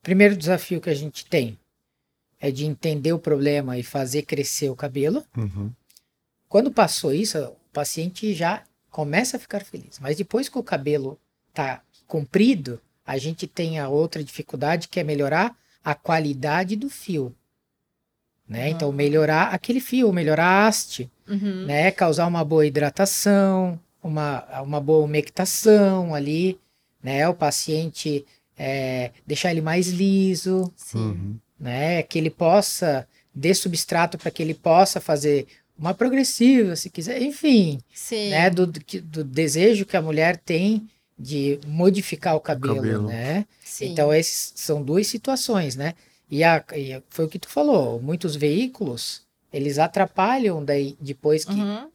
Primeiro 0.04 0.36
desafio 0.36 0.80
que 0.80 0.88
a 0.88 0.94
gente 0.94 1.26
tem 1.26 1.58
é 2.46 2.50
de 2.50 2.64
entender 2.64 3.12
o 3.12 3.18
problema 3.18 3.78
e 3.78 3.82
fazer 3.82 4.22
crescer 4.22 4.68
o 4.70 4.76
cabelo. 4.76 5.24
Uhum. 5.36 5.70
Quando 6.48 6.70
passou 6.70 7.12
isso, 7.12 7.38
o 7.38 7.56
paciente 7.72 8.32
já 8.34 8.62
começa 8.90 9.36
a 9.36 9.40
ficar 9.40 9.64
feliz. 9.64 9.98
Mas 10.00 10.16
depois 10.16 10.48
que 10.48 10.58
o 10.58 10.62
cabelo 10.62 11.18
tá 11.52 11.82
comprido, 12.06 12.80
a 13.04 13.18
gente 13.18 13.46
tem 13.46 13.78
a 13.78 13.88
outra 13.88 14.22
dificuldade 14.22 14.88
que 14.88 14.98
é 15.00 15.04
melhorar 15.04 15.56
a 15.84 15.94
qualidade 15.94 16.76
do 16.76 16.88
fio. 16.88 17.34
Né? 18.48 18.70
Então, 18.70 18.88
Uhum. 18.90 18.94
melhorar 18.94 19.52
aquele 19.52 19.80
fio, 19.80 20.12
melhorar 20.12 20.46
a 20.46 20.66
haste, 20.68 21.10
Uhum. 21.28 21.66
né? 21.66 21.90
Causar 21.90 22.26
uma 22.28 22.44
boa 22.44 22.64
hidratação, 22.64 23.78
uma, 24.02 24.62
uma 24.62 24.80
boa 24.80 25.04
umectação 25.04 26.14
ali, 26.14 26.58
né? 27.02 27.28
O 27.28 27.34
paciente 27.34 28.24
é, 28.56 29.10
deixar 29.26 29.50
ele 29.50 29.60
mais 29.60 29.88
liso, 29.88 30.72
Sim. 30.76 30.98
Uhum. 30.98 31.36
Né? 31.58 32.02
Que 32.02 32.18
ele 32.18 32.30
possa 32.30 33.06
dê 33.34 33.54
substrato 33.54 34.16
para 34.16 34.30
que 34.30 34.42
ele 34.42 34.54
possa 34.54 34.98
fazer 35.00 35.46
uma 35.78 35.92
progressiva, 35.92 36.74
se 36.74 36.88
quiser, 36.88 37.20
enfim, 37.20 37.80
Sim. 37.92 38.30
né? 38.30 38.48
Do, 38.48 38.66
do, 38.66 39.22
desejo 39.22 39.84
que 39.84 39.96
a 39.96 40.00
mulher 40.00 40.38
tem 40.38 40.88
de 41.18 41.58
modificar 41.66 42.34
o 42.34 42.40
cabelo, 42.40 42.76
cabelo. 42.76 43.06
né? 43.08 43.44
Sim. 43.62 43.92
Então, 43.92 44.10
essas 44.12 44.52
são 44.56 44.82
duas 44.82 45.06
situações, 45.06 45.76
né? 45.76 45.94
E, 46.30 46.42
a, 46.42 46.64
e 46.74 47.02
foi 47.10 47.26
o 47.26 47.28
que 47.28 47.38
tu 47.38 47.48
falou, 47.48 48.00
muitos 48.00 48.34
veículos, 48.36 49.22
eles 49.52 49.78
atrapalham 49.78 50.64
daí, 50.64 50.96
depois 51.00 51.44
que 51.44 51.52
Uhum. 51.52 51.90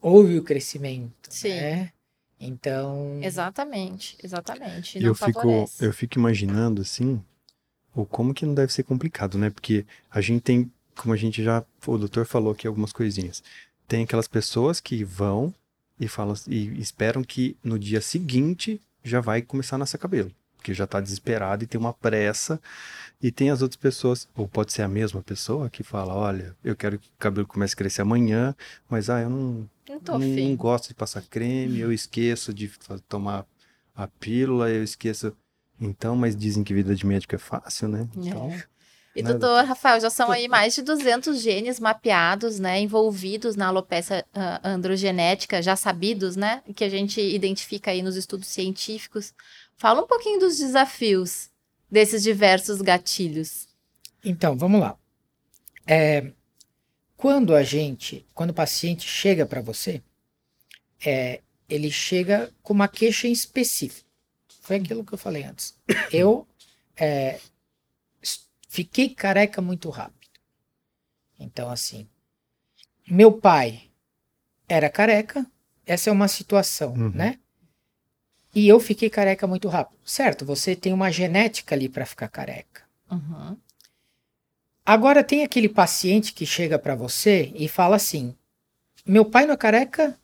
houve 0.00 0.36
o 0.38 0.42
crescimento, 0.42 1.12
Sim. 1.28 1.48
né? 1.54 1.90
Então, 2.40 3.20
Exatamente, 3.22 4.16
exatamente. 4.22 4.98
Não 4.98 5.08
eu 5.08 5.14
fico, 5.14 5.32
favorece. 5.32 5.84
eu 5.86 5.92
fico 5.92 6.18
imaginando 6.18 6.82
assim, 6.82 7.22
o 7.94 8.04
como 8.06 8.34
que 8.34 8.46
não 8.46 8.54
deve 8.54 8.72
ser 8.72 8.82
complicado, 8.84 9.38
né? 9.38 9.50
Porque 9.50 9.84
a 10.10 10.20
gente 10.20 10.42
tem, 10.42 10.70
como 10.96 11.14
a 11.14 11.16
gente 11.16 11.42
já, 11.42 11.64
o 11.86 11.98
doutor 11.98 12.26
falou 12.26 12.52
aqui 12.52 12.66
algumas 12.66 12.92
coisinhas. 12.92 13.42
Tem 13.86 14.04
aquelas 14.04 14.28
pessoas 14.28 14.80
que 14.80 15.04
vão 15.04 15.54
e 16.00 16.08
falam 16.08 16.34
e 16.48 16.80
esperam 16.80 17.22
que 17.22 17.56
no 17.62 17.78
dia 17.78 18.00
seguinte 18.00 18.80
já 19.04 19.20
vai 19.20 19.42
começar 19.42 19.76
a 19.76 19.78
nascer 19.80 19.98
cabelo, 19.98 20.32
porque 20.56 20.72
já 20.72 20.86
tá 20.86 21.00
desesperado 21.00 21.64
e 21.64 21.66
tem 21.66 21.78
uma 21.80 21.92
pressa. 21.92 22.60
E 23.22 23.30
tem 23.30 23.50
as 23.50 23.62
outras 23.62 23.76
pessoas, 23.76 24.28
ou 24.34 24.48
pode 24.48 24.72
ser 24.72 24.82
a 24.82 24.88
mesma 24.88 25.22
pessoa 25.22 25.70
que 25.70 25.84
fala, 25.84 26.12
olha, 26.12 26.56
eu 26.64 26.74
quero 26.74 26.98
que 26.98 27.06
o 27.06 27.18
cabelo 27.18 27.46
comece 27.46 27.74
a 27.74 27.76
crescer 27.76 28.02
amanhã, 28.02 28.54
mas 28.90 29.08
ah, 29.08 29.20
eu 29.20 29.30
não, 29.30 29.70
Não 29.88 30.00
não, 30.18 30.18
não 30.18 30.56
gosto 30.56 30.88
de 30.88 30.94
passar 30.94 31.22
creme, 31.22 31.78
eu 31.78 31.92
esqueço 31.92 32.52
de 32.52 32.68
tomar 33.08 33.46
a 33.94 34.08
pílula, 34.08 34.70
eu 34.70 34.82
esqueço. 34.82 35.32
Então, 35.82 36.14
mas 36.14 36.36
dizem 36.36 36.62
que 36.62 36.72
vida 36.72 36.94
de 36.94 37.04
médico 37.04 37.34
é 37.34 37.38
fácil, 37.38 37.88
né? 37.88 38.08
Então, 38.16 38.52
E 39.16 39.22
né, 39.22 39.30
doutor 39.30 39.64
Rafael, 39.64 40.00
já 40.00 40.08
são 40.08 40.30
aí 40.30 40.46
mais 40.46 40.74
de 40.74 40.82
200 40.82 41.40
genes 41.42 41.80
mapeados, 41.80 42.60
né, 42.60 42.80
envolvidos 42.80 43.56
na 43.56 43.66
alopecia 43.66 44.24
ah, 44.32 44.60
androgenética, 44.62 45.60
já 45.60 45.74
sabidos, 45.74 46.36
né, 46.36 46.62
que 46.74 46.84
a 46.84 46.88
gente 46.88 47.20
identifica 47.20 47.90
aí 47.90 48.00
nos 48.00 48.16
estudos 48.16 48.46
científicos. 48.46 49.34
Fala 49.76 50.02
um 50.02 50.06
pouquinho 50.06 50.38
dos 50.38 50.56
desafios 50.56 51.50
desses 51.90 52.22
diversos 52.22 52.80
gatilhos. 52.80 53.66
Então, 54.24 54.56
vamos 54.56 54.80
lá. 54.80 54.96
É, 55.84 56.30
quando 57.16 57.54
a 57.56 57.64
gente, 57.64 58.24
quando 58.32 58.50
o 58.50 58.54
paciente 58.54 59.06
chega 59.06 59.44
para 59.44 59.60
você, 59.60 60.00
é, 61.04 61.40
ele 61.68 61.90
chega 61.90 62.52
com 62.62 62.72
uma 62.72 62.86
queixa 62.86 63.26
em 63.26 63.32
específico. 63.32 64.11
Foi 64.62 64.76
aquilo 64.76 65.04
que 65.04 65.12
eu 65.12 65.18
falei 65.18 65.42
antes. 65.42 65.76
Eu 66.12 66.46
é, 66.96 67.38
fiquei 68.68 69.10
careca 69.10 69.60
muito 69.60 69.90
rápido. 69.90 70.30
Então, 71.38 71.68
assim, 71.68 72.08
meu 73.06 73.32
pai 73.32 73.90
era 74.68 74.88
careca, 74.88 75.44
essa 75.84 76.08
é 76.08 76.12
uma 76.12 76.28
situação, 76.28 76.92
Uhum. 76.94 77.10
né? 77.10 77.38
E 78.54 78.68
eu 78.68 78.78
fiquei 78.78 79.10
careca 79.10 79.46
muito 79.46 79.66
rápido. 79.68 79.98
Certo, 80.04 80.44
você 80.44 80.76
tem 80.76 80.92
uma 80.92 81.10
genética 81.10 81.74
ali 81.74 81.88
para 81.88 82.06
ficar 82.06 82.28
careca. 82.28 82.82
Uhum. 83.10 83.56
Agora 84.86 85.24
tem 85.24 85.42
aquele 85.42 85.68
paciente 85.68 86.32
que 86.32 86.46
chega 86.46 86.78
para 86.78 86.94
você 86.94 87.50
e 87.54 87.66
fala 87.68 87.96
assim: 87.96 88.36
meu 89.06 89.24
pai 89.24 89.46
não 89.46 89.54
é 89.54 89.56
careca, 89.56 90.16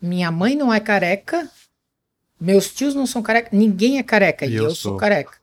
minha 0.00 0.30
mãe 0.30 0.54
não 0.56 0.72
é 0.74 0.80
careca, 0.80 1.50
meus 2.40 2.70
tios 2.72 2.94
não 2.94 3.06
são 3.06 3.22
careca, 3.22 3.50
ninguém 3.52 3.98
é 3.98 4.02
careca 4.02 4.46
e, 4.46 4.50
E 4.50 4.54
eu, 4.56 4.64
eu 4.64 4.70
sou 4.70 4.92
sou. 4.92 4.96
careca. 4.96 5.38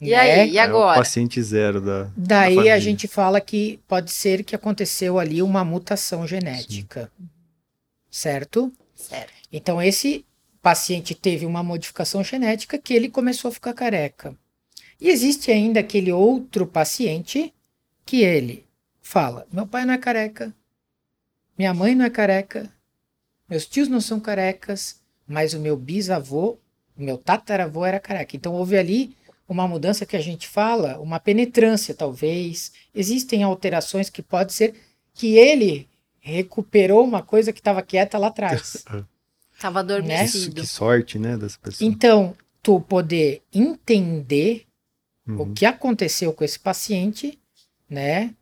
E 0.00 0.12
aí, 0.14 0.50
e 0.50 0.58
É 0.58 0.62
o 0.62 0.64
agora? 0.64 0.98
paciente 0.98 1.40
zero 1.42 1.80
da. 1.80 2.10
Daí 2.16 2.54
família. 2.56 2.74
a 2.74 2.78
gente 2.80 3.06
fala 3.06 3.40
que 3.40 3.78
pode 3.86 4.10
ser 4.10 4.42
que 4.42 4.54
aconteceu 4.56 5.18
ali 5.18 5.40
uma 5.40 5.64
mutação 5.64 6.26
genética. 6.26 7.10
Certo? 8.10 8.72
Certo. 8.94 9.32
Então 9.52 9.80
esse 9.80 10.24
paciente 10.60 11.14
teve 11.14 11.46
uma 11.46 11.62
modificação 11.62 12.22
genética 12.22 12.78
que 12.78 12.92
ele 12.94 13.08
começou 13.08 13.48
a 13.48 13.52
ficar 13.52 13.72
careca. 13.74 14.34
E 15.00 15.08
existe 15.08 15.50
ainda 15.50 15.80
aquele 15.80 16.12
outro 16.12 16.66
paciente 16.66 17.52
que 18.04 18.22
ele 18.22 18.64
fala: 19.00 19.46
meu 19.52 19.66
pai 19.66 19.84
não 19.84 19.94
é 19.94 19.98
careca, 19.98 20.52
minha 21.56 21.72
mãe 21.72 21.94
não 21.94 22.04
é 22.04 22.10
careca, 22.10 22.68
meus 23.48 23.66
tios 23.66 23.88
não 23.88 24.00
são 24.00 24.18
carecas, 24.20 25.00
mas 25.26 25.54
o 25.54 25.58
meu 25.60 25.76
bisavô, 25.76 26.58
o 26.96 27.02
meu 27.02 27.16
tataravô 27.18 27.84
era 27.84 28.00
careca. 28.00 28.36
Então 28.36 28.54
houve 28.54 28.76
ali 28.76 29.16
uma 29.48 29.66
mudança 29.68 30.06
que 30.06 30.16
a 30.16 30.20
gente 30.20 30.48
fala, 30.48 30.98
uma 31.00 31.18
penetrância 31.20 31.94
talvez. 31.94 32.72
Existem 32.94 33.42
alterações 33.42 34.08
que 34.10 34.22
pode 34.22 34.52
ser 34.52 34.74
que 35.14 35.36
ele 35.36 35.88
recuperou 36.20 37.04
uma 37.04 37.22
coisa 37.22 37.52
que 37.52 37.60
estava 37.60 37.82
quieta 37.82 38.16
lá 38.18 38.28
atrás. 38.28 38.84
Tava 39.60 39.80
Isso, 39.80 39.92
adormecido. 39.92 40.60
que 40.60 40.66
sorte, 40.66 41.18
né, 41.18 41.36
dessa 41.36 41.58
pessoa. 41.58 41.86
Então, 41.88 42.34
tu 42.62 42.80
poder 42.80 43.42
entender 43.52 44.64
o 45.26 45.32
Uhum. 45.32 45.54
que 45.54 45.64
aconteceu 45.64 46.32
com 46.32 46.42
esse 46.42 46.58
paciente, 46.58 47.38
né? 47.88 48.34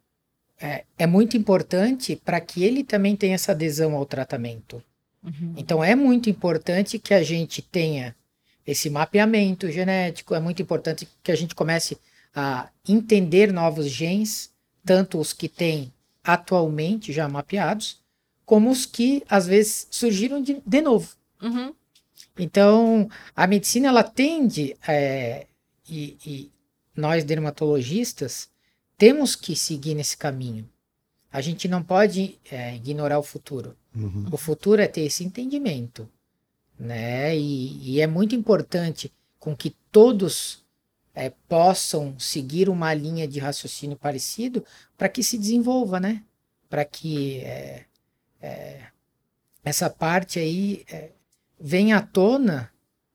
É, 0.59 0.85
é 0.99 1.07
muito 1.07 1.37
importante 1.37 2.17
para 2.17 2.41
que 2.41 2.65
ele 2.65 2.83
também 2.85 3.15
tenha 3.17 3.35
essa 3.35 3.53
adesão 3.53 3.95
ao 3.95 4.07
tratamento. 4.07 4.83
Uhum. 5.23 5.55
Então, 5.57 5.83
é 5.85 5.95
muito 5.95 6.31
importante 6.31 6.99
que 6.99 7.13
a 7.13 7.23
gente 7.23 7.61
tenha 7.63 8.15
esse 8.67 8.89
mapeamento 8.89 9.71
genético, 9.71 10.35
é 10.35 10.41
muito 10.41 10.63
importante 10.63 11.09
que 11.23 11.33
a 11.33 11.37
gente 11.37 11.55
comece 11.55 11.99
a 12.35 12.69
entender 12.89 13.53
novos 13.53 13.87
genes, 13.87 14.51
tanto 14.85 15.19
os 15.19 15.33
que 15.33 15.49
tem 15.49 15.93
atualmente 16.23 17.13
já 17.13 17.29
mapeados, 17.29 18.01
como 18.45 18.71
os 18.71 18.87
que 18.87 19.23
às 19.29 19.47
vezes 19.47 19.87
surgiram 19.91 20.43
de, 20.43 20.61
de 20.65 20.81
novo. 20.81 21.15
Uhum. 21.43 21.75
Então, 22.39 23.09
a 23.35 23.47
medicina 23.47 23.89
ela 23.89 24.03
tende, 24.03 24.77
é, 24.87 25.47
e, 25.89 26.17
e 26.25 26.51
nós 26.97 27.25
dermatologistas 27.25 28.49
temos 28.97 29.35
que 29.35 29.57
seguir 29.57 29.95
nesse 29.95 30.17
caminho. 30.17 30.69
A 31.33 31.41
gente 31.41 31.69
não 31.69 31.83
pode 31.83 32.39
é, 32.51 32.75
ignorar 32.75 33.19
o 33.19 33.23
futuro. 33.23 33.77
Uhum. 33.95 34.27
O 34.31 34.37
futuro 34.37 34.81
é 34.81 34.87
ter 34.87 35.03
esse 35.03 35.25
entendimento, 35.25 36.09
né? 36.79 37.37
E, 37.37 37.95
e 37.95 38.01
é 38.01 38.07
muito 38.07 38.35
importante 38.35 39.13
com 39.39 39.57
que 39.57 39.77
todos 39.91 40.65
é, 41.15 41.31
possam 41.49 42.19
seguir 42.19 42.69
uma 42.69 42.95
linha 42.95 43.27
de 43.27 43.41
raciocínio 43.41 43.97
parecido 43.97 44.65
para 44.97 45.09
que 45.09 45.23
se 45.23 45.37
desenvolva, 45.37 45.99
né? 45.99 46.23
Para 46.69 46.85
que 46.85 47.39
é, 47.41 47.85
é, 48.41 48.87
essa 49.65 49.91
parte 49.91 50.39
aí 50.39 50.85
é, 50.91 51.11
venha 51.59 51.99
à 51.99 52.03
tona, 52.03 52.71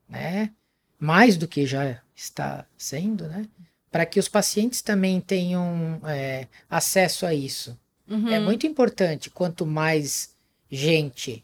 né? 0.09 0.51
Mais 0.99 1.37
do 1.37 1.47
que 1.47 1.65
já 1.65 2.01
está 2.13 2.65
sendo, 2.77 3.27
né? 3.27 3.47
Para 3.89 4.05
que 4.05 4.19
os 4.19 4.27
pacientes 4.27 4.81
também 4.81 5.21
tenham 5.21 6.01
é, 6.05 6.47
acesso 6.69 7.25
a 7.25 7.33
isso. 7.33 7.79
Uhum. 8.09 8.29
É 8.29 8.39
muito 8.39 8.67
importante. 8.67 9.29
Quanto 9.29 9.65
mais 9.65 10.34
gente 10.75 11.43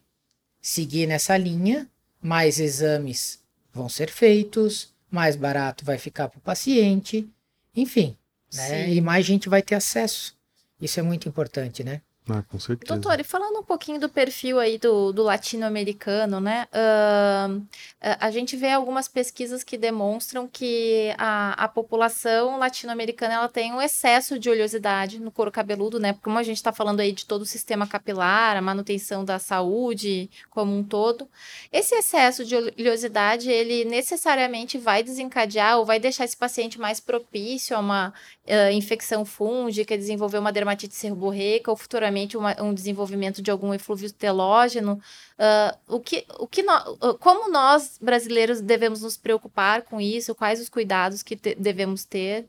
seguir 0.62 1.08
nessa 1.08 1.38
linha, 1.38 1.90
mais 2.22 2.60
exames 2.60 3.40
vão 3.74 3.90
ser 3.90 4.10
feitos, 4.10 4.94
mais 5.10 5.36
barato 5.36 5.84
vai 5.84 5.98
ficar 5.98 6.30
para 6.30 6.38
o 6.38 6.42
paciente, 6.42 7.28
enfim, 7.76 8.18
né? 8.54 8.90
E 8.94 9.02
mais 9.02 9.26
gente 9.26 9.50
vai 9.50 9.62
ter 9.62 9.76
acesso. 9.76 10.36
Isso 10.80 11.00
é 11.00 11.04
muito 11.04 11.28
importante, 11.28 11.84
né? 11.84 12.02
Ah, 12.30 12.44
com 12.44 12.60
certeza. 12.60 12.94
Doutor, 12.94 13.20
e 13.20 13.24
falando 13.24 13.60
um 13.60 13.64
pouquinho 13.64 14.00
do 14.00 14.08
perfil 14.08 14.60
aí 14.60 14.78
do, 14.78 15.12
do 15.12 15.24
latino-americano, 15.24 16.40
né? 16.40 16.68
a, 16.72 18.28
a 18.28 18.32
gente 18.32 18.56
vê 18.56 18.70
algumas 18.70 19.08
pesquisas 19.08 19.64
que 19.64 19.76
demonstram 19.76 20.48
que 20.48 21.14
a, 21.18 21.54
a 21.54 21.68
população 21.68 22.60
latino-americana 22.60 23.34
ela 23.34 23.50
tem 23.50 23.74
um 23.74 23.82
excesso 23.82 24.38
de 24.38 24.50
oleosidade 24.50 25.20
no 25.20 25.32
couro 25.32 25.52
cabeludo, 25.52 26.00
né? 26.00 26.16
Como 26.22 26.38
a 26.38 26.44
gente 26.44 26.58
está 26.58 26.72
falando 26.72 27.00
aí 27.00 27.12
de 27.12 27.26
todo 27.26 27.42
o 27.42 27.46
sistema 27.46 27.88
capilar, 27.88 28.56
a 28.56 28.62
manutenção 28.62 29.26
da 29.26 29.40
saúde 29.40 30.30
como 30.52 30.78
um 30.78 30.84
todo. 30.84 31.28
Esse 31.72 31.96
excesso 31.96 32.46
de 32.46 32.56
oleosidade, 32.56 33.50
ele 33.50 33.84
necessariamente 33.84 34.78
vai 34.78 35.02
desencadear 35.02 35.80
ou 35.80 35.86
vai 35.86 36.00
deixar 36.00 36.26
esse 36.26 36.38
paciente 36.38 36.80
mais 36.80 37.00
propício 37.00 37.76
a 37.76 37.80
uma 37.80 38.14
eh, 38.46 38.72
infecção 38.74 39.24
fúngica, 39.24 39.98
desenvolver 39.98 40.40
uma 40.40 40.52
dermatite 40.52 40.96
seborreica 40.96 41.70
ou 41.72 41.78
futuramente 41.78 42.36
uma- 42.38 42.60
um 42.62 42.74
desenvolvimento 42.74 43.42
de 43.42 43.52
algum 43.52 43.74
eflúvio 43.74 44.12
telógeno. 44.12 45.00
Ah, 45.38 45.78
o 45.88 46.00
que, 46.00 46.26
o 46.40 46.48
que 46.48 46.62
ah, 46.68 46.86
como 47.20 47.52
nós 47.52 47.98
brasileiros 48.02 48.62
devemos 48.62 49.02
nos 49.02 49.18
preocupar 49.18 49.84
com 49.84 50.02
isso? 50.02 50.34
Quais 50.36 50.60
os 50.60 50.70
cuidados 50.70 51.22
que 51.24 51.36
te- 51.36 51.56
devemos 51.56 52.04
ter? 52.06 52.48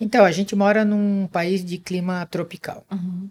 Então, 0.00 0.24
a 0.24 0.32
gente 0.32 0.56
mora 0.56 0.84
num 0.84 1.28
país 1.28 1.64
de 1.64 1.78
clima 1.78 2.26
tropical, 2.26 2.84
Uhum. 2.90 3.30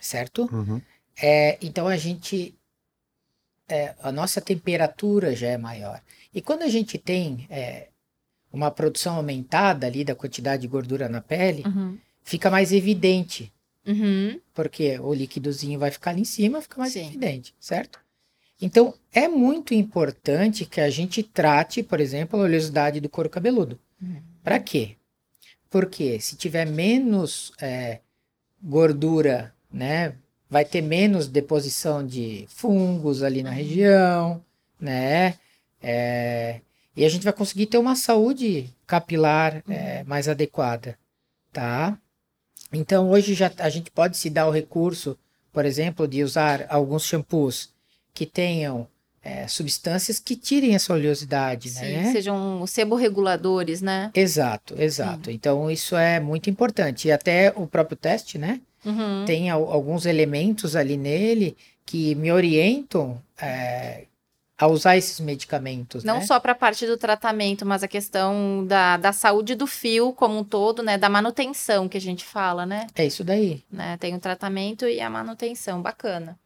certo? 0.00 0.48
Uhum. 0.52 0.80
É, 1.20 1.56
então 1.62 1.86
a 1.86 1.96
gente. 1.96 2.54
é, 3.68 3.94
a 4.02 4.10
nossa 4.10 4.40
temperatura 4.40 5.34
já 5.36 5.48
é 5.48 5.58
maior. 5.58 6.00
E 6.34 6.40
quando 6.40 6.62
a 6.62 6.68
gente 6.68 6.96
tem 6.98 7.46
é, 7.50 7.88
uma 8.58 8.70
produção 8.72 9.14
aumentada 9.16 9.86
ali 9.86 10.04
da 10.04 10.14
quantidade 10.16 10.62
de 10.62 10.68
gordura 10.68 11.08
na 11.08 11.20
pele, 11.20 11.62
Uhum. 11.64 11.96
fica 12.24 12.50
mais 12.50 12.72
evidente. 12.72 13.52
Uhum. 13.86 14.38
Porque 14.52 14.98
o 14.98 15.14
líquidozinho 15.14 15.78
vai 15.78 15.90
ficar 15.90 16.10
ali 16.10 16.22
em 16.22 16.24
cima, 16.24 16.60
fica 16.60 16.78
mais 16.78 16.92
Sim. 16.92 17.06
evidente, 17.06 17.54
certo? 17.60 18.00
Então, 18.60 18.92
é 19.12 19.28
muito 19.28 19.72
importante 19.72 20.66
que 20.66 20.80
a 20.80 20.90
gente 20.90 21.22
trate, 21.22 21.82
por 21.84 22.00
exemplo, 22.00 22.38
a 22.38 22.42
oleosidade 22.42 23.00
do 23.00 23.08
couro 23.08 23.30
cabeludo. 23.30 23.78
Uhum. 24.02 24.20
Para 24.42 24.58
quê? 24.58 24.96
Porque 25.70 26.18
se 26.18 26.34
tiver 26.36 26.66
menos 26.66 27.52
é, 27.60 28.00
gordura, 28.60 29.54
né, 29.72 30.14
vai 30.50 30.64
ter 30.64 30.82
menos 30.82 31.28
deposição 31.28 32.04
de 32.04 32.44
fungos 32.48 33.22
ali 33.22 33.42
na 33.42 33.50
região, 33.50 34.42
né, 34.80 35.34
é, 35.80 36.60
e 36.98 37.04
a 37.04 37.08
gente 37.08 37.22
vai 37.24 37.32
conseguir 37.32 37.66
ter 37.66 37.78
uma 37.78 37.94
saúde 37.96 38.68
capilar 38.86 39.62
é, 39.68 40.02
mais 40.04 40.28
adequada, 40.28 40.98
tá? 41.52 41.96
Então 42.72 43.10
hoje 43.10 43.34
já 43.34 43.50
a 43.58 43.68
gente 43.70 43.90
pode 43.90 44.16
se 44.16 44.28
dar 44.28 44.46
o 44.46 44.50
recurso, 44.50 45.16
por 45.52 45.64
exemplo, 45.64 46.06
de 46.06 46.22
usar 46.22 46.66
alguns 46.68 47.04
shampoos 47.04 47.70
que 48.12 48.26
tenham 48.26 48.86
é, 49.22 49.46
substâncias 49.48 50.18
que 50.18 50.36
tirem 50.36 50.74
essa 50.74 50.92
oleosidade, 50.92 51.70
Sim, 51.70 51.80
né? 51.80 52.12
sejam 52.12 52.66
seborreguladores, 52.66 53.80
né? 53.80 54.10
Exato, 54.14 54.74
exato. 54.80 55.30
Então 55.30 55.70
isso 55.70 55.96
é 55.96 56.18
muito 56.20 56.50
importante. 56.50 57.08
E 57.08 57.12
até 57.12 57.52
o 57.54 57.66
próprio 57.66 57.96
teste, 57.96 58.38
né? 58.38 58.60
Uhum. 58.84 59.24
Tem 59.26 59.50
al- 59.50 59.70
alguns 59.72 60.06
elementos 60.06 60.76
ali 60.76 60.96
nele 60.96 61.56
que 61.84 62.14
me 62.16 62.30
orientam 62.30 63.20
é, 63.40 64.04
a 64.58 64.66
usar 64.66 64.96
esses 64.96 65.20
medicamentos. 65.20 66.02
Não 66.02 66.18
né? 66.18 66.26
só 66.26 66.40
para 66.40 66.50
a 66.50 66.54
parte 66.54 66.84
do 66.84 66.96
tratamento, 66.96 67.64
mas 67.64 67.84
a 67.84 67.88
questão 67.88 68.66
da, 68.66 68.96
da 68.96 69.12
saúde 69.12 69.54
do 69.54 69.68
fio 69.68 70.12
como 70.12 70.36
um 70.36 70.44
todo, 70.44 70.82
né? 70.82 70.98
Da 70.98 71.08
manutenção 71.08 71.88
que 71.88 71.96
a 71.96 72.00
gente 72.00 72.24
fala, 72.24 72.66
né? 72.66 72.88
É 72.96 73.06
isso 73.06 73.22
daí. 73.22 73.62
né? 73.70 73.96
Tem 73.98 74.14
o 74.16 74.18
tratamento 74.18 74.84
e 74.86 75.00
a 75.00 75.08
manutenção. 75.08 75.80
Bacana. 75.80 76.36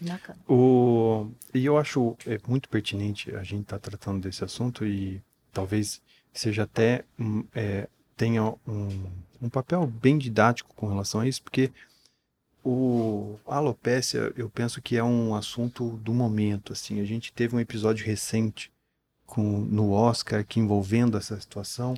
Bacana. 0.00 0.38
O... 0.48 1.30
E 1.52 1.66
eu 1.66 1.76
acho 1.76 2.16
é, 2.26 2.38
muito 2.48 2.70
pertinente 2.70 3.34
a 3.34 3.42
gente 3.42 3.62
estar 3.62 3.78
tratando 3.78 4.22
desse 4.22 4.42
assunto 4.42 4.86
e 4.86 5.20
talvez 5.52 6.00
seja 6.32 6.62
até 6.62 7.04
hum, 7.20 7.44
é, 7.54 7.86
tenha 8.16 8.44
um, 8.66 9.10
um 9.42 9.48
papel 9.50 9.86
bem 9.86 10.16
didático 10.16 10.74
com 10.74 10.88
relação 10.88 11.20
a 11.20 11.28
isso, 11.28 11.42
porque 11.42 11.70
o 12.64 13.38
a 13.46 13.56
alopécia 13.56 14.32
eu 14.36 14.48
penso 14.50 14.82
que 14.82 14.96
é 14.96 15.04
um 15.04 15.34
assunto 15.34 15.90
do 15.98 16.12
momento. 16.12 16.72
Assim, 16.72 17.00
a 17.00 17.04
gente 17.04 17.32
teve 17.32 17.54
um 17.54 17.60
episódio 17.60 18.04
recente 18.04 18.70
com, 19.26 19.60
no 19.60 19.92
Oscar 19.92 20.44
que 20.46 20.60
envolvendo 20.60 21.16
essa 21.16 21.38
situação 21.40 21.94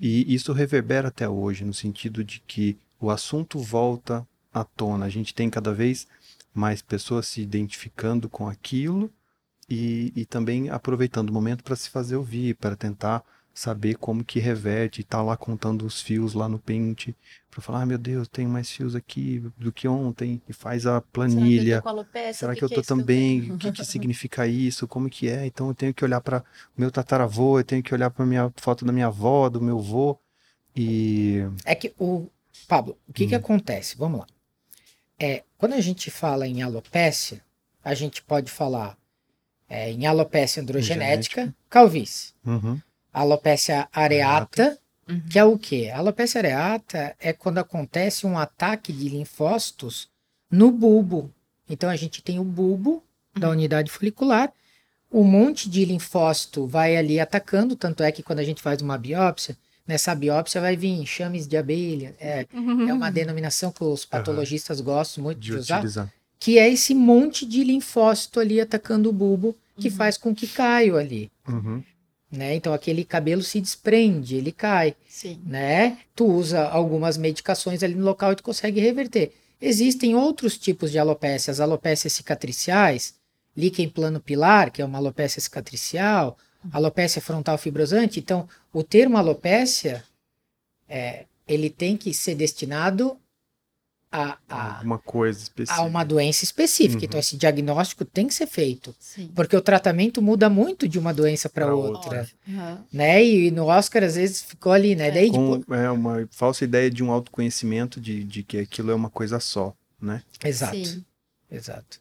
e 0.00 0.34
isso 0.34 0.52
reverbera 0.52 1.08
até 1.08 1.28
hoje 1.28 1.64
no 1.64 1.74
sentido 1.74 2.24
de 2.24 2.40
que 2.40 2.76
o 3.00 3.10
assunto 3.10 3.58
volta 3.58 4.26
à 4.52 4.64
tona. 4.64 5.06
A 5.06 5.08
gente 5.08 5.34
tem 5.34 5.48
cada 5.48 5.72
vez 5.72 6.06
mais 6.52 6.82
pessoas 6.82 7.26
se 7.26 7.40
identificando 7.40 8.28
com 8.28 8.48
aquilo 8.48 9.10
e, 9.68 10.12
e 10.14 10.24
também 10.24 10.70
aproveitando 10.70 11.30
o 11.30 11.32
momento 11.32 11.62
para 11.64 11.76
se 11.76 11.88
fazer 11.88 12.16
ouvir, 12.16 12.56
para 12.56 12.76
tentar 12.76 13.24
saber 13.54 13.96
como 13.96 14.24
que 14.24 14.38
reverte 14.40 15.00
e 15.00 15.04
tá 15.04 15.22
lá 15.22 15.36
contando 15.36 15.84
os 15.84 16.00
fios 16.00 16.32
lá 16.34 16.48
no 16.48 16.58
pente 16.58 17.14
para 17.50 17.60
falar, 17.60 17.82
ah, 17.82 17.86
meu 17.86 17.98
Deus, 17.98 18.26
tem 18.28 18.46
mais 18.46 18.70
fios 18.70 18.94
aqui 18.94 19.40
do 19.58 19.70
que 19.70 19.86
ontem 19.86 20.40
e 20.48 20.52
faz 20.52 20.86
a 20.86 21.00
planilha. 21.02 21.82
Será 22.32 22.54
que 22.56 22.64
eu 22.64 22.68
tô, 22.68 22.80
é 22.80 22.82
também? 22.82 23.52
O 23.52 23.58
que, 23.58 23.70
que 23.72 23.84
significa 23.84 24.46
isso? 24.46 24.88
Como 24.88 25.10
que 25.10 25.28
é? 25.28 25.44
Então 25.46 25.68
eu 25.68 25.74
tenho 25.74 25.92
que 25.92 26.04
olhar 26.04 26.20
para 26.22 26.40
o 26.76 26.80
meu 26.80 26.90
tataravô, 26.90 27.58
eu 27.60 27.64
tenho 27.64 27.82
que 27.82 27.92
olhar 27.92 28.10
para 28.10 28.24
minha 28.24 28.50
foto 28.56 28.84
da 28.86 28.92
minha 28.92 29.08
avó, 29.08 29.50
do 29.50 29.60
meu 29.60 29.78
avô 29.78 30.18
e 30.74 31.40
É 31.64 31.74
que 31.74 31.92
o 31.98 32.28
Pablo, 32.66 32.96
o 33.06 33.12
que 33.12 33.26
que 33.26 33.34
Hum. 33.34 33.38
acontece? 33.38 33.96
Vamos 33.98 34.20
lá. 34.20 34.26
É, 35.18 35.44
quando 35.58 35.74
a 35.74 35.80
gente 35.80 36.10
fala 36.10 36.46
em 36.48 36.62
alopécia, 36.62 37.42
a 37.84 37.94
gente 37.94 38.22
pode 38.22 38.50
falar 38.50 38.96
é, 39.68 39.90
em 39.90 40.06
alopécia 40.06 40.62
androgenética, 40.62 41.54
calvície. 41.68 42.32
Uhum. 42.44 42.80
Alopécia 43.12 43.88
areata, 43.92 44.78
Uhum. 45.08 45.20
que 45.28 45.38
é 45.38 45.44
o 45.44 45.58
quê? 45.58 45.90
A 45.92 45.98
alopecia 45.98 46.40
areata 46.40 47.14
é 47.18 47.32
quando 47.32 47.58
acontece 47.58 48.24
um 48.24 48.38
ataque 48.38 48.92
de 48.92 49.08
linfócitos 49.08 50.08
no 50.50 50.70
bulbo. 50.70 51.30
Então 51.68 51.90
a 51.90 51.96
gente 51.96 52.22
tem 52.22 52.38
o 52.38 52.44
bulbo 52.44 53.02
da 53.36 53.50
unidade 53.50 53.90
folicular, 53.90 54.52
um 55.10 55.24
monte 55.24 55.68
de 55.68 55.84
linfócito 55.84 56.66
vai 56.66 56.96
ali 56.96 57.18
atacando, 57.18 57.74
tanto 57.76 58.02
é 58.02 58.12
que 58.12 58.22
quando 58.22 58.38
a 58.38 58.44
gente 58.44 58.62
faz 58.62 58.80
uma 58.80 58.96
biópsia, 58.96 59.56
nessa 59.86 60.14
biópsia 60.14 60.60
vai 60.60 60.76
vir 60.76 60.90
enxames 61.00 61.46
de 61.48 61.56
abelha. 61.56 62.14
É, 62.20 62.46
é 62.88 62.92
uma 62.94 63.10
denominação 63.10 63.72
que 63.72 63.82
os 63.82 64.04
patologistas 64.04 64.80
gostam 64.80 65.24
muito 65.24 65.38
de, 65.40 65.48
de 65.50 65.56
usar, 65.56 65.78
utilizar. 65.78 66.12
que 66.38 66.58
é 66.58 66.68
esse 66.70 66.94
monte 66.94 67.44
de 67.44 67.64
linfócito 67.64 68.38
ali 68.38 68.60
atacando 68.60 69.10
o 69.10 69.12
bulbo, 69.12 69.56
que 69.78 69.88
Uhum. 69.88 69.94
faz 69.94 70.16
com 70.16 70.34
que 70.34 70.46
caia 70.46 70.94
ali. 70.94 71.30
Uhum. 71.48 71.82
Né? 72.32 72.54
Então 72.54 72.72
aquele 72.72 73.04
cabelo 73.04 73.42
se 73.42 73.60
desprende, 73.60 74.36
ele 74.36 74.52
cai 74.52 74.96
Sim. 75.06 75.38
né? 75.44 75.98
Tu 76.16 76.24
usa 76.24 76.66
algumas 76.66 77.18
medicações 77.18 77.82
ali 77.82 77.94
no 77.94 78.06
local 78.06 78.32
e 78.32 78.36
tu 78.36 78.42
consegue 78.42 78.80
reverter. 78.80 79.32
Existem 79.60 80.14
outros 80.14 80.56
tipos 80.56 80.90
de 80.90 80.98
alopécias, 80.98 81.60
alopécias 81.60 82.14
cicatriciais, 82.14 83.14
líquen 83.54 83.88
plano 83.88 84.18
pilar, 84.18 84.70
que 84.70 84.80
é 84.80 84.84
uma 84.84 84.96
alopécia 84.96 85.42
cicatricial, 85.42 86.38
alopécia 86.72 87.20
frontal 87.20 87.58
fibrosante. 87.58 88.18
Então, 88.18 88.48
o 88.72 88.82
termo 88.82 89.18
alopécia, 89.18 90.02
é, 90.88 91.26
ele 91.46 91.68
tem 91.68 91.96
que 91.98 92.14
ser 92.14 92.34
destinado 92.34 93.16
a, 94.12 94.36
a, 94.48 94.74
Alguma 94.76 94.98
coisa 94.98 95.40
específica. 95.40 95.80
a 95.80 95.84
uma 95.84 96.04
doença 96.04 96.44
específica. 96.44 96.98
Uhum. 97.00 97.04
Então, 97.06 97.18
esse 97.18 97.36
diagnóstico 97.36 98.04
tem 98.04 98.26
que 98.26 98.34
ser 98.34 98.46
feito, 98.46 98.94
Sim. 99.00 99.30
porque 99.34 99.56
o 99.56 99.60
tratamento 99.62 100.20
muda 100.20 100.50
muito 100.50 100.86
de 100.86 100.98
uma 100.98 101.14
doença 101.14 101.48
para 101.48 101.74
outra, 101.74 102.18
outra. 102.20 102.28
Aham. 102.48 102.84
né? 102.92 103.24
E 103.24 103.50
no 103.50 103.64
Oscar, 103.66 104.04
às 104.04 104.14
vezes, 104.16 104.42
ficou 104.42 104.70
ali, 104.72 104.94
né? 104.94 105.08
É. 105.08 105.10
Daí, 105.12 105.30
tipo, 105.30 105.64
Com 105.64 105.74
é, 105.74 105.90
uma 105.90 106.28
falsa 106.30 106.62
ideia 106.64 106.90
de 106.90 107.02
um 107.02 107.10
autoconhecimento 107.10 108.00
de, 108.00 108.22
de 108.22 108.42
que 108.42 108.58
aquilo 108.58 108.90
é 108.90 108.94
uma 108.94 109.08
coisa 109.10 109.40
só, 109.40 109.74
né? 110.00 110.22
exato, 110.44 110.76
Sim. 110.84 111.04
exato. 111.50 112.00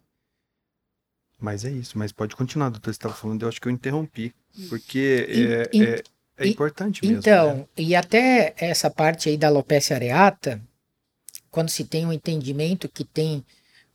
Mas 1.39 1.65
é 1.65 1.71
isso. 1.71 1.97
Mas 1.97 2.11
pode 2.11 2.35
continuar, 2.35 2.69
doutor. 2.69 2.91
Você 2.93 2.97
estava 2.97 3.13
falando, 3.15 3.41
eu 3.43 3.49
acho 3.49 3.59
que 3.59 3.67
eu 3.67 3.71
interrompi. 3.71 4.33
Porque 4.69 5.27
In- 5.29 5.43
é, 5.43 5.69
in- 5.73 5.83
é, 5.83 6.03
é 6.37 6.47
in- 6.47 6.51
importante 6.51 7.03
mesmo. 7.03 7.19
Então, 7.19 7.55
né? 7.57 7.65
e 7.77 7.95
até 7.95 8.53
essa 8.57 8.89
parte 8.91 9.29
aí 9.29 9.37
da 9.37 9.47
alopecia 9.47 9.95
areata, 9.95 10.61
quando 11.51 11.69
se 11.69 11.83
tem 11.83 12.05
um 12.05 12.13
entendimento 12.13 12.87
que 12.89 13.03
tem 13.03 13.43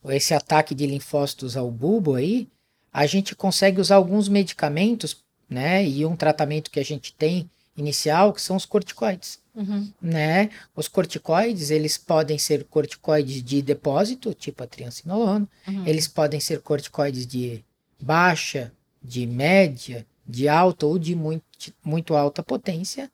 esse 0.09 0.33
ataque 0.33 0.73
de 0.75 0.85
linfócitos 0.85 1.57
ao 1.57 1.69
bulbo 1.69 2.15
aí, 2.15 2.47
a 2.93 3.05
gente 3.05 3.35
consegue 3.35 3.81
usar 3.81 3.95
alguns 3.95 4.29
medicamentos, 4.29 5.17
né? 5.49 5.85
E 5.85 6.05
um 6.05 6.15
tratamento 6.15 6.71
que 6.71 6.79
a 6.79 6.85
gente 6.85 7.13
tem 7.13 7.49
inicial, 7.75 8.31
que 8.33 8.41
são 8.41 8.55
os 8.55 8.65
corticoides, 8.65 9.39
Uhum. 9.55 9.91
né? 10.01 10.49
Os 10.75 10.87
corticoides, 10.87 11.69
eles 11.71 11.97
podem 11.97 12.37
ser 12.37 12.63
corticoides 12.65 13.43
de 13.43 13.61
depósito, 13.61 14.33
tipo 14.33 14.63
a 14.63 14.67
triancinolona, 14.67 15.47
Uhum. 15.67 15.85
eles 15.87 16.07
podem 16.07 16.39
ser 16.39 16.61
corticoides 16.61 17.25
de 17.27 17.63
baixa, 17.99 18.71
de 19.03 19.25
média, 19.25 20.05
de 20.27 20.47
alta 20.47 20.85
ou 20.85 20.97
de 20.99 21.15
muito, 21.15 21.43
muito 21.83 22.15
alta 22.15 22.43
potência. 22.43 23.09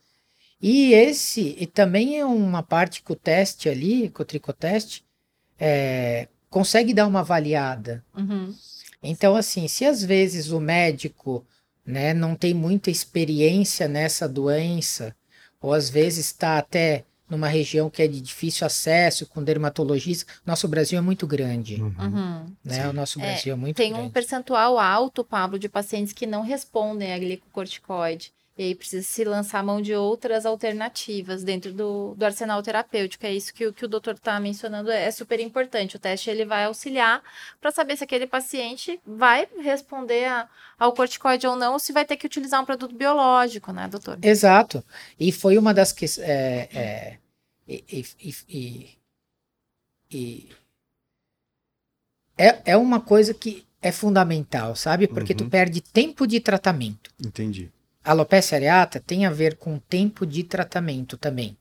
E 0.65 0.93
esse 0.93 1.57
e 1.59 1.67
também 1.67 2.17
é 2.17 2.25
uma 2.25 2.63
parte 2.63 3.03
que 3.03 3.11
o 3.11 3.17
teste 3.17 3.67
ali, 3.67 4.09
que 4.09 4.21
o 4.21 4.25
tricoteste, 4.25 5.03
é, 5.59 6.29
consegue 6.49 6.93
dar 6.93 7.05
uma 7.05 7.19
avaliada. 7.19 8.01
Uhum. 8.17 8.55
Então, 9.03 9.35
assim, 9.35 9.67
se 9.67 9.83
às 9.83 10.01
vezes 10.01 10.51
o 10.51 10.61
médico 10.61 11.45
né, 11.85 12.13
não 12.13 12.33
tem 12.33 12.53
muita 12.53 12.89
experiência 12.89 13.89
nessa 13.89 14.25
doença, 14.29 15.13
ou 15.59 15.73
às 15.73 15.89
vezes 15.89 16.27
está 16.27 16.57
até 16.57 17.03
numa 17.29 17.49
região 17.49 17.89
que 17.89 18.01
é 18.01 18.07
de 18.07 18.21
difícil 18.21 18.65
acesso, 18.65 19.25
com 19.25 19.43
dermatologista, 19.43 20.31
nosso 20.45 20.65
Brasil 20.69 20.97
é 20.97 21.01
muito 21.01 21.27
grande. 21.27 21.81
Uhum. 21.81 21.93
Uhum. 21.99 22.45
Né? 22.63 22.83
Sim. 22.83 22.87
O 22.87 22.93
nosso 22.93 23.19
É, 23.19 23.23
Brasil 23.23 23.51
é 23.51 23.55
muito 23.57 23.75
Tem 23.75 23.91
um 23.91 23.97
grande. 23.97 24.11
percentual 24.13 24.79
alto, 24.79 25.25
Pablo, 25.25 25.59
de 25.59 25.67
pacientes 25.67 26.13
que 26.13 26.25
não 26.25 26.41
respondem 26.41 27.11
a 27.13 27.19
glicocorticoide. 27.19 28.31
E 28.55 28.61
aí 28.65 28.75
precisa 28.75 29.01
se 29.05 29.23
lançar 29.23 29.59
a 29.59 29.63
mão 29.63 29.81
de 29.81 29.95
outras 29.95 30.45
alternativas 30.45 31.43
dentro 31.43 31.73
do, 31.73 32.13
do 32.15 32.23
arsenal 32.23 32.61
terapêutico. 32.61 33.25
É 33.25 33.33
isso 33.33 33.51
que, 33.51 33.65
o- 33.65 33.73
que 33.73 33.83
o 33.83 33.87
doutor 33.87 34.13
está 34.13 34.39
mencionando, 34.39 34.91
é 34.91 35.09
super 35.09 35.39
importante. 35.39 35.95
O 35.95 35.99
teste 35.99 36.29
ele 36.29 36.45
vai 36.45 36.65
auxiliar 36.65 37.23
para 37.59 37.71
saber 37.71 37.97
se 37.97 38.03
aquele 38.03 38.27
paciente 38.27 38.99
vai 39.05 39.47
responder 39.59 40.25
a- 40.25 40.47
ao 40.77 40.93
corticoide 40.93 41.47
ou 41.47 41.55
não, 41.55 41.73
ou 41.73 41.79
se 41.79 41.91
vai 41.91 42.05
ter 42.05 42.15
que 42.15 42.27
utilizar 42.27 42.61
um 42.61 42.65
produto 42.65 42.93
biológico, 42.95 43.71
né, 43.73 43.87
doutor? 43.87 44.19
Exato. 44.21 44.83
E 45.19 45.31
foi 45.31 45.57
uma 45.57 45.73
das 45.73 45.91
que 45.91 46.05
é, 46.21 46.69
é, 46.71 47.17
e, 47.67 48.05
e- 48.47 48.97
e- 50.11 50.49
é, 52.37 52.71
é 52.73 52.77
uma 52.77 53.01
coisa 53.01 53.33
que 53.33 53.65
é 53.81 53.91
fundamental, 53.91 54.75
sabe? 54.75 55.07
Porque 55.07 55.33
tu 55.33 55.43
Uhum. 55.45 55.49
perde 55.49 55.81
tempo 55.81 56.27
de 56.27 56.39
tratamento. 56.39 57.11
Entendi. 57.19 57.71
A 58.03 58.11
alopecia 58.11 58.57
areata 58.57 58.99
tem 58.99 59.25
a 59.25 59.29
ver 59.29 59.55
com 59.55 59.79
tempo 59.79 60.25
de 60.25 60.43
tratamento 60.43 61.17
também. 61.17 61.57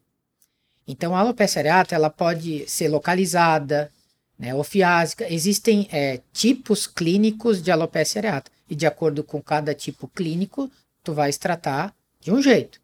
Então, 0.86 1.14
a 1.14 1.20
alopecia 1.20 1.60
areata 1.60 1.94
ela 1.94 2.10
pode 2.10 2.68
ser 2.68 2.88
localizada, 2.88 3.90
né, 4.36 4.52
ofiásica. 4.54 5.32
Existem 5.32 5.88
é, 5.92 6.20
tipos 6.32 6.86
clínicos 6.86 7.62
de 7.62 7.70
alopecia 7.70 8.20
areata. 8.20 8.50
E 8.68 8.74
de 8.74 8.86
acordo 8.86 9.22
com 9.22 9.40
cada 9.40 9.74
tipo 9.74 10.08
clínico, 10.08 10.70
tu 11.04 11.12
vais 11.12 11.38
tratar 11.38 11.94
de 12.20 12.32
um 12.32 12.42
jeito. 12.42 12.80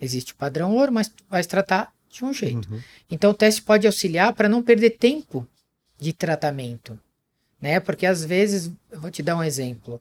Existe 0.00 0.32
o 0.32 0.36
padrão 0.36 0.74
ouro, 0.74 0.92
mas 0.92 1.08
tu 1.08 1.24
vais 1.30 1.46
tratar 1.46 1.92
de 2.10 2.24
um 2.24 2.32
jeito. 2.32 2.70
Uhum. 2.72 2.80
Então, 3.10 3.30
o 3.30 3.34
teste 3.34 3.62
pode 3.62 3.86
auxiliar 3.86 4.32
para 4.32 4.48
não 4.48 4.62
perder 4.62 4.90
tempo 4.90 5.46
de 5.98 6.12
tratamento, 6.12 6.98
né? 7.60 7.78
Porque 7.80 8.06
às 8.06 8.24
vezes, 8.24 8.70
eu 8.90 9.00
vou 9.00 9.10
te 9.10 9.22
dar 9.22 9.36
um 9.36 9.42
exemplo. 9.42 10.00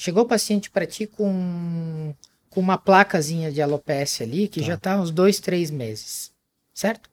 Chegou 0.00 0.22
o 0.22 0.26
paciente 0.28 0.70
para 0.70 0.86
ti 0.86 1.08
com, 1.08 2.14
com 2.48 2.60
uma 2.60 2.78
placazinha 2.78 3.50
de 3.50 3.60
alopecia 3.60 4.24
ali, 4.24 4.46
que 4.46 4.60
Tá. 4.60 4.66
já 4.66 4.74
está 4.74 5.00
uns 5.00 5.10
dois, 5.10 5.40
três 5.40 5.72
meses, 5.72 6.30
certo? 6.72 7.10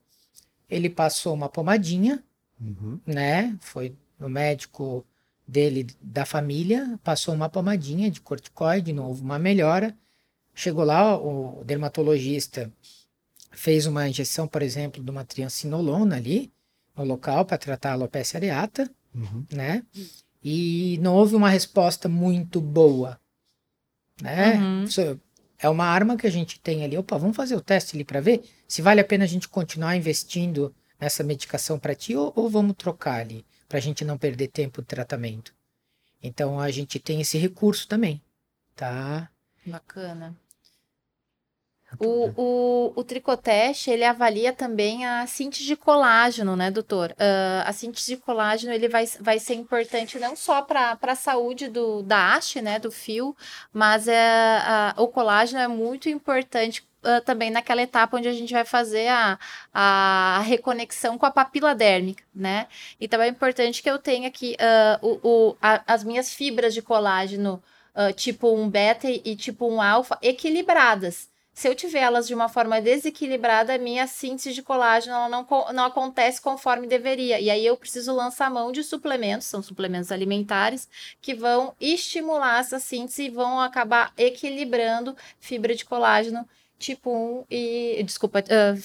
Ele 0.70 0.88
passou 0.88 1.34
uma 1.34 1.50
pomadinha, 1.50 2.24
Uhum. 2.62 3.00
né? 3.04 3.58
Foi 3.60 3.96
no 4.20 4.30
médico 4.30 5.04
dele, 5.48 5.88
da 6.00 6.26
família, 6.28 7.00
passou 7.04 7.34
uma 7.34 7.50
pomadinha 7.50 8.12
de 8.12 8.22
corticoide, 8.22 8.94
não 8.94 9.08
houve 9.08 9.24
uma 9.24 9.40
melhora. 9.40 9.98
Chegou 10.54 10.84
lá, 10.84 11.18
o 11.18 11.64
dermatologista 11.66 12.72
fez 13.52 13.88
uma 13.88 14.08
injeção, 14.08 14.48
por 14.48 14.62
exemplo, 14.62 15.04
de 15.04 15.10
uma 15.10 15.26
triancinolona 15.26 16.18
ali, 16.18 16.52
no 16.96 17.04
local, 17.04 17.46
para 17.46 17.58
tratar 17.58 17.90
a 17.90 17.94
alopecia 17.94 18.38
areata, 18.38 18.88
Uhum. 19.14 19.44
né? 19.52 19.84
E 20.48 21.00
não 21.02 21.16
houve 21.16 21.36
uma 21.36 21.50
resposta 21.50 22.08
muito 22.08 22.62
boa, 22.62 23.20
né? 24.22 24.54
Uhum. 24.60 24.86
É 25.58 25.68
uma 25.68 25.86
arma 25.86 26.16
que 26.16 26.28
a 26.28 26.30
gente 26.30 26.60
tem 26.60 26.84
ali. 26.84 26.96
Opa, 26.96 27.18
vamos 27.18 27.36
fazer 27.36 27.56
o 27.56 27.62
teste 27.62 27.98
ali 27.98 28.04
para 28.04 28.22
ver 28.22 28.48
se 28.68 28.80
vale 28.80 29.02
a 29.02 29.04
pena 29.04 29.24
a 29.24 29.28
gente 29.28 29.50
continuar 29.50 29.96
investindo 29.96 30.72
nessa 31.00 31.24
medicação 31.24 31.80
para 31.80 31.96
ti 31.96 32.16
ou, 32.16 32.32
ou 32.36 32.48
vamos 32.48 32.76
trocar 32.78 33.22
ali 33.22 33.44
para 33.68 33.80
a 33.80 33.82
gente 33.82 34.06
não 34.06 34.20
perder 34.20 34.50
tempo 34.50 34.84
de 34.84 34.88
tratamento. 34.88 35.52
Então 36.22 36.60
a 36.60 36.70
gente 36.70 37.00
tem 37.00 37.22
esse 37.22 37.40
recurso 37.40 37.88
também, 37.88 38.22
tá? 38.76 39.28
Bacana. 39.66 40.38
O, 41.98 42.32
o, 42.36 42.94
o 42.96 43.04
tricoteste, 43.06 43.90
ele 43.90 44.04
avalia 44.04 44.52
também 44.52 45.06
a 45.06 45.26
síntese 45.28 45.64
de 45.64 45.76
colágeno, 45.78 46.56
né, 46.56 46.70
doutor? 46.70 47.16
Ah, 47.18 47.64
a 47.66 47.72
síntese 47.72 48.16
de 48.16 48.18
colágeno, 48.22 48.74
ele 48.74 48.90
vai, 48.90 49.06
vai 49.22 49.40
ser 49.40 49.54
importante 49.56 50.20
não 50.20 50.36
só 50.36 50.62
para 50.62 50.98
a 51.02 51.16
saúde 51.16 51.70
do, 51.70 52.04
da 52.04 52.34
haste, 52.36 52.62
né, 52.62 52.80
do 52.80 52.92
fio, 52.92 53.36
mas 53.72 54.08
é, 54.10 54.58
a- 54.60 54.94
o 54.98 55.08
colágeno 55.08 55.62
é 55.62 55.68
muito 55.70 56.10
importante 56.10 56.86
ah, 57.04 57.22
também 57.22 57.50
naquela 57.50 57.82
etapa 57.82 58.18
onde 58.18 58.28
a 58.28 58.34
gente 58.34 58.52
vai 58.52 58.66
fazer 58.66 59.08
a, 59.08 59.40
a 59.74 60.42
reconexão 60.46 61.18
com 61.18 61.26
a 61.26 61.32
papila 61.32 61.74
dérmica, 61.74 62.24
né? 62.34 62.68
Então 63.00 63.22
é 63.22 63.28
importante 63.30 63.82
que 63.82 63.90
eu 63.90 64.00
tenha 64.00 64.28
aqui 64.28 64.56
ah, 64.60 65.00
o, 65.02 65.20
o, 65.24 65.58
a- 65.62 65.82
as 65.88 66.04
minhas 66.04 66.34
fibras 66.34 66.74
de 66.74 66.82
colágeno 66.82 67.64
ah, 67.94 68.12
tipo 68.12 68.54
1 68.54 68.70
beta 68.70 69.10
e, 69.10 69.22
e 69.24 69.36
tipo 69.36 69.66
1 69.70 69.82
alfa 69.82 70.18
equilibradas. 70.22 71.34
Se 71.56 71.70
eu 71.70 71.74
tiver 71.74 72.02
elas 72.02 72.28
de 72.28 72.36
uma 72.36 72.50
forma 72.50 72.82
desequilibrada, 72.82 73.74
a 73.74 73.78
minha 73.78 74.06
síntese 74.08 74.54
de 74.54 74.62
colágeno 74.62 75.16
ela 75.16 75.30
não, 75.30 75.48
não 75.74 75.86
acontece 75.86 76.42
conforme 76.42 76.86
deveria. 76.86 77.40
E 77.40 77.50
aí 77.50 77.66
eu 77.66 77.78
preciso 77.78 78.14
lançar 78.14 78.52
mão 78.52 78.74
de 78.74 78.84
suplementos, 78.84 79.48
são 79.48 79.64
suplementos 79.64 80.12
alimentares, 80.12 80.90
que 81.22 81.34
vão 81.34 81.74
estimular 81.80 82.60
essa 82.60 82.78
síntese 82.78 83.24
e 83.24 83.30
vão 83.30 83.62
acabar 83.62 84.12
equilibrando 84.18 85.16
fibra 85.40 85.74
de 85.74 85.86
colágeno 85.86 86.46
tipo 86.78 87.10
1 87.12 87.46
e. 87.50 88.04
Desculpa, 88.04 88.40
ah, 88.40 88.76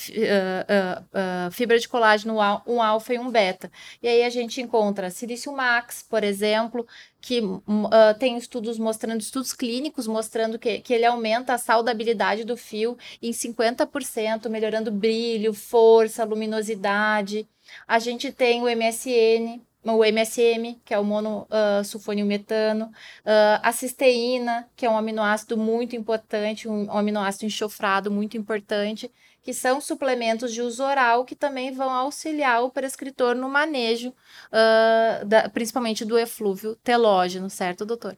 ah, 0.69 1.03
ah, 1.47 1.51
fibra 1.51 1.79
de 1.79 1.89
colágeno 1.89 2.41
al- 2.41 2.63
1 2.67 2.83
alfa 2.83 3.15
e 3.15 3.19
1 3.19 3.31
beta. 3.31 3.71
E 4.03 4.09
aí 4.09 4.23
a 4.23 4.31
gente 4.31 4.61
encontra 4.61 5.11
silício 5.11 5.53
max, 5.53 6.05
por 6.09 6.25
exemplo, 6.25 6.87
que 7.21 7.41
hum, 7.43 7.87
ah, 7.91 8.15
tem 8.15 8.37
estudos 8.37 8.79
mostrando, 8.79 9.21
estudos 9.21 9.53
clínicos 9.53 10.07
mostrando 10.07 10.59
que, 10.59 10.81
que 10.81 10.95
ele 10.95 11.05
aumenta 11.07 11.55
a 11.55 11.59
saudabilidade 11.59 12.45
do 12.45 12.57
fio 12.57 12.97
em 13.23 13.33
50%, 13.33 14.49
melhorando 14.49 14.91
brilho, 14.91 15.53
força, 15.55 16.25
luminosidade. 16.25 17.49
A 17.87 17.99
gente 17.99 18.33
tem 18.33 18.63
o 18.63 18.69
MSN, 18.69 19.61
o 19.85 20.05
MSM, 20.05 20.81
que 20.85 20.93
é 20.93 20.99
o 20.99 21.05
monosulfonilmetano, 21.05 22.93
ah, 23.25 23.61
a 23.63 23.73
cisteína, 23.73 24.69
que 24.77 24.85
é 24.87 24.91
um 24.91 24.97
aminoácido 24.97 25.57
muito 25.57 25.97
importante, 25.97 26.69
um, 26.69 26.85
um 26.87 26.99
aminoácido 26.99 27.47
enxofrado 27.47 28.11
muito 28.11 28.37
importante, 28.37 29.11
que 29.43 29.55
são 29.55 29.81
suplementos 29.81 30.53
de 30.53 30.61
uso 30.61 30.83
oral 30.85 31.25
que 31.25 31.35
também 31.35 31.73
vão 31.73 31.89
auxiliar 31.91 32.63
o 32.63 32.71
prescritor 32.71 33.35
no 33.35 33.49
manejo, 33.49 34.13
ah, 34.53 35.23
da- 35.27 35.49
principalmente 35.49 36.05
do 36.05 36.19
eflúvio 36.19 36.77
telógeno, 36.77 37.49
certo, 37.49 37.87
doutor? 37.87 38.17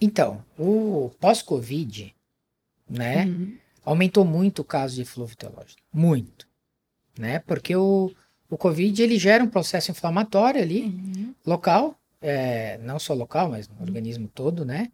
Então, 0.00 0.44
o 0.58 1.10
pós-Covid, 1.20 2.14
né, 2.90 3.24
Uhum. 3.26 3.56
aumentou 3.84 4.24
muito 4.24 4.58
o 4.60 4.64
caso 4.64 4.96
de 4.96 5.04
flúvio 5.04 5.36
telógeno, 5.36 5.80
muito, 5.92 6.48
né, 7.16 7.38
porque 7.46 7.76
o, 7.76 8.10
o 8.54 8.58
Covid 8.58 9.02
ele 9.02 9.18
gera 9.18 9.42
um 9.42 9.48
processo 9.48 9.90
inflamatório 9.90 10.62
ali, 10.62 10.84
Uhum. 10.84 11.34
local, 11.44 11.98
é, 12.22 12.78
não 12.78 13.00
só 13.00 13.12
local, 13.12 13.50
mas 13.50 13.68
no 13.68 13.80
organismo 13.82 14.28
todo, 14.32 14.64
né? 14.64 14.92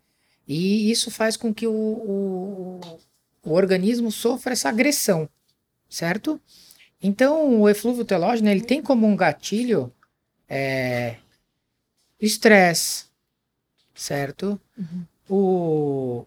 E 0.48 0.90
isso 0.90 1.10
faz 1.10 1.36
com 1.36 1.52
que 1.52 1.66
o, 1.66 1.72
o, 1.72 2.80
o 3.44 3.52
organismo 3.52 4.10
sofra 4.10 4.54
essa 4.54 4.70
agressão, 4.70 5.28
certo? 5.90 6.40
Então, 7.02 7.60
o 7.60 7.68
eflúvio 7.68 8.04
telógeno, 8.04 8.48
ele 8.48 8.62
tem 8.62 8.82
como 8.82 9.06
um 9.06 9.14
gatilho 9.14 9.92
é, 10.48 11.16
estresse, 12.18 13.04
certo? 13.94 14.58
Uhum. 14.76 15.04
O, 15.28 16.24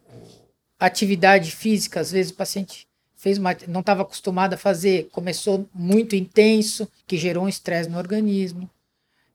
atividade 0.80 1.50
física, 1.50 2.00
às 2.00 2.12
vezes 2.12 2.32
o 2.32 2.36
paciente 2.36 2.88
fez 3.24 3.38
uma, 3.38 3.56
não 3.70 3.80
estava 3.80 4.02
acostumado 4.02 4.54
a 4.56 4.58
fazer, 4.58 5.08
começou 5.14 5.66
muito 5.74 6.14
intenso, 6.14 6.86
que 7.08 7.16
gerou 7.18 7.46
um 7.46 7.48
estresse 7.48 7.90
no 7.90 7.98
organismo. 7.98 8.70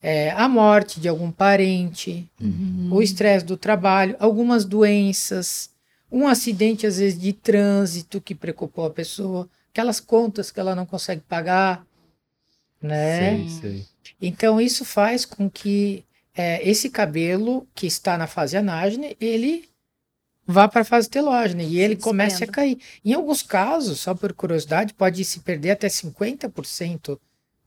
É, 0.02 0.30
a 0.32 0.46
morte 0.46 1.00
de 1.00 1.08
algum 1.08 1.30
parente, 1.32 2.28
Uhum. 2.38 2.90
o 2.92 3.00
estresse 3.00 3.46
do 3.46 3.56
trabalho, 3.56 4.14
algumas 4.20 4.66
doenças, 4.66 5.70
um 6.12 6.28
acidente 6.28 6.86
às 6.86 6.98
vezes 6.98 7.18
de 7.18 7.32
trânsito 7.32 8.20
que 8.20 8.34
preocupou 8.34 8.84
a 8.84 8.90
pessoa, 8.90 9.48
aquelas 9.72 10.00
contas 10.00 10.50
que 10.50 10.60
ela 10.60 10.74
não 10.74 10.84
consegue 10.84 11.22
pagar, 11.26 11.82
né? 12.82 13.38
Sei, 13.38 13.48
sei. 13.48 13.86
Então 14.20 14.60
isso 14.60 14.84
faz 14.84 15.24
com 15.24 15.48
que 15.48 16.04
é, 16.36 16.60
esse 16.68 16.90
cabelo 16.90 17.66
que 17.74 17.86
está 17.86 18.18
na 18.18 18.26
fase 18.26 18.54
anágene, 18.54 19.16
ele 19.18 19.66
vá 20.48 20.66
para 20.66 20.80
a 20.80 20.84
fase 20.84 21.10
telógena 21.10 21.62
e 21.62 21.78
ele 21.78 21.94
comece 21.94 22.42
a 22.42 22.46
cair. 22.46 22.78
Em 23.04 23.12
alguns 23.12 23.42
casos, 23.42 24.00
só 24.00 24.14
por 24.14 24.32
curiosidade, 24.32 24.94
pode 24.94 25.22
se 25.22 25.40
perder 25.40 25.72
até 25.72 25.88
50% 25.88 27.20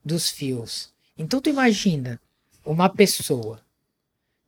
dos 0.04 0.28
fios. 0.28 0.92
Então 1.16 1.40
tu 1.40 1.48
imagina 1.48 2.20
uma 2.66 2.88
pessoa 2.88 3.60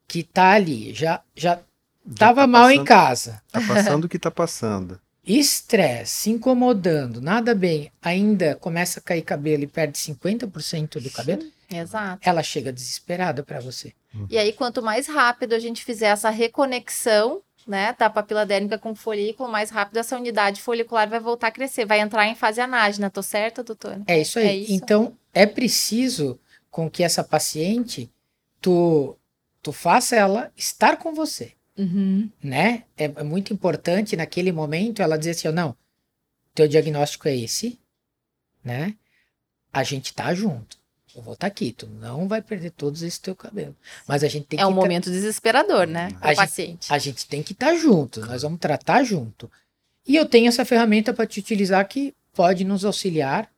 que 0.08 0.24
tá 0.24 0.50
ali, 0.50 0.92
já 0.92 1.22
já 1.36 1.60
estava 2.04 2.40
tá 2.40 2.46
mal 2.46 2.70
em 2.70 2.84
casa, 2.84 3.40
Tá 3.52 3.60
passando 3.60 4.04
o 4.04 4.08
que 4.08 4.18
tá 4.18 4.32
passando. 4.32 5.00
estresse, 5.24 6.12
se 6.12 6.30
incomodando, 6.30 7.20
nada 7.20 7.54
bem, 7.54 7.90
ainda 8.02 8.56
começa 8.56 8.98
a 8.98 9.02
cair 9.02 9.22
cabelo 9.22 9.62
e 9.62 9.66
perde 9.66 9.96
50% 9.96 11.00
do 11.00 11.10
cabelo, 11.10 11.44
Exato. 11.70 12.18
ela 12.28 12.42
chega 12.42 12.72
desesperada 12.72 13.42
para 13.42 13.60
você. 13.60 13.94
E 14.28 14.38
aí, 14.38 14.52
quanto 14.52 14.82
mais 14.82 15.06
rápido 15.08 15.54
a 15.54 15.58
gente 15.58 15.84
fizer 15.84 16.06
essa 16.06 16.30
reconexão, 16.30 17.42
né, 17.66 17.94
da 17.98 18.10
papila 18.10 18.44
dérmica 18.44 18.78
com 18.78 18.94
folículo, 18.94 19.48
mais 19.50 19.70
rápido 19.70 19.96
essa 19.98 20.16
unidade 20.16 20.60
folicular 20.60 21.08
vai 21.08 21.20
voltar 21.20 21.48
a 21.48 21.50
crescer, 21.50 21.84
vai 21.86 22.00
entrar 22.00 22.26
em 22.26 22.34
fase 22.34 22.60
anágena, 22.60 23.10
tô 23.10 23.22
certa, 23.22 23.62
doutora? 23.62 24.02
É 24.06 24.20
isso 24.20 24.38
aí. 24.38 24.46
É 24.46 24.56
isso. 24.56 24.72
Então, 24.72 25.16
é 25.32 25.46
preciso 25.46 26.38
com 26.70 26.90
que 26.90 27.02
essa 27.02 27.22
paciente, 27.24 28.10
tu, 28.60 29.16
tu 29.62 29.72
faça 29.72 30.16
ela 30.16 30.52
estar 30.56 30.96
com 30.96 31.14
você, 31.14 31.52
Uhum. 31.76 32.30
né? 32.42 32.84
É, 32.96 33.04
é 33.04 33.22
muito 33.22 33.52
importante 33.52 34.16
naquele 34.16 34.52
momento 34.52 35.02
ela 35.02 35.18
dizer 35.18 35.32
assim, 35.32 35.48
não, 35.48 35.76
teu 36.54 36.68
diagnóstico 36.68 37.26
é 37.28 37.36
esse, 37.36 37.80
né? 38.62 38.94
A 39.72 39.82
gente 39.82 40.14
tá 40.14 40.32
junto. 40.34 40.78
Eu 41.14 41.22
vou 41.22 41.34
estar 41.34 41.46
aqui, 41.46 41.72
tu 41.72 41.86
não 41.86 42.26
vai 42.26 42.42
perder 42.42 42.70
todos 42.70 43.02
esse 43.02 43.20
teu 43.20 43.36
cabelo. 43.36 43.74
Mas 44.06 44.24
a 44.24 44.28
gente 44.28 44.46
tem 44.46 44.58
É 44.58 44.62
que 44.62 44.68
um 44.68 44.72
tra- 44.72 44.80
momento 44.82 45.10
desesperador, 45.10 45.86
né, 45.86 46.08
A 46.20 46.28
gente- 46.28 46.36
paciente. 46.36 46.92
a 46.92 46.98
gente 46.98 47.26
tem 47.26 47.42
que 47.42 47.52
estar 47.52 47.74
junto, 47.76 48.20
nós 48.26 48.42
vamos 48.42 48.58
tratar 48.58 49.04
junto. 49.04 49.50
E 50.06 50.16
eu 50.16 50.26
tenho 50.26 50.48
essa 50.48 50.64
ferramenta 50.64 51.14
para 51.14 51.26
te 51.26 51.38
utilizar 51.40 51.86
que 51.88 52.12
pode 52.34 52.64
nos 52.64 52.84
auxiliar 52.84 53.48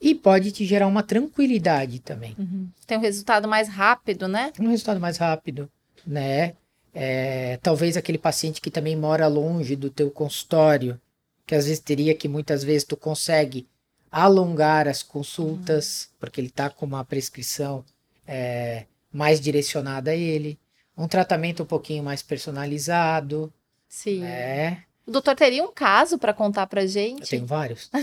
e 0.00 0.14
pode 0.14 0.50
te 0.52 0.64
gerar 0.66 0.86
uma 0.88 1.02
tranquilidade 1.02 2.00
também. 2.00 2.34
Uhum. 2.38 2.68
Tem 2.86 2.98
um 2.98 3.00
resultado 3.00 3.46
mais 3.48 3.68
rápido, 3.68 4.26
né? 4.28 4.52
um 4.58 4.68
resultado 4.68 5.00
mais 5.00 5.16
rápido, 5.16 5.70
né? 6.06 6.54
É, 6.92 7.58
talvez 7.62 7.96
aquele 7.96 8.18
paciente 8.18 8.60
que 8.60 8.70
também 8.70 8.96
mora 8.96 9.26
longe 9.26 9.76
do 9.76 9.90
teu 9.90 10.10
consultório, 10.10 11.00
que 11.46 11.54
às 11.54 11.64
vezes 11.66 11.78
teria 11.80 12.14
que 12.14 12.26
muitas 12.26 12.64
vezes 12.64 12.84
tu 12.84 12.96
consegue 12.96 13.66
alongar 14.10 14.86
as 14.88 15.02
consultas, 15.02 16.10
porque 16.18 16.40
ele 16.40 16.48
está 16.48 16.70
com 16.70 16.86
uma 16.86 17.04
prescrição 17.04 17.84
é, 18.26 18.86
mais 19.12 19.40
direcionada 19.40 20.10
a 20.10 20.14
ele, 20.16 20.58
um 20.96 21.06
tratamento 21.08 21.62
um 21.62 21.66
pouquinho 21.66 22.02
mais 22.02 22.22
personalizado, 22.22 23.52
Sim. 23.88 24.20
né? 24.20 24.82
O 25.06 25.10
doutor 25.12 25.36
teria 25.36 25.62
um 25.62 25.72
caso 25.72 26.18
para 26.18 26.32
contar 26.32 26.66
pra 26.66 26.82
Eu 26.82 26.88
gente? 26.88 27.28
tenho 27.30 27.46
vários. 27.46 27.88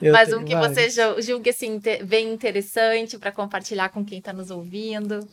Eu 0.00 0.12
Mas 0.12 0.32
um 0.32 0.44
que 0.44 0.54
vários. 0.54 0.74
você 0.74 0.90
ju- 0.90 1.20
julgue 1.22 1.50
assim, 1.50 1.80
bem 2.06 2.32
interessante 2.32 3.18
para 3.18 3.32
compartilhar 3.32 3.88
com 3.88 4.04
quem 4.04 4.18
está 4.18 4.32
nos 4.32 4.50
ouvindo. 4.50 5.26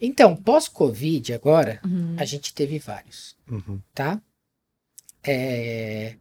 Então, 0.00 0.34
pós-Covid 0.34 1.32
agora, 1.34 1.78
Uhum. 1.84 2.16
a 2.18 2.24
gente 2.24 2.52
teve 2.54 2.78
vários. 2.78 3.36
Uhum. 3.48 3.80
tá? 3.94 4.20
É, 5.22 6.16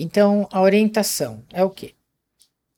Então, 0.00 0.48
a 0.52 0.62
orientação 0.62 1.42
é 1.52 1.64
o 1.64 1.70
quê? 1.70 1.94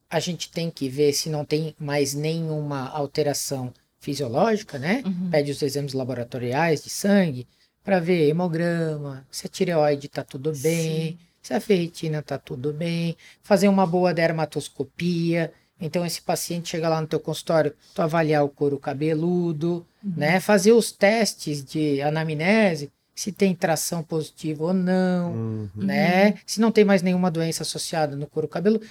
A 0.09 0.19
gente 0.19 0.51
tem 0.51 0.71
que 0.71 0.89
ver 0.89 1.13
se 1.13 1.29
não 1.29 1.45
tem 1.45 1.75
mais 1.79 2.15
nenhuma 2.15 2.89
alteração 2.89 3.73
fisiológica, 4.01 4.79
né? 4.79 5.03
Uhum. 5.05 5.31
Pede 5.31 5.53
os 5.53 5.61
exames 5.61 5.93
laboratoriais 5.93 6.83
de 6.83 6.89
sangue 6.89 7.47
para 7.85 8.01
ver 8.01 8.29
hemograma, 8.29 9.27
se 9.31 9.47
a 9.47 9.51
tireoide 9.51 10.09
tá 10.09 10.25
tudo 10.25 10.53
bem, 10.53 11.13
Sim. 11.13 11.19
se 11.43 11.55
a 11.55 11.61
ferritina 11.61 12.23
tá 12.23 12.39
tudo 12.39 12.73
bem, 12.73 13.17
fazer 13.43 13.69
uma 13.69 13.87
boa 13.87 14.15
dermatoscopia, 14.15 15.53
Então 15.81 16.05
esse 16.05 16.21
paciente 16.21 16.69
chega 16.69 16.89
lá 16.89 17.01
no 17.01 17.07
teu 17.07 17.19
consultório, 17.19 17.75
tu 17.95 18.03
avaliar 18.03 18.45
o 18.45 18.49
couro 18.49 18.79
cabeludo, 18.79 19.87
uhum. 20.05 20.13
né? 20.17 20.39
Fazer 20.39 20.73
os 20.73 20.93
testes 20.93 21.65
de 21.65 22.03
anamnese, 22.03 22.93
se 23.21 23.31
tem 23.31 23.55
tração 23.55 24.03
positiva 24.03 24.65
ou 24.65 24.73
não, 24.73 25.33
uhum. 25.35 25.69
né? 25.75 26.39
Se 26.47 26.59
não 26.59 26.73
tem 26.73 26.87
mais 26.87 27.03
nenhuma 27.03 27.31
doença 27.31 27.65
associada 27.65 28.17
no 28.17 28.27
couro 28.27 28.49
cabeludo. 28.49 28.87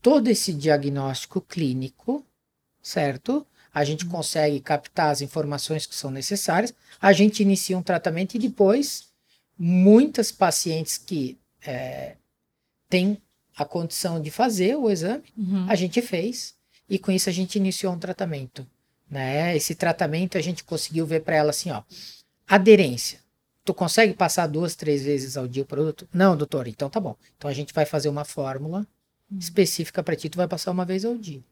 Todo 0.00 0.26
esse 0.26 0.52
diagnóstico 0.52 1.40
clínico, 1.40 2.26
certo? 2.82 3.46
A 3.72 3.84
gente 3.84 4.04
uhum. 4.04 4.10
consegue 4.10 4.58
captar 4.58 5.12
as 5.12 5.20
informações 5.20 5.86
que 5.86 5.94
são 5.94 6.10
necessárias, 6.10 6.74
a 7.00 7.12
gente 7.12 7.40
inicia 7.40 7.78
um 7.78 7.84
tratamento 7.84 8.34
e 8.34 8.40
depois 8.40 9.06
muitas 9.56 10.32
pacientes 10.32 10.98
que 10.98 11.38
é, 11.64 12.16
têm 12.90 13.16
a 13.56 13.64
condição 13.64 14.20
de 14.20 14.32
fazer 14.32 14.74
o 14.74 14.90
exame, 14.90 15.22
uhum. 15.38 15.66
a 15.68 15.76
gente 15.76 16.02
fez 16.02 16.56
e 16.90 16.98
com 16.98 17.12
isso 17.12 17.28
a 17.28 17.32
gente 17.32 17.54
iniciou 17.58 17.92
um 17.92 17.98
tratamento. 17.98 18.66
Né? 19.08 19.56
Esse 19.56 19.76
tratamento 19.76 20.36
a 20.36 20.40
gente 20.40 20.64
conseguiu 20.64 21.06
ver 21.06 21.20
para 21.20 21.36
ela 21.36 21.50
assim, 21.50 21.70
ó, 21.70 21.84
aderência. 22.48 23.21
Tu 23.64 23.72
consegue 23.72 24.14
passar 24.14 24.46
duas, 24.46 24.74
três 24.74 25.04
vezes 25.04 25.36
ao 25.36 25.46
dia 25.46 25.62
o 25.62 25.66
produto? 25.66 26.08
Não, 26.12 26.36
doutor, 26.36 26.66
então 26.66 26.90
tá 26.90 26.98
bom. 26.98 27.16
Então 27.36 27.48
a 27.48 27.54
gente 27.54 27.72
vai 27.72 27.86
fazer 27.86 28.08
uma 28.08 28.24
fórmula 28.24 28.86
uhum. 29.30 29.38
específica 29.38 30.02
para 30.02 30.16
ti, 30.16 30.28
tu 30.28 30.36
vai 30.36 30.48
passar 30.48 30.70
uma 30.72 30.84
vez 30.84 31.04
ao 31.04 31.16
dia. 31.16 31.42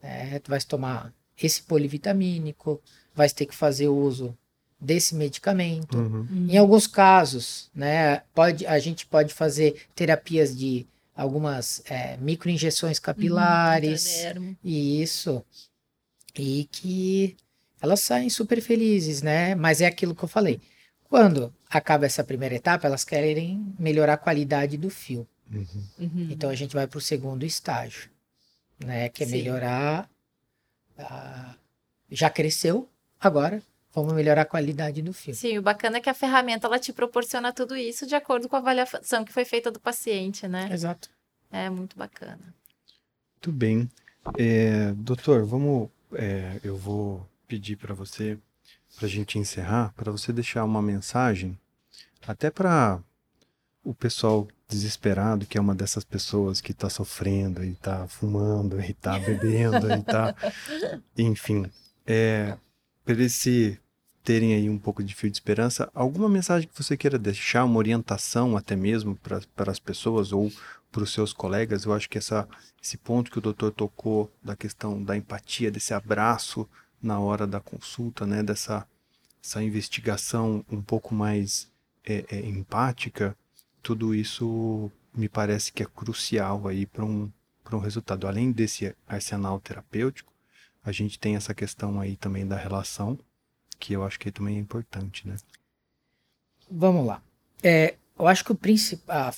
É, 0.00 0.38
tu 0.38 0.50
vai 0.50 0.60
tomar 0.60 1.12
esse 1.42 1.62
polivitamínico, 1.62 2.80
vai 3.14 3.28
ter 3.28 3.46
que 3.46 3.54
fazer 3.54 3.88
uso 3.88 4.36
desse 4.80 5.14
medicamento. 5.14 5.98
Uhum. 5.98 6.46
Em 6.48 6.56
alguns 6.56 6.86
casos, 6.86 7.70
né, 7.74 8.22
pode, 8.34 8.66
a 8.66 8.78
gente 8.78 9.04
pode 9.06 9.34
fazer 9.34 9.86
terapias 9.94 10.56
de 10.56 10.86
algumas 11.14 11.82
é, 11.86 12.16
microinjeções 12.16 12.98
capilares. 12.98 14.24
Uhum, 14.36 14.56
isso. 14.64 15.44
E 16.34 16.66
que 16.70 17.36
elas 17.80 18.00
saem 18.00 18.30
super 18.30 18.60
felizes, 18.60 19.20
né? 19.20 19.54
Mas 19.54 19.80
é 19.80 19.86
aquilo 19.86 20.14
que 20.14 20.22
eu 20.22 20.28
falei. 20.28 20.60
Quando 21.10 21.52
acaba 21.68 22.06
essa 22.06 22.24
primeira 22.24 22.54
etapa, 22.54 22.86
elas 22.86 23.04
querem 23.04 23.74
melhorar 23.78 24.14
a 24.14 24.16
qualidade 24.16 24.78
do 24.78 24.88
fio. 24.88 25.28
Uhum. 25.52 25.66
Uhum. 25.98 26.28
Então 26.30 26.48
a 26.48 26.54
gente 26.54 26.74
vai 26.74 26.86
para 26.86 26.98
o 26.98 27.00
segundo 27.00 27.44
estágio, 27.44 28.08
né? 28.78 29.10
Que 29.10 29.24
é 29.24 29.26
Sim. 29.26 29.32
melhorar. 29.32 30.08
A... 30.96 31.54
Já 32.10 32.30
cresceu, 32.30 32.88
agora 33.20 33.62
Vamos 33.92 34.12
melhorar 34.12 34.42
a 34.42 34.46
qualidade 34.46 35.02
do 35.02 35.12
filme. 35.12 35.36
Sim, 35.36 35.58
o 35.58 35.62
bacana 35.62 35.98
é 35.98 36.00
que 36.00 36.08
a 36.08 36.14
ferramenta 36.14 36.66
ela 36.66 36.78
te 36.78 36.92
proporciona 36.92 37.52
tudo 37.52 37.76
isso 37.76 38.06
de 38.06 38.14
acordo 38.14 38.48
com 38.48 38.54
a 38.54 38.60
avaliação 38.60 39.24
que 39.24 39.32
foi 39.32 39.44
feita 39.44 39.70
do 39.70 39.80
paciente, 39.80 40.46
né? 40.46 40.68
Exato. 40.72 41.10
É 41.50 41.68
muito 41.68 41.98
bacana. 41.98 42.54
Muito 43.34 43.52
bem. 43.52 43.90
É, 44.38 44.92
doutor, 44.92 45.44
vamos. 45.44 45.88
É, 46.12 46.60
eu 46.62 46.76
vou 46.76 47.26
pedir 47.48 47.76
para 47.76 47.92
você, 47.92 48.38
para 48.96 49.06
a 49.06 49.08
gente 49.08 49.38
encerrar, 49.38 49.92
para 49.96 50.12
você 50.12 50.32
deixar 50.32 50.64
uma 50.64 50.82
mensagem, 50.82 51.58
até 52.26 52.50
para 52.50 53.00
o 53.82 53.94
pessoal 53.94 54.46
desesperado, 54.68 55.46
que 55.46 55.58
é 55.58 55.60
uma 55.60 55.74
dessas 55.74 56.04
pessoas 56.04 56.60
que 56.60 56.72
está 56.72 56.88
sofrendo 56.88 57.64
e 57.64 57.72
está 57.72 58.06
fumando 58.06 58.80
e 58.80 58.90
está 58.90 59.18
bebendo 59.18 59.90
e 59.90 59.98
está. 59.98 60.34
Enfim. 61.16 61.70
É, 62.06 62.56
para 63.04 63.14
eles 63.14 63.34
se 63.34 63.78
terem 64.22 64.54
aí 64.54 64.68
um 64.68 64.78
pouco 64.78 65.02
de 65.02 65.14
fio 65.14 65.30
de 65.30 65.36
esperança, 65.36 65.90
alguma 65.94 66.28
mensagem 66.28 66.68
que 66.68 66.82
você 66.82 66.96
queira 66.96 67.18
deixar, 67.18 67.64
uma 67.64 67.78
orientação 67.78 68.56
até 68.56 68.76
mesmo 68.76 69.16
para 69.16 69.70
as 69.70 69.78
pessoas 69.78 70.32
ou 70.32 70.52
para 70.92 71.02
os 71.02 71.12
seus 71.12 71.32
colegas? 71.32 71.84
Eu 71.84 71.92
acho 71.92 72.08
que 72.08 72.18
essa, 72.18 72.48
esse 72.82 72.96
ponto 72.96 73.30
que 73.30 73.38
o 73.38 73.42
doutor 73.42 73.72
tocou 73.72 74.30
da 74.42 74.54
questão 74.54 75.02
da 75.02 75.16
empatia, 75.16 75.70
desse 75.70 75.94
abraço 75.94 76.68
na 77.02 77.18
hora 77.18 77.46
da 77.46 77.60
consulta, 77.60 78.26
né, 78.26 78.42
dessa 78.42 78.86
essa 79.42 79.62
investigação 79.62 80.64
um 80.70 80.82
pouco 80.82 81.14
mais 81.14 81.70
é, 82.04 82.24
é, 82.30 82.40
empática, 82.46 83.36
tudo 83.82 84.14
isso 84.14 84.90
me 85.14 85.28
parece 85.28 85.72
que 85.72 85.82
é 85.82 85.86
crucial 85.86 86.68
aí 86.68 86.86
para 86.86 87.04
um, 87.04 87.30
um 87.72 87.78
resultado. 87.78 88.26
Além 88.26 88.52
desse 88.52 88.94
arsenal 89.06 89.58
terapêutico, 89.60 90.32
a 90.84 90.92
gente 90.92 91.18
tem 91.18 91.36
essa 91.36 91.54
questão 91.54 92.00
aí 92.00 92.16
também 92.16 92.46
da 92.46 92.56
relação, 92.56 93.18
que 93.78 93.94
eu 93.94 94.04
acho 94.04 94.18
que 94.18 94.30
também 94.30 94.56
é 94.56 94.60
importante, 94.60 95.26
né? 95.26 95.36
Vamos 96.70 97.06
lá. 97.06 97.22
É, 97.62 97.96
eu 98.18 98.26
acho 98.26 98.44
que 98.44 98.52
o 98.52 98.56
principal 98.56 99.32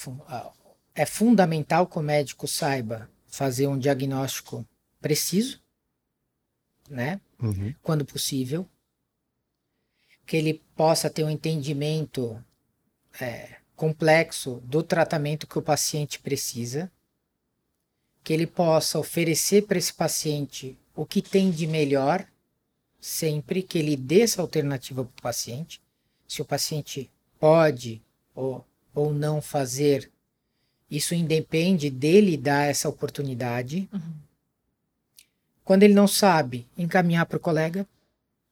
é 0.94 1.06
fundamental 1.06 1.86
que 1.86 1.98
o 1.98 2.02
médico 2.02 2.46
saiba 2.46 3.08
fazer 3.26 3.66
um 3.66 3.78
diagnóstico 3.78 4.66
preciso, 5.00 5.60
né? 6.88 7.20
Uhum. 7.42 7.74
Quando 7.82 8.04
possível, 8.04 8.68
que 10.24 10.36
ele 10.36 10.62
possa 10.76 11.10
ter 11.10 11.24
um 11.24 11.30
entendimento 11.30 12.42
é, 13.20 13.56
complexo 13.76 14.62
do 14.64 14.82
tratamento 14.82 15.46
que 15.46 15.58
o 15.58 15.62
paciente 15.62 16.20
precisa, 16.20 16.90
que 18.22 18.32
ele 18.32 18.46
possa 18.46 18.98
oferecer 18.98 19.66
para 19.66 19.78
esse 19.78 19.92
paciente 19.92 20.78
o 20.94 21.04
que 21.04 21.20
tem 21.20 21.50
de 21.50 21.66
melhor, 21.66 22.26
sempre 23.00 23.62
que 23.62 23.78
ele 23.78 23.96
dê 23.96 24.20
essa 24.20 24.40
alternativa 24.40 25.04
para 25.04 25.18
o 25.18 25.22
paciente. 25.22 25.82
Se 26.28 26.40
o 26.40 26.44
paciente 26.44 27.10
pode 27.40 28.00
ou, 28.34 28.64
ou 28.94 29.12
não 29.12 29.42
fazer, 29.42 30.10
isso 30.88 31.14
independe 31.14 31.90
dele 31.90 32.36
dar 32.36 32.68
essa 32.68 32.88
oportunidade. 32.88 33.88
Uhum. 33.92 34.14
Quando 35.64 35.82
ele 35.82 35.94
não 35.94 36.08
sabe, 36.08 36.66
encaminhar 36.76 37.26
para 37.26 37.36
o 37.36 37.40
colega 37.40 37.86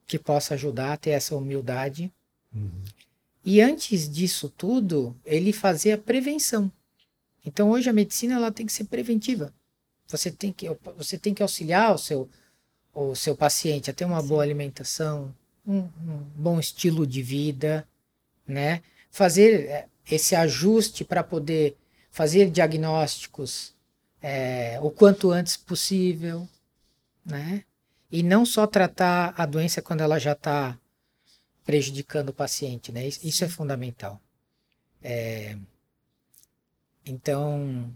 que 0.07 0.19
possa 0.19 0.55
ajudar 0.55 0.93
a 0.93 0.97
ter 0.97 1.11
essa 1.11 1.37
humildade. 1.37 2.13
Uhum. 2.55 2.71
E 3.45 3.61
antes 3.61 4.09
disso 4.09 4.49
tudo, 4.49 5.17
ele 5.25 5.53
fazer 5.53 5.93
a 5.93 5.99
prevenção. 5.99 6.71
Então 7.45 7.71
hoje 7.71 7.89
a 7.89 7.93
medicina 7.93 8.35
ela 8.35 8.53
tem 8.53 8.67
que 8.67 8.73
ser 8.73 8.85
preventiva. 8.85 9.53
Você 10.09 10.31
tem 10.31 10.53
que, 10.53 10.67
você 10.97 11.17
tem 11.17 11.33
que 11.33 11.43
auxiliar 11.43 11.95
o 11.95 11.99
seu, 11.99 12.29
o 12.93 13.15
seu 13.15 13.37
paciente 13.37 13.91
a 13.91 13.95
ter 13.95 14.05
uma 14.05 14.21
Sim. 14.21 14.29
boa 14.29 14.43
alimentação, 14.43 15.35
um, 15.67 15.79
um, 15.79 16.27
bom 16.35 16.59
estilo 16.59 17.07
de 17.07 17.23
vida, 17.23 17.87
né? 18.47 18.83
Fazer 19.11 19.67
é, 19.67 19.87
esse 20.11 20.35
ajuste 20.35 21.05
para 21.05 21.23
poder 21.23 21.77
fazer 22.11 22.51
diagnósticos 22.51 23.75
é, 24.21 24.79
o 24.83 24.91
quanto 24.91 25.31
antes 25.31 25.57
possível, 25.57 26.49
né? 27.25 27.64
E 28.11 28.23
não 28.23 28.45
só 28.45 28.66
tratar 28.66 29.35
a 29.37 29.47
doença 29.47 29.81
quando 29.81 30.01
ela 30.01 30.18
já 30.18 30.33
está 30.33 30.79
prejudicando 31.64 32.31
o 32.31 32.35
paciente, 32.35 32.91
né? 32.91 33.07
Isso, 33.07 33.45
é 33.45 33.49
fundamental. 33.49 34.21
É, 35.03 35.57
então, 37.07 37.93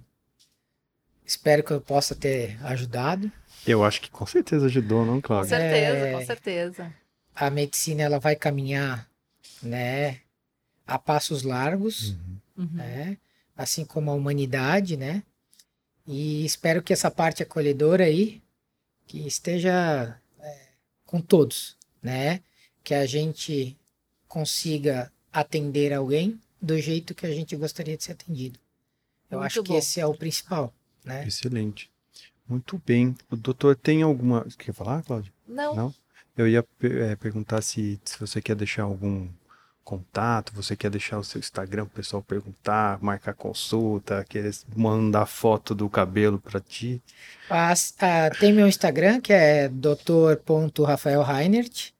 Espero 1.24 1.62
que 1.62 1.72
eu 1.72 1.80
possa 1.80 2.14
ter 2.14 2.58
ajudado. 2.64 3.32
Eu 3.66 3.82
acho 3.82 4.00
que 4.00 4.10
com 4.10 4.26
certeza 4.26 4.66
ajudou, 4.66 5.06
não, 5.06 5.20
Cláudia? 5.20 5.56
Com 5.56 5.62
certeza, 5.62 6.06
é, 6.06 6.12
com 6.12 6.26
certeza. 6.26 6.94
A 7.34 7.50
medicina 7.50 8.02
ela 8.02 8.18
vai 8.18 8.36
caminhar, 8.36 9.08
né, 9.62 10.20
a 10.86 10.98
passos 10.98 11.42
largos, 11.42 12.10
uhum. 12.10 12.38
uhum. 12.58 12.68
né, 12.74 13.16
assim 13.56 13.84
como 13.84 14.10
a 14.10 14.14
humanidade, 14.14 14.96
né, 14.96 15.22
e 16.06 16.44
espero 16.44 16.82
que 16.82 16.92
essa 16.92 17.10
parte 17.10 17.42
acolhedora 17.42 18.04
aí 18.04 18.42
que 19.06 19.26
esteja 19.26 20.20
é, 20.40 20.68
com 21.04 21.20
todos, 21.20 21.76
né, 22.02 22.40
que 22.82 22.94
a 22.94 23.06
gente 23.06 23.76
consiga 24.28 25.12
atender 25.32 25.92
alguém 25.92 26.40
do 26.60 26.78
jeito 26.78 27.14
que 27.14 27.26
a 27.26 27.34
gente 27.34 27.54
gostaria 27.56 27.96
de 27.96 28.04
ser 28.04 28.12
atendido. 28.12 28.58
Eu 29.30 29.38
Muito 29.38 29.46
acho 29.46 29.62
bom. 29.62 29.72
que 29.72 29.78
esse 29.78 30.00
é 30.00 30.06
o 30.06 30.14
principal. 30.14 30.72
Né? 31.04 31.26
Excelente. 31.26 31.90
Muito 32.48 32.80
bem. 32.84 33.14
O 33.30 33.36
doutor 33.36 33.76
tem 33.76 34.02
alguma. 34.02 34.46
Quer 34.58 34.72
falar, 34.72 35.02
Cláudia? 35.02 35.32
Não. 35.46 35.74
Não? 35.74 35.94
Eu 36.36 36.48
ia 36.48 36.64
é, 36.82 37.16
perguntar 37.16 37.62
se, 37.62 38.00
se 38.04 38.18
você 38.18 38.42
quer 38.42 38.56
deixar 38.56 38.82
algum 38.82 39.28
contato, 39.84 40.54
você 40.54 40.74
quer 40.74 40.90
deixar 40.90 41.18
o 41.18 41.24
seu 41.24 41.38
Instagram 41.38 41.84
para 41.84 41.92
o 41.92 41.96
pessoal 41.96 42.22
perguntar, 42.22 42.98
marcar 43.02 43.34
consulta, 43.34 44.24
querer 44.28 44.54
mandar 44.74 45.26
foto 45.26 45.74
do 45.74 45.90
cabelo 45.90 46.38
para 46.38 46.58
ti. 46.58 47.02
As, 47.50 47.90
uh, 47.90 48.30
tem 48.40 48.50
meu 48.52 48.66
Instagram, 48.66 49.20
que 49.20 49.32
é 49.32 49.68
dr.rafaelreinert, 49.68 51.94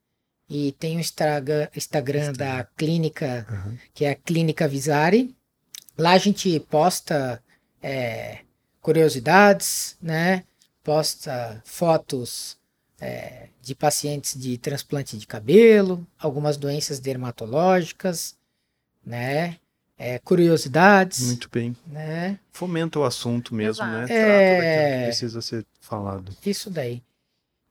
e 0.49 0.73
tem 0.73 0.97
o 0.97 1.01
Instagram, 1.01 1.69
Instagram 1.75 2.33
da 2.33 2.65
clínica, 2.77 3.47
uhum. 3.51 3.79
que 3.93 4.05
é 4.05 4.11
a 4.11 4.15
Clínica 4.15 4.69
Visari. 4.69 5.35
Lá 5.97 6.13
a 6.13 6.19
gente 6.19 6.61
posta 6.61 7.43
é, 7.83 8.41
curiosidades, 8.81 9.97
né? 10.01 10.45
Posta 10.83 11.63
fotos 11.65 12.59
é, 13.01 13.49
de 13.65 13.75
pacientes 13.75 14.39
de 14.39 14.59
transplante 14.59 15.17
de 15.17 15.27
cabelo, 15.27 16.07
algumas 16.19 16.57
doenças 16.57 17.01
dermatológicas, 17.01 18.37
né? 19.05 19.57
é, 19.97 20.19
curiosidades, 20.19 21.21
Muito 21.27 21.49
bem. 21.51 21.77
né? 21.87 22.39
Fomenta 22.53 22.99
o 22.99 23.05
assunto 23.05 23.55
mesmo, 23.55 23.85
né? 23.87 24.05
Exato. 24.05 24.09
Trata 24.09 24.19
daquilo 24.19 24.61
que 24.61 24.67
É. 24.67 25.05
precisa 25.07 25.41
ser 25.41 25.65
falado. 25.81 26.37
Isso 26.45 26.69
daí. 26.69 27.01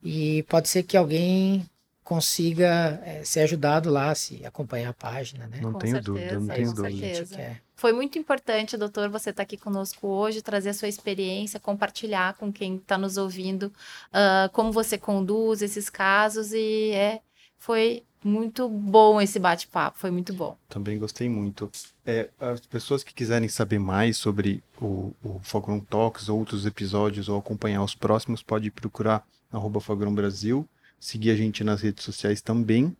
E 0.02 0.44
pode 0.44 0.70
ser 0.70 0.84
que 0.84 0.96
alguém 0.96 1.66
consiga 2.04 3.02
é, 3.06 3.24
ser 3.26 3.41
ajudado 3.41 3.89
lá, 3.89 4.14
se 4.16 4.46
acompanhar 4.46 4.89
a 4.89 4.94
página, 4.94 5.48
né? 5.48 5.60
Não 5.62 5.74
Com 5.74 5.80
tenho 5.80 5.94
certeza, 5.96 6.12
dúvida, 6.14 6.39
não 6.39 6.48
com 6.48 6.54
tenho 6.54 6.76
certeza. 6.76 7.22
dúvida. 7.24 7.36
Que 7.36 7.41
é. 7.41 7.62
Foi 7.76 7.91
muito 7.91 8.19
importante, 8.19 8.78
doutor, 8.78 9.09
você 9.09 9.32
estar 9.32 9.43
aqui 9.43 9.57
conosco 9.57 10.07
hoje, 10.07 10.41
trazer 10.41 10.69
a 10.69 10.74
sua 10.74 10.88
experiência, 10.88 11.59
compartilhar 11.59 12.36
com 12.36 12.51
quem 12.51 12.78
está 12.78 12.97
nos 12.97 13.17
ouvindo 13.17 13.71
ah, 14.11 14.49
como 14.53 14.71
você 14.71 14.97
conduz 14.97 15.61
esses 15.61 15.89
casos 15.89 16.53
e 16.53 16.91
é, 16.91 17.21
foi 17.57 18.03
muito 18.24 18.69
bom 18.69 19.21
esse 19.21 19.38
bate-papo, 19.38 19.99
foi 19.99 20.11
muito 20.11 20.34
bom. 20.34 20.57
Também 20.69 20.97
gostei 20.97 21.28
muito. 21.28 21.69
É, 22.05 22.30
as 22.39 22.61
pessoas 22.61 23.03
que 23.03 23.13
quiserem 23.13 23.49
saber 23.49 23.80
mais 23.80 24.17
sobre 24.17 24.63
o, 24.82 25.13
o 25.24 25.39
Fogão 25.41 25.80
Talks, 25.80 26.30
outros 26.30 26.65
episódios 26.65 27.28
ou 27.28 27.38
acompanhar 27.38 27.84
os 27.84 27.95
próximos, 27.95 28.41
pode 28.41 28.71
procurar 28.71 29.26
arroba 29.51 29.82
Fogão 29.82 30.13
Brasil, 30.13 30.67
seguir 30.99 31.32
a 31.32 31.36
gente 31.36 31.63
nas 31.63 31.82
redes 31.82 32.03
sociais 32.03 32.41
também. 32.41 32.95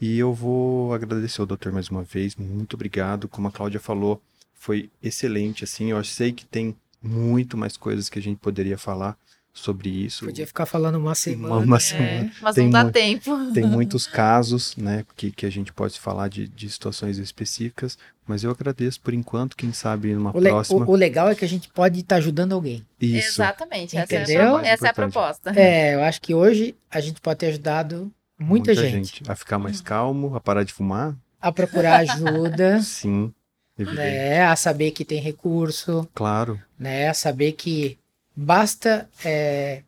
E 0.00 0.18
eu 0.18 0.32
vou 0.32 0.92
agradecer 0.94 1.40
ao 1.40 1.46
doutor 1.46 1.72
mais 1.72 1.88
uma 1.88 2.02
vez, 2.02 2.36
muito 2.36 2.74
obrigado. 2.74 3.28
Como 3.28 3.48
a 3.48 3.52
Cláudia 3.52 3.80
falou, 3.80 4.22
foi 4.54 4.90
excelente, 5.02 5.64
assim, 5.64 5.90
eu 5.90 6.02
sei 6.04 6.32
que 6.32 6.44
tem 6.44 6.76
muito 7.02 7.56
mais 7.56 7.76
coisas 7.76 8.08
que 8.08 8.18
a 8.18 8.22
gente 8.22 8.38
poderia 8.38 8.78
falar 8.78 9.16
sobre 9.52 9.88
isso. 9.88 10.24
Podia 10.24 10.46
ficar 10.46 10.66
falando 10.66 10.96
uma 10.96 11.16
semana. 11.16 11.56
Uma 11.56 11.80
semana. 11.80 12.08
É, 12.08 12.30
mas 12.40 12.54
Tem 12.54 12.64
não 12.64 12.70
dá 12.70 12.82
muito- 12.84 12.94
tempo. 12.94 13.52
Tem 13.52 13.64
muitos 13.66 14.06
casos, 14.08 14.76
né, 14.76 15.04
que, 15.16 15.32
que 15.32 15.44
a 15.46 15.50
gente 15.50 15.72
pode 15.72 15.98
falar 15.98 16.28
de, 16.28 16.46
de 16.46 16.70
situações 16.70 17.18
específicas, 17.18 17.98
mas 18.24 18.44
eu 18.44 18.52
agradeço 18.52 19.00
por 19.00 19.12
enquanto, 19.12 19.56
quem 19.56 19.72
sabe 19.72 20.14
numa 20.14 20.36
O, 20.36 20.38
le- 20.38 20.48
próxima. 20.50 20.84
o- 20.86 20.90
o 20.90 20.94
legal 20.94 21.28
é 21.28 21.34
que 21.34 21.44
a 21.44 21.48
gente 21.48 21.68
pode 21.70 21.98
estar 22.00 22.16
ajudando 22.16 22.52
alguém. 22.52 22.86
Isso, 23.00 23.40
Exatamente, 23.42 23.96
essa, 23.96 24.14
é 24.14 24.18
a, 24.18 24.22
Entendeu? 24.22 24.58
essa 24.60 24.86
é 24.86 24.90
a 24.90 24.94
proposta. 24.94 25.50
É, 25.58 25.94
eu 25.96 26.04
acho 26.04 26.20
que 26.20 26.34
hoje 26.34 26.76
a 26.88 27.00
gente 27.00 27.20
pode 27.20 27.40
ter 27.40 27.46
ajudado 27.46 28.12
muita, 28.38 28.74
gente, 28.74 29.22
A 29.28 29.34
ficar 29.34 29.58
mais 29.58 29.80
calmo, 29.80 30.34
a 30.34 30.40
parar 30.40 30.64
de 30.64 30.72
fumar? 30.72 31.16
a 31.40 31.52
procurar 31.52 32.00
ajuda, 32.00 32.80
Sim, 32.82 33.32
evidente. 33.78 33.96
né? 34.00 34.42
A 34.42 34.56
saber 34.56 34.90
que 34.90 35.04
tem 35.04 35.20
recurso, 35.20 36.08
Claro, 36.14 36.60
né? 36.78 37.08
A 37.08 37.14
saber 37.14 37.52
que 37.52 37.98
basta 38.36 39.08
é, 39.24 39.82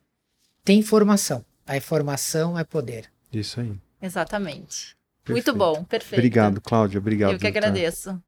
ter 0.65 0.75
informação. 0.75 1.45
A 1.67 1.77
informação 1.77 2.59
é 2.59 2.65
poder. 2.65 3.07
isso 3.33 3.61
aí. 3.61 3.73
Exatamente. 4.03 4.97
Perfeito. 5.25 5.55
Muito 5.55 5.55
bom, 5.55 5.85
perfeito. 5.85 6.19
Obrigado, 6.21 6.61
Cláudia. 6.61 6.99
Obrigado. 6.99 7.33
Eu 7.33 7.39
que 7.39 7.45
doutor. 7.45 7.59
agradeço. 7.59 8.21